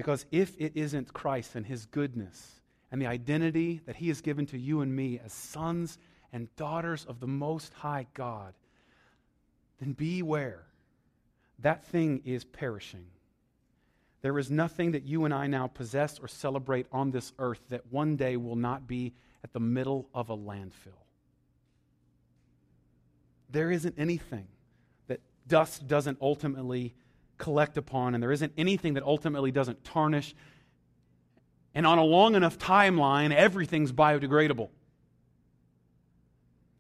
Because 0.02 0.26
if 0.32 0.56
it 0.58 0.72
isn't 0.74 1.14
Christ 1.14 1.54
and 1.54 1.64
His 1.64 1.86
goodness 1.86 2.60
and 2.92 3.00
the 3.00 3.06
identity 3.06 3.82
that 3.86 3.98
He 3.98 4.08
has 4.08 4.20
given 4.20 4.48
to 4.48 4.58
you 4.58 4.82
and 4.82 4.96
me 4.96 5.20
as 5.24 5.32
sons 5.32 6.00
and 6.34 6.48
daughters 6.56 7.06
of 7.06 7.20
the 7.20 7.28
Most 7.28 7.72
High 7.76 8.08
God, 8.16 8.56
then 9.80 9.94
beware. 9.94 10.64
That 11.60 11.86
thing 11.86 12.24
is 12.26 12.44
perishing. 12.44 13.06
There 14.24 14.40
is 14.40 14.50
nothing 14.50 14.94
that 14.94 15.04
you 15.04 15.26
and 15.26 15.36
I 15.36 15.46
now 15.46 15.68
possess 15.68 16.18
or 16.18 16.28
celebrate 16.28 16.88
on 16.92 17.12
this 17.12 17.32
earth 17.38 17.62
that 17.70 17.92
one 17.92 18.16
day 18.16 18.38
will 18.38 18.56
not 18.56 18.88
be 18.88 19.14
at 19.44 19.54
the 19.54 19.60
middle 19.60 20.10
of 20.16 20.32
a 20.32 20.36
landfill. 20.36 20.98
There 23.52 23.70
isn't 23.70 24.00
anything 24.00 24.48
that 25.06 25.20
dust 25.48 25.88
doesn't 25.88 26.18
ultimately 26.22 26.96
collect 27.42 27.76
upon, 27.76 28.14
and 28.14 28.24
there 28.24 28.32
isn't 28.32 28.54
anything 28.58 28.94
that 28.94 29.04
ultimately 29.04 29.52
doesn't 29.52 29.84
tarnish. 29.84 30.34
And 31.76 31.86
on 31.86 31.98
a 31.98 32.04
long 32.04 32.36
enough 32.36 32.58
timeline, 32.58 33.34
everything's 33.34 33.92
biodegradable. 33.92 34.70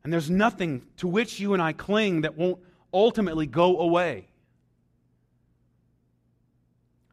And 0.04 0.14
there's 0.14 0.30
nothing 0.30 0.84
to 0.98 1.08
which 1.08 1.40
you 1.40 1.54
and 1.54 1.62
I 1.62 1.74
cling 1.74 2.22
that 2.22 2.38
won't 2.38 2.60
ultimately 2.94 3.46
go 3.46 3.80
away 3.80 4.28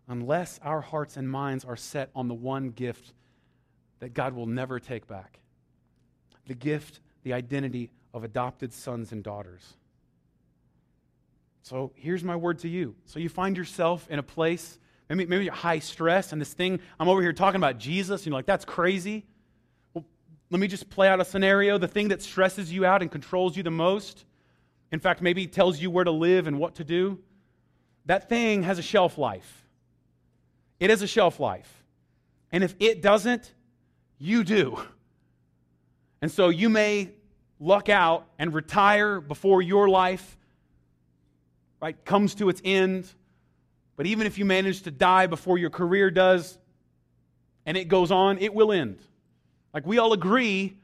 unless 0.09 0.59
our 0.63 0.81
hearts 0.81 1.17
and 1.17 1.31
minds 1.31 1.65
are 1.65 1.77
set 1.77 2.11
on 2.15 2.29
the 2.29 2.35
one 2.35 2.71
gift 2.71 3.13
that 4.01 4.15
God 4.15 4.35
will 4.35 4.47
never 4.47 4.79
take 4.79 5.07
back 5.07 5.41
the 6.47 6.55
gift, 6.55 7.01
the 7.25 7.35
identity 7.35 7.91
of 8.15 8.25
adopted 8.25 8.73
sons 8.73 9.13
and 9.13 9.23
daughters. 9.23 9.77
So 11.63 11.93
here's 11.97 12.25
my 12.25 12.37
word 12.37 12.61
to 12.61 12.69
you. 12.69 12.95
So 13.05 13.19
you 13.19 13.29
find 13.29 13.57
yourself 13.57 14.07
in 14.11 14.19
a 14.19 14.23
place, 14.23 14.79
maybe, 15.09 15.27
maybe 15.27 15.45
you're 15.45 15.53
high 15.53 15.81
stress, 15.81 16.33
and 16.33 16.41
this 16.41 16.55
thing, 16.55 16.81
I'm 16.99 17.09
over 17.09 17.21
here 17.21 17.33
talking 17.33 17.57
about 17.57 17.79
Jesus, 17.79 18.23
and 18.23 18.27
you're 18.27 18.39
like, 18.39 18.47
that's 18.47 18.65
crazy. 18.65 19.27
Well, 19.93 20.05
let 20.51 20.61
me 20.61 20.69
just 20.69 20.89
play 20.89 21.09
out 21.09 21.21
a 21.21 21.25
scenario. 21.25 21.77
The 21.79 21.89
thing 21.89 22.09
that 22.09 22.23
stresses 22.23 22.73
you 22.73 22.87
out 22.87 23.03
and 23.03 23.11
controls 23.11 23.57
you 23.57 23.63
the 23.63 23.71
most, 23.71 24.25
in 24.91 25.01
fact, 25.01 25.21
maybe 25.21 25.47
tells 25.47 25.81
you 25.81 25.91
where 25.91 26.05
to 26.05 26.11
live 26.11 26.47
and 26.47 26.59
what 26.59 26.77
to 26.77 26.85
do, 26.85 27.19
that 28.07 28.29
thing 28.29 28.63
has 28.63 28.79
a 28.79 28.83
shelf 28.83 29.19
life. 29.19 29.67
It 30.81 30.89
has 30.89 31.03
a 31.03 31.07
shelf 31.07 31.39
life. 31.39 31.85
And 32.51 32.65
if 32.65 32.75
it 32.79 33.03
doesn't, 33.03 33.53
you 34.19 34.45
do. 34.45 34.81
And 36.23 36.31
so 36.31 36.49
you 36.49 36.71
may 36.71 37.11
luck 37.61 37.89
out 37.89 38.27
and 38.39 38.55
retire 38.55 39.21
before 39.21 39.61
your 39.61 39.89
life 39.89 40.38
right 41.81 42.05
comes 42.05 42.35
to 42.37 42.49
its 42.49 42.61
end. 42.65 43.13
But 43.97 44.07
even 44.07 44.27
if 44.27 44.39
you 44.39 44.45
manage 44.45 44.83
to 44.83 44.91
die 44.91 45.27
before 45.27 45.59
your 45.59 45.71
career 45.71 46.11
does 46.11 46.59
and 47.67 47.77
it 47.77 47.89
goes 47.89 48.11
on, 48.11 48.39
it 48.39 48.55
will 48.55 48.73
end. 48.73 48.99
Like 49.75 49.87
we 49.87 49.99
all 49.99 50.13
agree, 50.13 50.77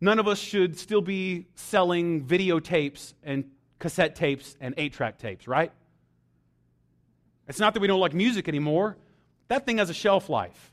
none 0.00 0.18
of 0.18 0.28
us 0.28 0.38
should 0.38 0.78
still 0.78 1.00
be 1.00 1.46
selling 1.54 2.24
videotapes 2.24 3.14
and 3.22 3.44
cassette 3.78 4.16
tapes 4.16 4.56
and 4.60 4.76
8-track 4.76 5.18
tapes, 5.18 5.48
right? 5.48 5.72
It's 7.48 7.58
not 7.58 7.74
that 7.74 7.80
we 7.80 7.86
don't 7.86 8.00
like 8.00 8.14
music 8.14 8.48
anymore. 8.48 8.96
That 9.48 9.64
thing 9.66 9.78
has 9.78 9.90
a 9.90 9.94
shelf 9.94 10.28
life. 10.28 10.72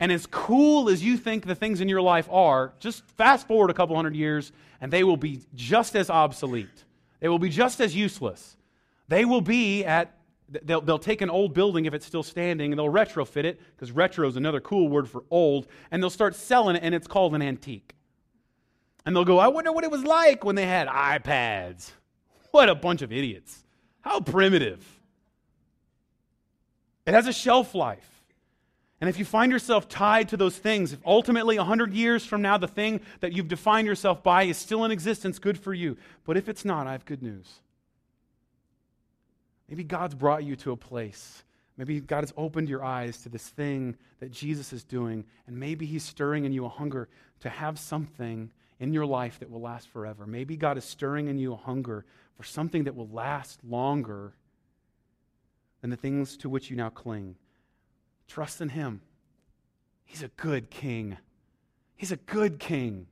And 0.00 0.10
as 0.10 0.26
cool 0.26 0.88
as 0.88 1.02
you 1.02 1.16
think 1.16 1.46
the 1.46 1.54
things 1.54 1.80
in 1.80 1.88
your 1.88 2.02
life 2.02 2.28
are, 2.30 2.72
just 2.80 3.04
fast 3.16 3.46
forward 3.46 3.70
a 3.70 3.74
couple 3.74 3.94
hundred 3.94 4.16
years 4.16 4.50
and 4.80 4.92
they 4.92 5.04
will 5.04 5.16
be 5.16 5.40
just 5.54 5.94
as 5.94 6.10
obsolete. 6.10 6.84
They 7.20 7.28
will 7.28 7.38
be 7.38 7.48
just 7.48 7.80
as 7.80 7.94
useless. 7.94 8.56
They 9.12 9.26
will 9.26 9.42
be 9.42 9.84
at, 9.84 10.16
they'll, 10.48 10.80
they'll 10.80 10.98
take 10.98 11.20
an 11.20 11.28
old 11.28 11.52
building 11.52 11.84
if 11.84 11.92
it's 11.92 12.06
still 12.06 12.22
standing 12.22 12.72
and 12.72 12.78
they'll 12.78 12.86
retrofit 12.86 13.44
it, 13.44 13.60
because 13.76 13.92
retro 13.92 14.26
is 14.26 14.36
another 14.36 14.58
cool 14.58 14.88
word 14.88 15.06
for 15.06 15.22
old, 15.30 15.66
and 15.90 16.02
they'll 16.02 16.08
start 16.08 16.34
selling 16.34 16.76
it 16.76 16.82
and 16.82 16.94
it's 16.94 17.06
called 17.06 17.34
an 17.34 17.42
antique. 17.42 17.94
And 19.04 19.14
they'll 19.14 19.26
go, 19.26 19.38
I 19.38 19.48
wonder 19.48 19.70
what 19.70 19.84
it 19.84 19.90
was 19.90 20.02
like 20.02 20.44
when 20.44 20.54
they 20.54 20.64
had 20.64 20.88
iPads. 20.88 21.90
What 22.52 22.70
a 22.70 22.74
bunch 22.74 23.02
of 23.02 23.12
idiots. 23.12 23.64
How 24.00 24.20
primitive. 24.20 24.82
It 27.06 27.12
has 27.12 27.26
a 27.26 27.32
shelf 27.34 27.74
life. 27.74 28.08
And 29.00 29.10
if 29.10 29.18
you 29.18 29.26
find 29.26 29.52
yourself 29.52 29.88
tied 29.88 30.30
to 30.30 30.38
those 30.38 30.56
things, 30.56 30.94
if 30.94 31.00
ultimately 31.04 31.58
100 31.58 31.92
years 31.92 32.24
from 32.24 32.40
now 32.40 32.56
the 32.56 32.68
thing 32.68 33.00
that 33.20 33.32
you've 33.32 33.48
defined 33.48 33.86
yourself 33.86 34.22
by 34.22 34.44
is 34.44 34.56
still 34.56 34.86
in 34.86 34.90
existence, 34.90 35.38
good 35.38 35.58
for 35.58 35.74
you. 35.74 35.98
But 36.24 36.38
if 36.38 36.48
it's 36.48 36.64
not, 36.64 36.86
I 36.86 36.92
have 36.92 37.04
good 37.04 37.22
news. 37.22 37.60
Maybe 39.72 39.84
God's 39.84 40.14
brought 40.14 40.44
you 40.44 40.54
to 40.56 40.72
a 40.72 40.76
place. 40.76 41.44
Maybe 41.78 41.98
God 41.98 42.24
has 42.24 42.32
opened 42.36 42.68
your 42.68 42.84
eyes 42.84 43.22
to 43.22 43.30
this 43.30 43.48
thing 43.48 43.96
that 44.20 44.30
Jesus 44.30 44.70
is 44.70 44.84
doing, 44.84 45.24
and 45.46 45.58
maybe 45.58 45.86
He's 45.86 46.02
stirring 46.02 46.44
in 46.44 46.52
you 46.52 46.66
a 46.66 46.68
hunger 46.68 47.08
to 47.40 47.48
have 47.48 47.78
something 47.78 48.50
in 48.80 48.92
your 48.92 49.06
life 49.06 49.38
that 49.38 49.50
will 49.50 49.62
last 49.62 49.88
forever. 49.88 50.26
Maybe 50.26 50.58
God 50.58 50.76
is 50.76 50.84
stirring 50.84 51.28
in 51.28 51.38
you 51.38 51.54
a 51.54 51.56
hunger 51.56 52.04
for 52.36 52.42
something 52.42 52.84
that 52.84 52.94
will 52.94 53.08
last 53.08 53.64
longer 53.64 54.34
than 55.80 55.88
the 55.88 55.96
things 55.96 56.36
to 56.36 56.50
which 56.50 56.68
you 56.68 56.76
now 56.76 56.90
cling. 56.90 57.36
Trust 58.28 58.60
in 58.60 58.68
Him. 58.68 59.00
He's 60.04 60.22
a 60.22 60.28
good 60.28 60.68
king. 60.68 61.16
He's 61.96 62.12
a 62.12 62.16
good 62.18 62.58
king. 62.58 63.06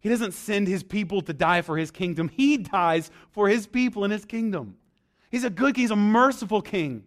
He 0.00 0.08
doesn't 0.08 0.34
send 0.34 0.66
his 0.66 0.82
people 0.82 1.20
to 1.20 1.32
die 1.32 1.62
for 1.62 1.78
his 1.78 1.92
kingdom, 1.92 2.30
he 2.30 2.56
dies 2.56 3.12
for 3.30 3.48
his 3.48 3.68
people 3.68 4.04
in 4.04 4.10
his 4.10 4.24
kingdom. 4.24 4.76
He's 5.34 5.42
a 5.42 5.50
good 5.50 5.74
king, 5.74 5.82
he's 5.82 5.90
a 5.90 5.96
merciful 5.96 6.62
king. 6.62 7.02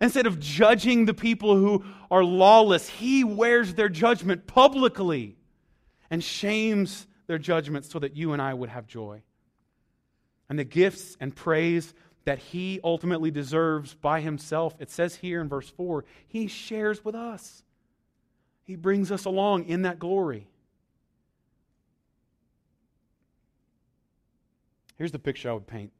Instead 0.00 0.26
of 0.26 0.40
judging 0.40 1.04
the 1.04 1.14
people 1.14 1.54
who 1.56 1.84
are 2.10 2.24
lawless, 2.24 2.88
he 2.88 3.22
wears 3.22 3.74
their 3.74 3.88
judgment 3.88 4.48
publicly 4.48 5.36
and 6.10 6.24
shames 6.24 7.06
their 7.28 7.38
judgment 7.38 7.84
so 7.84 8.00
that 8.00 8.16
you 8.16 8.32
and 8.32 8.42
I 8.42 8.52
would 8.52 8.68
have 8.68 8.88
joy. 8.88 9.22
And 10.48 10.58
the 10.58 10.64
gifts 10.64 11.16
and 11.20 11.36
praise 11.36 11.94
that 12.24 12.40
he 12.40 12.80
ultimately 12.82 13.30
deserves 13.30 13.94
by 13.94 14.22
himself, 14.22 14.74
it 14.80 14.90
says 14.90 15.14
here 15.14 15.40
in 15.40 15.48
verse 15.48 15.70
4, 15.70 16.04
he 16.26 16.48
shares 16.48 17.04
with 17.04 17.14
us. 17.14 17.62
He 18.64 18.74
brings 18.74 19.12
us 19.12 19.24
along 19.24 19.66
in 19.66 19.82
that 19.82 20.00
glory. 20.00 20.48
Here's 24.96 25.12
the 25.12 25.20
picture 25.20 25.48
I 25.48 25.52
would 25.52 25.68
paint 25.68 25.92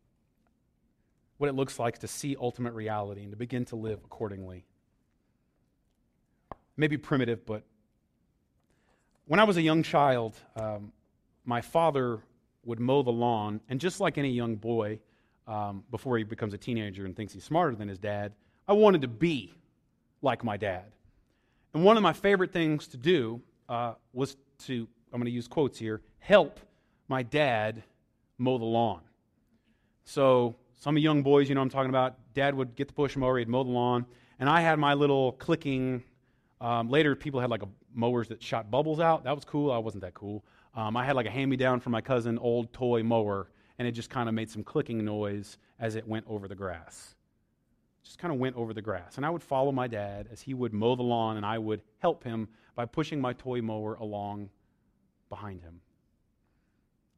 what 1.43 1.49
it 1.49 1.57
looks 1.57 1.77
like 1.77 1.99
to 1.99 2.07
see 2.07 2.37
ultimate 2.41 2.73
reality 2.73 3.23
and 3.23 3.33
to 3.33 3.37
begin 3.37 3.65
to 3.65 3.75
live 3.75 3.99
accordingly. 4.05 4.65
Maybe 6.77 6.97
primitive, 6.97 7.45
but 7.45 7.65
when 9.27 9.41
I 9.41 9.45
was 9.45 9.57
a 9.57 9.61
young 9.61 9.83
child, 9.83 10.37
um, 10.55 10.93
my 11.45 11.61
father 11.61 12.21
would 12.65 12.79
mow 12.79 13.03
the 13.03 13.11
lawn, 13.11 13.61
and 13.69 13.81
just 13.81 13.99
like 13.99 14.19
any 14.19 14.31
young 14.31 14.55
boy, 14.55 15.01
um, 15.49 15.83
before 15.91 16.17
he 16.17 16.23
becomes 16.23 16.55
a 16.55 16.59
teenager 16.59 17.07
and 17.07 17.17
thinks 17.17 17.33
he's 17.33 17.43
smarter 17.43 17.75
than 17.75 17.89
his 17.89 17.99
dad, 17.99 18.35
I 18.69 18.75
wanted 18.75 19.03
to 19.03 19.09
be 19.09 19.53
like 20.23 20.45
my 20.45 20.57
dad. 20.57 20.93
And 21.75 21.83
one 21.83 21.97
of 21.97 22.05
my 22.05 22.13
favorite 22.13 22.53
things 22.53 22.87
to 22.87 22.97
do 22.97 23.43
uh, 23.69 23.95
was 24.13 24.37
to, 24.67 24.87
I'm 25.13 25.19
going 25.19 25.25
to 25.25 25.33
use 25.33 25.49
quotes 25.49 25.77
here, 25.77 26.03
help 26.21 26.61
my 27.09 27.25
dad 27.25 27.83
mow 28.39 28.59
the 28.59 28.65
lawn. 28.65 29.01
So, 30.05 30.55
some 30.83 30.99
young 30.99 31.23
boys, 31.23 31.49
you 31.49 31.55
know 31.55 31.61
I'm 31.61 31.69
talking 31.69 31.91
about, 31.91 32.17
dad 32.35 32.55
would 32.55 32.75
get 32.75 32.89
the 32.89 32.95
push 32.95 33.17
mower, 33.17 33.39
he'd 33.39 33.49
mow 33.49 33.63
the 33.63 33.71
lawn, 33.71 34.05
and 34.39 34.49
I 34.49 34.61
had 34.61 34.79
my 34.79 34.95
little 34.95 35.33
clicking. 35.33 36.03
Um, 36.61 36.89
later, 36.89 37.15
people 37.15 37.41
had 37.41 37.51
like 37.51 37.63
a, 37.63 37.69
mowers 37.95 38.29
that 38.29 38.43
shot 38.43 38.71
bubbles 38.71 39.01
out. 39.01 39.25
That 39.25 39.35
was 39.35 39.45
cool. 39.45 39.71
I 39.71 39.79
wasn't 39.79 40.03
that 40.03 40.15
cool. 40.15 40.45
Um, 40.75 40.97
I 40.97 41.05
had 41.05 41.15
like 41.15 41.27
a 41.27 41.31
hand 41.31 41.51
me 41.51 41.57
down 41.57 41.81
from 41.81 41.93
my 41.93 42.01
cousin, 42.01 42.39
old 42.39 42.73
toy 42.73 43.03
mower 43.03 43.49
and 43.79 43.89
it 43.89 43.93
just 43.93 44.11
kind 44.11 44.29
of 44.29 44.35
made 44.35 44.51
some 44.51 44.63
clicking 44.63 45.05
noise 45.05 45.59
as 45.81 45.97
it 45.97 46.07
went 46.07 46.25
over 46.29 46.47
the 46.47 46.55
grass. 46.55 47.17
Just 48.05 48.19
kind 48.19 48.33
of 48.33 48.39
went 48.39 48.57
over 48.57 48.73
the 48.73 48.83
grass. 48.83 49.17
And 49.17 49.27
I 49.27 49.31
would 49.31 49.43
follow 49.43 49.73
my 49.73 49.87
dad 49.87 50.29
as 50.31 50.41
he 50.41 50.55
would 50.55 50.73
mow 50.73 50.95
the 50.95 51.03
lawn, 51.03 51.37
and 51.37 51.47
I 51.47 51.59
would 51.59 51.83
help 51.99 52.25
him 52.25 52.49
by 52.75 52.85
pushing 52.85 53.21
my 53.21 53.33
toy 53.33 53.61
mower 53.61 53.95
along 53.95 54.51
behind 55.29 55.63
him. 55.63 55.81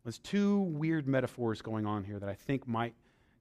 There's 0.05 0.19
two 0.19 0.61
weird 0.61 1.07
metaphors 1.07 1.63
going 1.63 1.87
on 1.87 2.05
here 2.05 2.19
that 2.19 2.29
I 2.29 2.35
think 2.35 2.69
might 2.69 2.95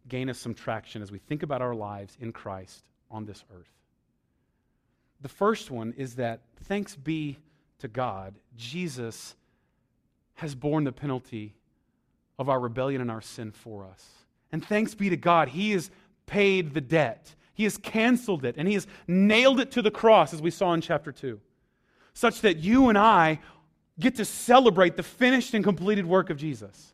gain 0.07 0.29
us 0.29 0.37
some 0.37 0.53
traction 0.53 1.01
as 1.01 1.11
we 1.11 1.19
think 1.19 1.43
about 1.43 1.61
our 1.61 1.75
lives 1.75 2.17
in 2.19 2.31
Christ 2.31 2.83
on 3.09 3.25
this 3.25 3.43
earth. 3.55 3.69
The 5.21 5.29
first 5.29 5.71
one 5.71 5.93
is 5.97 6.15
that 6.15 6.41
thanks 6.63 6.95
be 6.95 7.37
to 7.79 7.87
God, 7.87 8.35
Jesus 8.57 9.35
has 10.35 10.55
borne 10.55 10.83
the 10.83 10.91
penalty 10.91 11.53
of 12.39 12.49
our 12.49 12.59
rebellion 12.59 13.01
and 13.01 13.11
our 13.11 13.21
sin 13.21 13.51
for 13.51 13.85
us. 13.85 14.05
And 14.51 14.65
thanks 14.65 14.95
be 14.95 15.09
to 15.09 15.17
God, 15.17 15.49
He 15.49 15.71
has 15.71 15.91
paid 16.25 16.73
the 16.73 16.81
debt. 16.81 17.35
He 17.53 17.65
has 17.65 17.77
canceled 17.77 18.45
it, 18.45 18.55
and 18.57 18.67
He 18.67 18.73
has 18.73 18.87
nailed 19.07 19.59
it 19.59 19.71
to 19.71 19.81
the 19.81 19.91
cross, 19.91 20.33
as 20.33 20.41
we 20.41 20.49
saw 20.49 20.73
in 20.73 20.81
chapter 20.81 21.11
2, 21.11 21.39
such 22.13 22.41
that 22.41 22.57
you 22.57 22.89
and 22.89 22.97
I 22.97 23.39
get 23.99 24.15
to 24.15 24.25
celebrate 24.25 24.97
the 24.97 25.03
finished 25.03 25.53
and 25.53 25.63
completed 25.63 26.05
work 26.05 26.29
of 26.29 26.37
Jesus. 26.37 26.92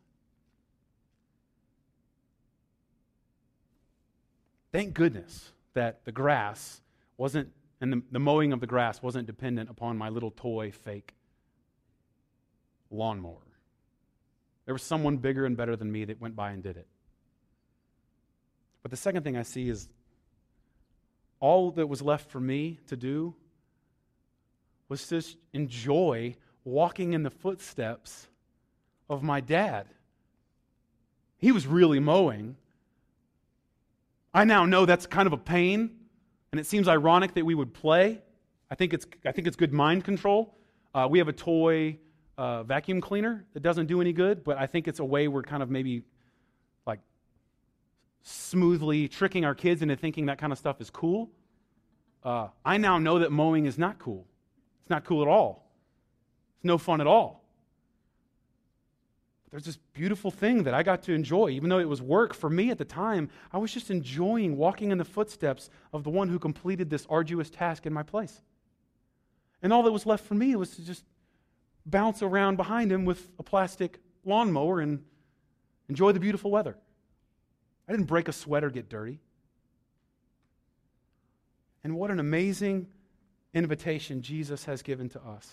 Thank 4.71 4.93
goodness 4.93 5.51
that 5.73 6.05
the 6.05 6.11
grass 6.11 6.81
wasn't, 7.17 7.49
and 7.81 7.93
the, 7.93 8.01
the 8.11 8.19
mowing 8.19 8.53
of 8.53 8.59
the 8.59 8.67
grass 8.67 9.01
wasn't 9.01 9.27
dependent 9.27 9.69
upon 9.69 9.97
my 9.97 10.09
little 10.09 10.31
toy 10.31 10.71
fake 10.71 11.13
lawnmower. 12.91 13.35
There 14.65 14.73
was 14.73 14.83
someone 14.83 15.17
bigger 15.17 15.45
and 15.45 15.57
better 15.57 15.75
than 15.75 15.91
me 15.91 16.05
that 16.05 16.21
went 16.21 16.35
by 16.35 16.51
and 16.51 16.61
did 16.61 16.77
it. 16.77 16.87
But 18.83 18.91
the 18.91 18.97
second 18.97 19.23
thing 19.23 19.35
I 19.35 19.43
see 19.43 19.69
is 19.69 19.89
all 21.39 21.71
that 21.71 21.87
was 21.87 22.01
left 22.01 22.29
for 22.29 22.39
me 22.39 22.79
to 22.87 22.95
do 22.95 23.35
was 24.87 25.07
just 25.07 25.37
enjoy 25.53 26.35
walking 26.63 27.13
in 27.13 27.23
the 27.23 27.29
footsteps 27.29 28.27
of 29.09 29.23
my 29.23 29.39
dad. 29.39 29.87
He 31.37 31.51
was 31.51 31.65
really 31.65 31.99
mowing. 31.99 32.57
I 34.33 34.43
now 34.43 34.65
know 34.65 34.85
that's 34.85 35.07
kind 35.07 35.27
of 35.27 35.33
a 35.33 35.37
pain, 35.37 35.89
and 36.51 36.59
it 36.59 36.65
seems 36.65 36.87
ironic 36.87 37.33
that 37.33 37.45
we 37.45 37.55
would 37.55 37.73
play. 37.73 38.21
I 38.69 38.75
think 38.75 38.93
it's, 38.93 39.07
I 39.25 39.31
think 39.31 39.47
it's 39.47 39.55
good 39.55 39.73
mind 39.73 40.03
control. 40.03 40.55
Uh, 40.93 41.07
we 41.09 41.17
have 41.17 41.27
a 41.27 41.33
toy 41.33 41.97
uh, 42.37 42.63
vacuum 42.63 43.01
cleaner 43.01 43.45
that 43.53 43.61
doesn't 43.61 43.87
do 43.87 44.01
any 44.01 44.13
good, 44.13 44.43
but 44.43 44.57
I 44.57 44.67
think 44.67 44.87
it's 44.87 44.99
a 44.99 45.05
way 45.05 45.27
we're 45.27 45.43
kind 45.43 45.63
of 45.63 45.69
maybe 45.69 46.03
like 46.85 46.99
smoothly 48.21 49.07
tricking 49.07 49.45
our 49.45 49.55
kids 49.55 49.81
into 49.81 49.95
thinking 49.95 50.27
that 50.27 50.37
kind 50.37 50.53
of 50.53 50.59
stuff 50.59 50.79
is 50.79 50.89
cool. 50.89 51.31
Uh, 52.23 52.47
I 52.63 52.77
now 52.77 52.97
know 52.97 53.19
that 53.19 53.31
mowing 53.31 53.65
is 53.65 53.77
not 53.77 53.97
cool. 53.97 54.27
It's 54.81 54.89
not 54.89 55.05
cool 55.05 55.21
at 55.21 55.27
all. 55.27 55.71
It's 56.57 56.65
no 56.65 56.77
fun 56.77 57.01
at 57.01 57.07
all. 57.07 57.38
There's 59.51 59.65
this 59.65 59.77
beautiful 59.93 60.29
thing 60.29 60.63
that 60.63 60.73
I 60.73 60.83
got 60.83 61.01
to 61.03 61.13
enjoy. 61.13 61.49
Even 61.49 61.69
though 61.69 61.79
it 61.79 61.89
was 61.89 62.01
work 62.01 62.33
for 62.33 62.49
me 62.49 62.69
at 62.69 62.77
the 62.77 62.85
time, 62.85 63.29
I 63.51 63.57
was 63.57 63.73
just 63.73 63.89
enjoying 63.89 64.57
walking 64.57 64.91
in 64.91 64.99
the 64.99 65.05
footsteps 65.05 65.69
of 65.91 66.03
the 66.03 66.11
one 66.11 66.29
who 66.29 66.37
completed 66.37 66.89
this 66.89 67.07
arduous 67.09 67.49
task 67.49 67.85
in 67.85 67.93
my 67.93 68.03
place. 68.03 68.41
And 69.61 69.73
all 69.73 69.83
that 69.83 69.91
was 69.91 70.05
left 70.05 70.25
for 70.25 70.35
me 70.35 70.55
was 70.55 70.75
to 70.75 70.85
just 70.85 71.03
bounce 71.85 72.21
around 72.21 72.57
behind 72.57 72.91
him 72.91 73.05
with 73.05 73.27
a 73.39 73.43
plastic 73.43 73.99
lawnmower 74.23 74.81
and 74.81 75.03
enjoy 75.87 76.11
the 76.11 76.19
beautiful 76.19 76.51
weather. 76.51 76.77
I 77.87 77.91
didn't 77.91 78.05
break 78.05 78.27
a 78.27 78.33
sweat 78.33 78.63
or 78.63 78.69
get 78.69 78.87
dirty. 78.87 79.19
And 81.83 81.95
what 81.95 82.11
an 82.11 82.19
amazing 82.19 82.87
invitation 83.53 84.21
Jesus 84.21 84.65
has 84.65 84.83
given 84.83 85.09
to 85.09 85.21
us 85.21 85.49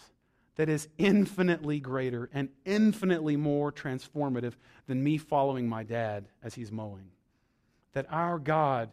that 0.57 0.69
is 0.69 0.89
infinitely 0.99 1.81
greater 1.81 2.29
and 2.33 2.49
infinitely 2.65 3.37
more 3.37 3.71
transformative 3.71 4.55
than 4.87 5.03
me 5.03 5.19
following 5.19 5.69
my 5.69 5.83
dad 5.83 6.27
as 6.43 6.55
he's 6.55 6.73
mowing. 6.73 7.11
That 7.93 8.07
our 8.11 8.39
God, 8.39 8.91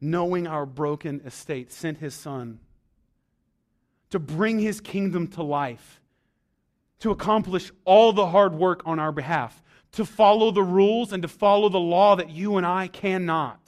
knowing 0.00 0.46
our 0.46 0.66
broken 0.66 1.20
estate, 1.24 1.72
sent 1.72 1.98
his 1.98 2.14
son 2.14 2.60
to 4.10 4.18
bring 4.18 4.58
his 4.58 4.80
kingdom 4.80 5.28
to 5.28 5.42
life, 5.42 6.00
to 7.00 7.10
accomplish 7.10 7.70
all 7.84 8.12
the 8.12 8.26
hard 8.26 8.54
work 8.54 8.82
on 8.84 8.98
our 8.98 9.12
behalf, 9.12 9.62
to 9.92 10.04
follow 10.04 10.50
the 10.50 10.62
rules 10.62 11.12
and 11.12 11.22
to 11.22 11.28
follow 11.28 11.68
the 11.68 11.78
law 11.78 12.14
that 12.16 12.30
you 12.30 12.56
and 12.56 12.66
I 12.66 12.86
cannot 12.88 13.59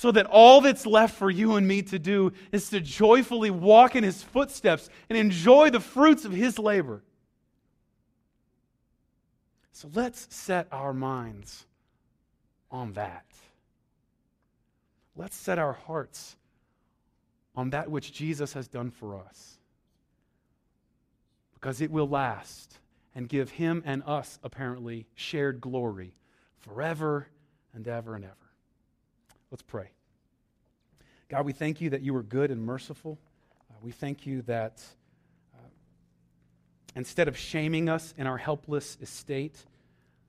so 0.00 0.10
that 0.10 0.24
all 0.24 0.62
that's 0.62 0.86
left 0.86 1.14
for 1.14 1.30
you 1.30 1.56
and 1.56 1.68
me 1.68 1.82
to 1.82 1.98
do 1.98 2.32
is 2.52 2.70
to 2.70 2.80
joyfully 2.80 3.50
walk 3.50 3.94
in 3.94 4.02
his 4.02 4.22
footsteps 4.22 4.88
and 5.10 5.18
enjoy 5.18 5.68
the 5.68 5.78
fruits 5.78 6.24
of 6.24 6.32
his 6.32 6.58
labor. 6.58 7.02
So 9.72 9.90
let's 9.92 10.26
set 10.34 10.68
our 10.72 10.94
minds 10.94 11.66
on 12.70 12.94
that. 12.94 13.26
Let's 15.16 15.36
set 15.36 15.58
our 15.58 15.74
hearts 15.74 16.34
on 17.54 17.68
that 17.68 17.90
which 17.90 18.10
Jesus 18.10 18.54
has 18.54 18.68
done 18.68 18.90
for 18.90 19.18
us. 19.18 19.58
Because 21.52 21.82
it 21.82 21.90
will 21.90 22.08
last 22.08 22.78
and 23.14 23.28
give 23.28 23.50
him 23.50 23.82
and 23.84 24.02
us, 24.06 24.38
apparently, 24.42 25.08
shared 25.14 25.60
glory 25.60 26.14
forever 26.56 27.28
and 27.74 27.86
ever 27.86 28.14
and 28.14 28.24
ever. 28.24 28.49
Let's 29.50 29.62
pray. 29.62 29.90
God, 31.28 31.44
we 31.44 31.52
thank 31.52 31.80
you 31.80 31.90
that 31.90 32.02
you 32.02 32.14
are 32.14 32.22
good 32.22 32.52
and 32.52 32.62
merciful. 32.62 33.18
Uh, 33.68 33.74
we 33.82 33.90
thank 33.90 34.24
you 34.24 34.42
that 34.42 34.80
uh, 35.52 35.66
instead 36.94 37.26
of 37.26 37.36
shaming 37.36 37.88
us 37.88 38.14
in 38.16 38.28
our 38.28 38.36
helpless 38.36 38.96
estate, 39.00 39.64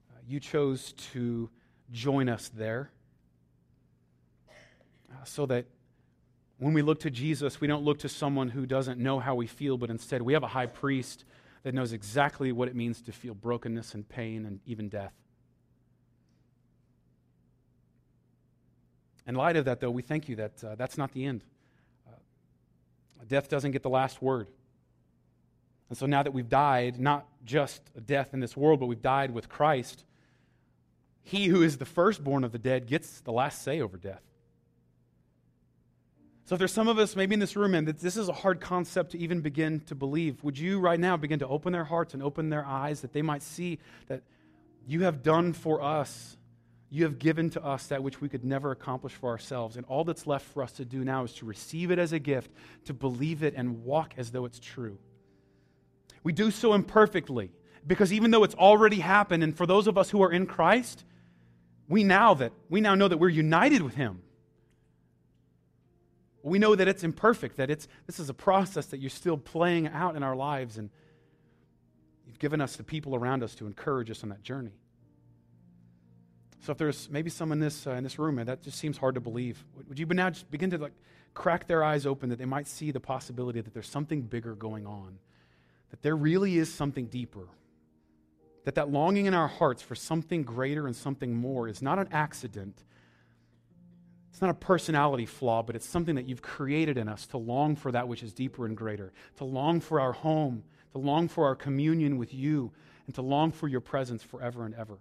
uh, 0.09 0.19
you 0.27 0.39
chose 0.39 0.93
to 1.13 1.51
join 1.91 2.29
us 2.29 2.49
there 2.55 2.89
uh, 5.11 5.23
so 5.23 5.45
that 5.45 5.65
when 6.57 6.73
we 6.73 6.81
look 6.81 7.01
to 7.01 7.11
Jesus, 7.11 7.61
we 7.61 7.67
don't 7.67 7.83
look 7.83 7.99
to 7.99 8.09
someone 8.09 8.49
who 8.49 8.65
doesn't 8.65 8.99
know 8.99 9.19
how 9.19 9.35
we 9.35 9.45
feel, 9.45 9.77
but 9.77 9.91
instead 9.91 10.23
we 10.23 10.33
have 10.33 10.43
a 10.43 10.47
high 10.47 10.67
priest 10.67 11.25
that 11.61 11.75
knows 11.75 11.93
exactly 11.93 12.51
what 12.51 12.67
it 12.67 12.75
means 12.75 13.01
to 13.03 13.11
feel 13.11 13.35
brokenness 13.35 13.93
and 13.93 14.09
pain 14.09 14.45
and 14.47 14.59
even 14.65 14.89
death. 14.89 15.13
In 19.27 19.35
light 19.35 19.55
of 19.55 19.65
that, 19.65 19.79
though, 19.79 19.91
we 19.91 20.01
thank 20.01 20.27
you 20.27 20.35
that 20.37 20.63
uh, 20.63 20.75
that's 20.75 20.97
not 20.97 21.11
the 21.13 21.25
end. 21.25 21.43
Uh, 22.07 22.15
death 23.27 23.49
doesn't 23.49 23.71
get 23.71 23.83
the 23.83 23.89
last 23.89 24.21
word. 24.21 24.47
And 25.89 25.97
so 25.97 26.05
now 26.05 26.23
that 26.23 26.31
we've 26.31 26.49
died, 26.49 26.99
not 26.99 27.27
just 27.45 27.81
a 27.97 28.01
death 28.01 28.33
in 28.33 28.39
this 28.39 28.55
world, 28.55 28.79
but 28.79 28.85
we've 28.85 29.01
died 29.01 29.31
with 29.31 29.49
Christ, 29.49 30.05
he 31.23 31.47
who 31.47 31.61
is 31.61 31.77
the 31.77 31.85
firstborn 31.85 32.43
of 32.43 32.51
the 32.51 32.59
dead 32.59 32.87
gets 32.87 33.21
the 33.21 33.31
last 33.31 33.61
say 33.61 33.81
over 33.81 33.97
death. 33.97 34.21
So 36.45 36.55
if 36.55 36.59
there's 36.59 36.73
some 36.73 36.87
of 36.87 36.97
us 36.97 37.15
maybe 37.15 37.33
in 37.33 37.39
this 37.39 37.55
room 37.55 37.75
and 37.75 37.87
this 37.87 38.17
is 38.17 38.27
a 38.27 38.33
hard 38.33 38.59
concept 38.59 39.11
to 39.11 39.17
even 39.19 39.41
begin 39.41 39.81
to 39.81 39.95
believe, 39.95 40.43
would 40.43 40.57
you 40.57 40.79
right 40.79 40.99
now 40.99 41.15
begin 41.15 41.39
to 41.39 41.47
open 41.47 41.71
their 41.71 41.85
hearts 41.85 42.13
and 42.13 42.21
open 42.23 42.49
their 42.49 42.65
eyes 42.65 43.01
that 43.01 43.13
they 43.13 43.21
might 43.21 43.43
see 43.43 43.79
that 44.07 44.23
you 44.87 45.03
have 45.03 45.23
done 45.23 45.53
for 45.53 45.81
us 45.81 46.35
you 46.93 47.05
have 47.05 47.17
given 47.17 47.49
to 47.49 47.65
us 47.65 47.87
that 47.87 48.03
which 48.03 48.19
we 48.19 48.27
could 48.27 48.43
never 48.43 48.71
accomplish 48.71 49.13
for 49.13 49.29
ourselves. 49.29 49.77
And 49.77 49.85
all 49.85 50.03
that's 50.03 50.27
left 50.27 50.45
for 50.47 50.61
us 50.61 50.73
to 50.73 50.85
do 50.85 51.05
now 51.05 51.23
is 51.23 51.33
to 51.35 51.45
receive 51.45 51.89
it 51.89 51.97
as 51.97 52.11
a 52.11 52.19
gift, 52.19 52.51
to 52.85 52.93
believe 52.93 53.43
it, 53.43 53.53
and 53.55 53.85
walk 53.85 54.13
as 54.17 54.31
though 54.31 54.43
it's 54.43 54.59
true. 54.59 54.97
We 56.21 56.33
do 56.33 56.51
so 56.51 56.73
imperfectly 56.73 57.49
because 57.87 58.11
even 58.11 58.29
though 58.29 58.43
it's 58.43 58.55
already 58.55 58.99
happened, 58.99 59.41
and 59.41 59.55
for 59.55 59.65
those 59.65 59.87
of 59.87 59.97
us 59.97 60.09
who 60.09 60.21
are 60.21 60.31
in 60.31 60.45
Christ, 60.45 61.05
we 61.87 62.03
now 62.03 62.33
that 62.35 62.51
we 62.69 62.81
now 62.81 62.93
know 62.95 63.07
that 63.07 63.17
we're 63.17 63.29
united 63.29 63.81
with 63.81 63.95
Him. 63.95 64.21
We 66.43 66.59
know 66.59 66.75
that 66.75 66.89
it's 66.89 67.05
imperfect, 67.05 67.55
that 67.55 67.69
it's 67.69 67.87
this 68.05 68.19
is 68.19 68.29
a 68.29 68.33
process 68.33 68.87
that 68.87 68.99
you're 68.99 69.09
still 69.09 69.37
playing 69.37 69.87
out 69.87 70.17
in 70.17 70.23
our 70.23 70.35
lives, 70.35 70.77
and 70.77 70.89
you've 72.27 72.39
given 72.39 72.59
us 72.59 72.75
the 72.75 72.83
people 72.83 73.15
around 73.15 73.43
us 73.43 73.55
to 73.55 73.65
encourage 73.65 74.11
us 74.11 74.23
on 74.23 74.29
that 74.29 74.43
journey. 74.43 74.73
So 76.61 76.71
if 76.71 76.77
there's 76.77 77.09
maybe 77.09 77.31
someone 77.31 77.57
in 77.57 77.63
this, 77.63 77.87
uh, 77.87 77.91
in 77.91 78.03
this 78.03 78.19
room 78.19 78.37
and 78.37 78.47
that 78.47 78.61
just 78.61 78.77
seems 78.77 78.97
hard 78.97 79.15
to 79.15 79.21
believe, 79.21 79.63
would 79.87 79.97
you 79.97 80.05
now 80.05 80.29
just 80.29 80.49
begin 80.51 80.69
to 80.69 80.77
like 80.77 80.93
crack 81.33 81.67
their 81.67 81.83
eyes 81.83 82.05
open 82.05 82.29
that 82.29 82.37
they 82.37 82.45
might 82.45 82.67
see 82.67 82.91
the 82.91 82.99
possibility 82.99 83.61
that 83.61 83.73
there's 83.73 83.89
something 83.89 84.21
bigger 84.21 84.53
going 84.53 84.85
on, 84.85 85.17
that 85.89 86.03
there 86.03 86.15
really 86.15 86.57
is 86.57 86.71
something 86.71 87.07
deeper, 87.07 87.47
that 88.63 88.75
that 88.75 88.91
longing 88.91 89.25
in 89.25 89.33
our 89.33 89.47
hearts 89.47 89.81
for 89.81 89.95
something 89.95 90.43
greater 90.43 90.85
and 90.85 90.95
something 90.95 91.35
more 91.35 91.67
is 91.67 91.81
not 91.81 91.97
an 91.97 92.07
accident. 92.11 92.83
It's 94.29 94.39
not 94.41 94.51
a 94.51 94.53
personality 94.53 95.25
flaw, 95.25 95.63
but 95.63 95.75
it's 95.75 95.89
something 95.89 96.13
that 96.13 96.29
you've 96.29 96.43
created 96.43 96.95
in 96.95 97.09
us 97.09 97.25
to 97.27 97.37
long 97.37 97.75
for 97.75 97.91
that 97.91 98.07
which 98.07 98.21
is 98.21 98.33
deeper 98.33 98.67
and 98.67 98.77
greater, 98.77 99.13
to 99.37 99.45
long 99.45 99.81
for 99.81 99.99
our 99.99 100.13
home, 100.13 100.63
to 100.91 100.99
long 100.99 101.27
for 101.27 101.45
our 101.45 101.55
communion 101.55 102.17
with 102.17 102.35
you, 102.35 102.71
and 103.07 103.15
to 103.15 103.23
long 103.23 103.51
for 103.51 103.67
your 103.67 103.81
presence 103.81 104.21
forever 104.21 104.63
and 104.63 104.75
ever. 104.75 104.99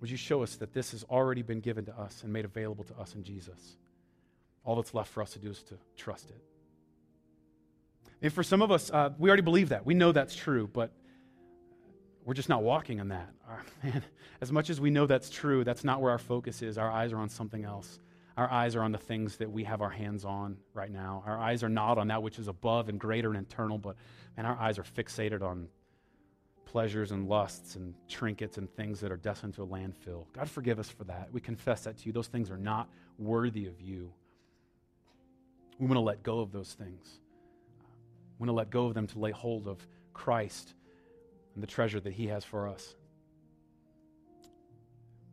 Would 0.00 0.10
you 0.10 0.16
show 0.16 0.42
us 0.42 0.56
that 0.56 0.72
this 0.72 0.92
has 0.92 1.04
already 1.04 1.42
been 1.42 1.60
given 1.60 1.84
to 1.86 1.98
us 1.98 2.22
and 2.22 2.32
made 2.32 2.44
available 2.44 2.84
to 2.84 2.94
us 2.98 3.14
in 3.14 3.22
Jesus? 3.22 3.76
All 4.64 4.76
that's 4.76 4.94
left 4.94 5.10
for 5.10 5.22
us 5.22 5.32
to 5.32 5.38
do 5.38 5.50
is 5.50 5.62
to 5.64 5.74
trust 5.96 6.30
it. 6.30 6.42
And 8.22 8.32
for 8.32 8.42
some 8.42 8.62
of 8.62 8.70
us, 8.70 8.90
uh, 8.90 9.10
we 9.18 9.28
already 9.28 9.42
believe 9.42 9.70
that. 9.70 9.86
We 9.86 9.94
know 9.94 10.12
that's 10.12 10.34
true, 10.34 10.68
but 10.70 10.92
we're 12.24 12.34
just 12.34 12.48
not 12.48 12.62
walking 12.62 12.98
in 12.98 13.08
that. 13.08 13.30
man, 13.82 14.04
as 14.40 14.52
much 14.52 14.70
as 14.70 14.80
we 14.80 14.90
know 14.90 15.06
that's 15.06 15.30
true, 15.30 15.64
that's 15.64 15.84
not 15.84 16.00
where 16.00 16.12
our 16.12 16.18
focus 16.18 16.62
is. 16.62 16.78
Our 16.78 16.90
eyes 16.90 17.12
are 17.12 17.18
on 17.18 17.28
something 17.28 17.64
else. 17.64 17.98
Our 18.36 18.50
eyes 18.50 18.76
are 18.76 18.82
on 18.82 18.92
the 18.92 18.98
things 18.98 19.36
that 19.38 19.50
we 19.50 19.64
have 19.64 19.82
our 19.82 19.90
hands 19.90 20.24
on 20.24 20.56
right 20.72 20.90
now. 20.90 21.22
Our 21.26 21.38
eyes 21.38 21.62
are 21.62 21.68
not 21.68 21.98
on 21.98 22.08
that 22.08 22.22
which 22.22 22.38
is 22.38 22.48
above 22.48 22.88
and 22.88 22.98
greater 22.98 23.34
and 23.34 23.46
eternal, 23.46 23.76
but 23.76 23.96
man, 24.36 24.46
our 24.46 24.56
eyes 24.56 24.78
are 24.78 24.82
fixated 24.82 25.42
on 25.42 25.68
pleasures 26.70 27.10
and 27.10 27.28
lusts 27.28 27.74
and 27.74 27.94
trinkets 28.08 28.56
and 28.56 28.72
things 28.76 29.00
that 29.00 29.10
are 29.10 29.16
destined 29.16 29.54
to 29.54 29.62
a 29.62 29.66
landfill. 29.66 30.24
God, 30.32 30.48
forgive 30.48 30.78
us 30.78 30.88
for 30.88 31.02
that. 31.04 31.28
We 31.32 31.40
confess 31.40 31.82
that 31.82 31.98
to 31.98 32.06
you. 32.06 32.12
Those 32.12 32.28
things 32.28 32.48
are 32.48 32.56
not 32.56 32.88
worthy 33.18 33.66
of 33.66 33.80
you. 33.80 34.12
We 35.80 35.86
want 35.86 35.96
to 35.96 36.00
let 36.00 36.22
go 36.22 36.38
of 36.38 36.52
those 36.52 36.72
things. 36.72 37.20
We 38.38 38.46
want 38.46 38.50
to 38.50 38.58
let 38.58 38.70
go 38.70 38.86
of 38.86 38.94
them 38.94 39.08
to 39.08 39.18
lay 39.18 39.32
hold 39.32 39.66
of 39.66 39.84
Christ 40.12 40.74
and 41.54 41.62
the 41.62 41.66
treasure 41.66 41.98
that 41.98 42.12
He 42.12 42.28
has 42.28 42.44
for 42.44 42.68
us. 42.68 42.94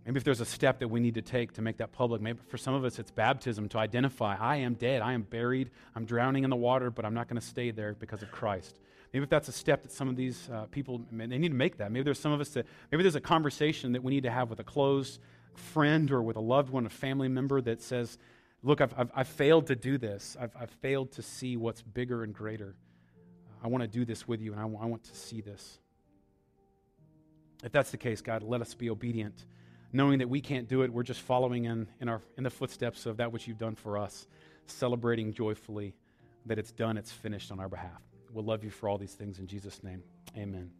Maybe 0.03 0.17
if 0.17 0.23
there's 0.23 0.41
a 0.41 0.45
step 0.45 0.79
that 0.79 0.87
we 0.87 0.99
need 0.99 1.15
to 1.15 1.21
take 1.21 1.53
to 1.53 1.61
make 1.61 1.77
that 1.77 1.91
public, 1.91 2.19
maybe 2.19 2.39
for 2.47 2.57
some 2.57 2.73
of 2.73 2.83
us 2.83 2.97
it's 2.97 3.11
baptism 3.11 3.69
to 3.69 3.77
identify 3.77 4.37
I 4.39 4.55
am 4.57 4.73
dead, 4.73 5.03
I 5.03 5.13
am 5.13 5.21
buried, 5.21 5.69
I'm 5.95 6.05
drowning 6.05 6.45
in 6.45 6.49
the 6.49 6.55
water, 6.55 6.89
but 6.89 7.05
I'm 7.05 7.13
not 7.13 7.27
going 7.27 7.39
to 7.39 7.45
stay 7.45 7.69
there 7.69 7.93
because 7.93 8.23
of 8.23 8.31
Christ. 8.31 8.79
Maybe 9.13 9.23
if 9.23 9.29
that's 9.29 9.47
a 9.47 9.53
step 9.53 9.83
that 9.83 9.91
some 9.91 10.09
of 10.09 10.15
these 10.15 10.49
uh, 10.49 10.65
people, 10.69 11.01
they 11.11 11.25
need 11.25 11.49
to 11.49 11.55
make 11.55 11.77
that. 11.77 11.91
Maybe 11.91 12.03
there's 12.03 12.19
some 12.19 12.31
of 12.31 12.41
us 12.41 12.49
that, 12.49 12.65
maybe 12.91 13.03
there's 13.03 13.15
a 13.15 13.21
conversation 13.21 13.93
that 13.93 14.03
we 14.03 14.11
need 14.11 14.23
to 14.23 14.31
have 14.31 14.49
with 14.49 14.59
a 14.59 14.63
close 14.63 15.19
friend 15.53 16.11
or 16.11 16.21
with 16.21 16.35
a 16.35 16.41
loved 16.41 16.69
one, 16.69 16.85
a 16.85 16.89
family 16.89 17.27
member 17.27 17.61
that 17.61 17.81
says, 17.81 18.17
look, 18.63 18.81
I've, 18.81 18.93
I've, 18.97 19.11
I've 19.15 19.27
failed 19.27 19.67
to 19.67 19.75
do 19.75 19.97
this. 19.97 20.35
I've, 20.39 20.51
I've, 20.59 20.69
failed 20.69 21.11
to 21.13 21.21
see 21.21 21.57
what's 21.57 21.81
bigger 21.81 22.23
and 22.23 22.33
greater. 22.33 22.75
I 23.63 23.67
want 23.67 23.81
to 23.81 23.87
do 23.87 24.05
this 24.05 24.27
with 24.27 24.41
you, 24.41 24.51
and 24.51 24.59
I, 24.59 24.63
w- 24.63 24.79
I 24.81 24.85
want 24.85 25.03
to 25.05 25.15
see 25.15 25.41
this. 25.41 25.79
If 27.63 27.71
that's 27.71 27.91
the 27.91 27.97
case, 27.97 28.21
God, 28.21 28.43
let 28.43 28.61
us 28.61 28.75
be 28.75 28.89
obedient, 28.89 29.45
knowing 29.91 30.19
that 30.19 30.29
we 30.29 30.41
can't 30.41 30.67
do 30.67 30.83
it. 30.83 30.93
We're 30.93 31.03
just 31.03 31.21
following 31.21 31.65
in, 31.65 31.87
in, 31.99 32.09
our, 32.09 32.21
in 32.37 32.43
the 32.43 32.49
footsteps 32.49 33.05
of 33.05 33.17
that 33.17 33.31
which 33.31 33.47
you've 33.47 33.57
done 33.57 33.75
for 33.75 33.97
us, 33.97 34.27
celebrating 34.67 35.33
joyfully 35.33 35.95
that 36.45 36.59
it's 36.59 36.71
done, 36.71 36.97
it's 36.97 37.11
finished 37.11 37.51
on 37.51 37.59
our 37.59 37.69
behalf. 37.69 38.01
We'll 38.33 38.45
love 38.45 38.63
you 38.63 38.69
for 38.69 38.89
all 38.89 38.97
these 38.97 39.13
things 39.13 39.39
in 39.39 39.47
Jesus' 39.47 39.83
name. 39.83 40.03
Amen. 40.37 40.71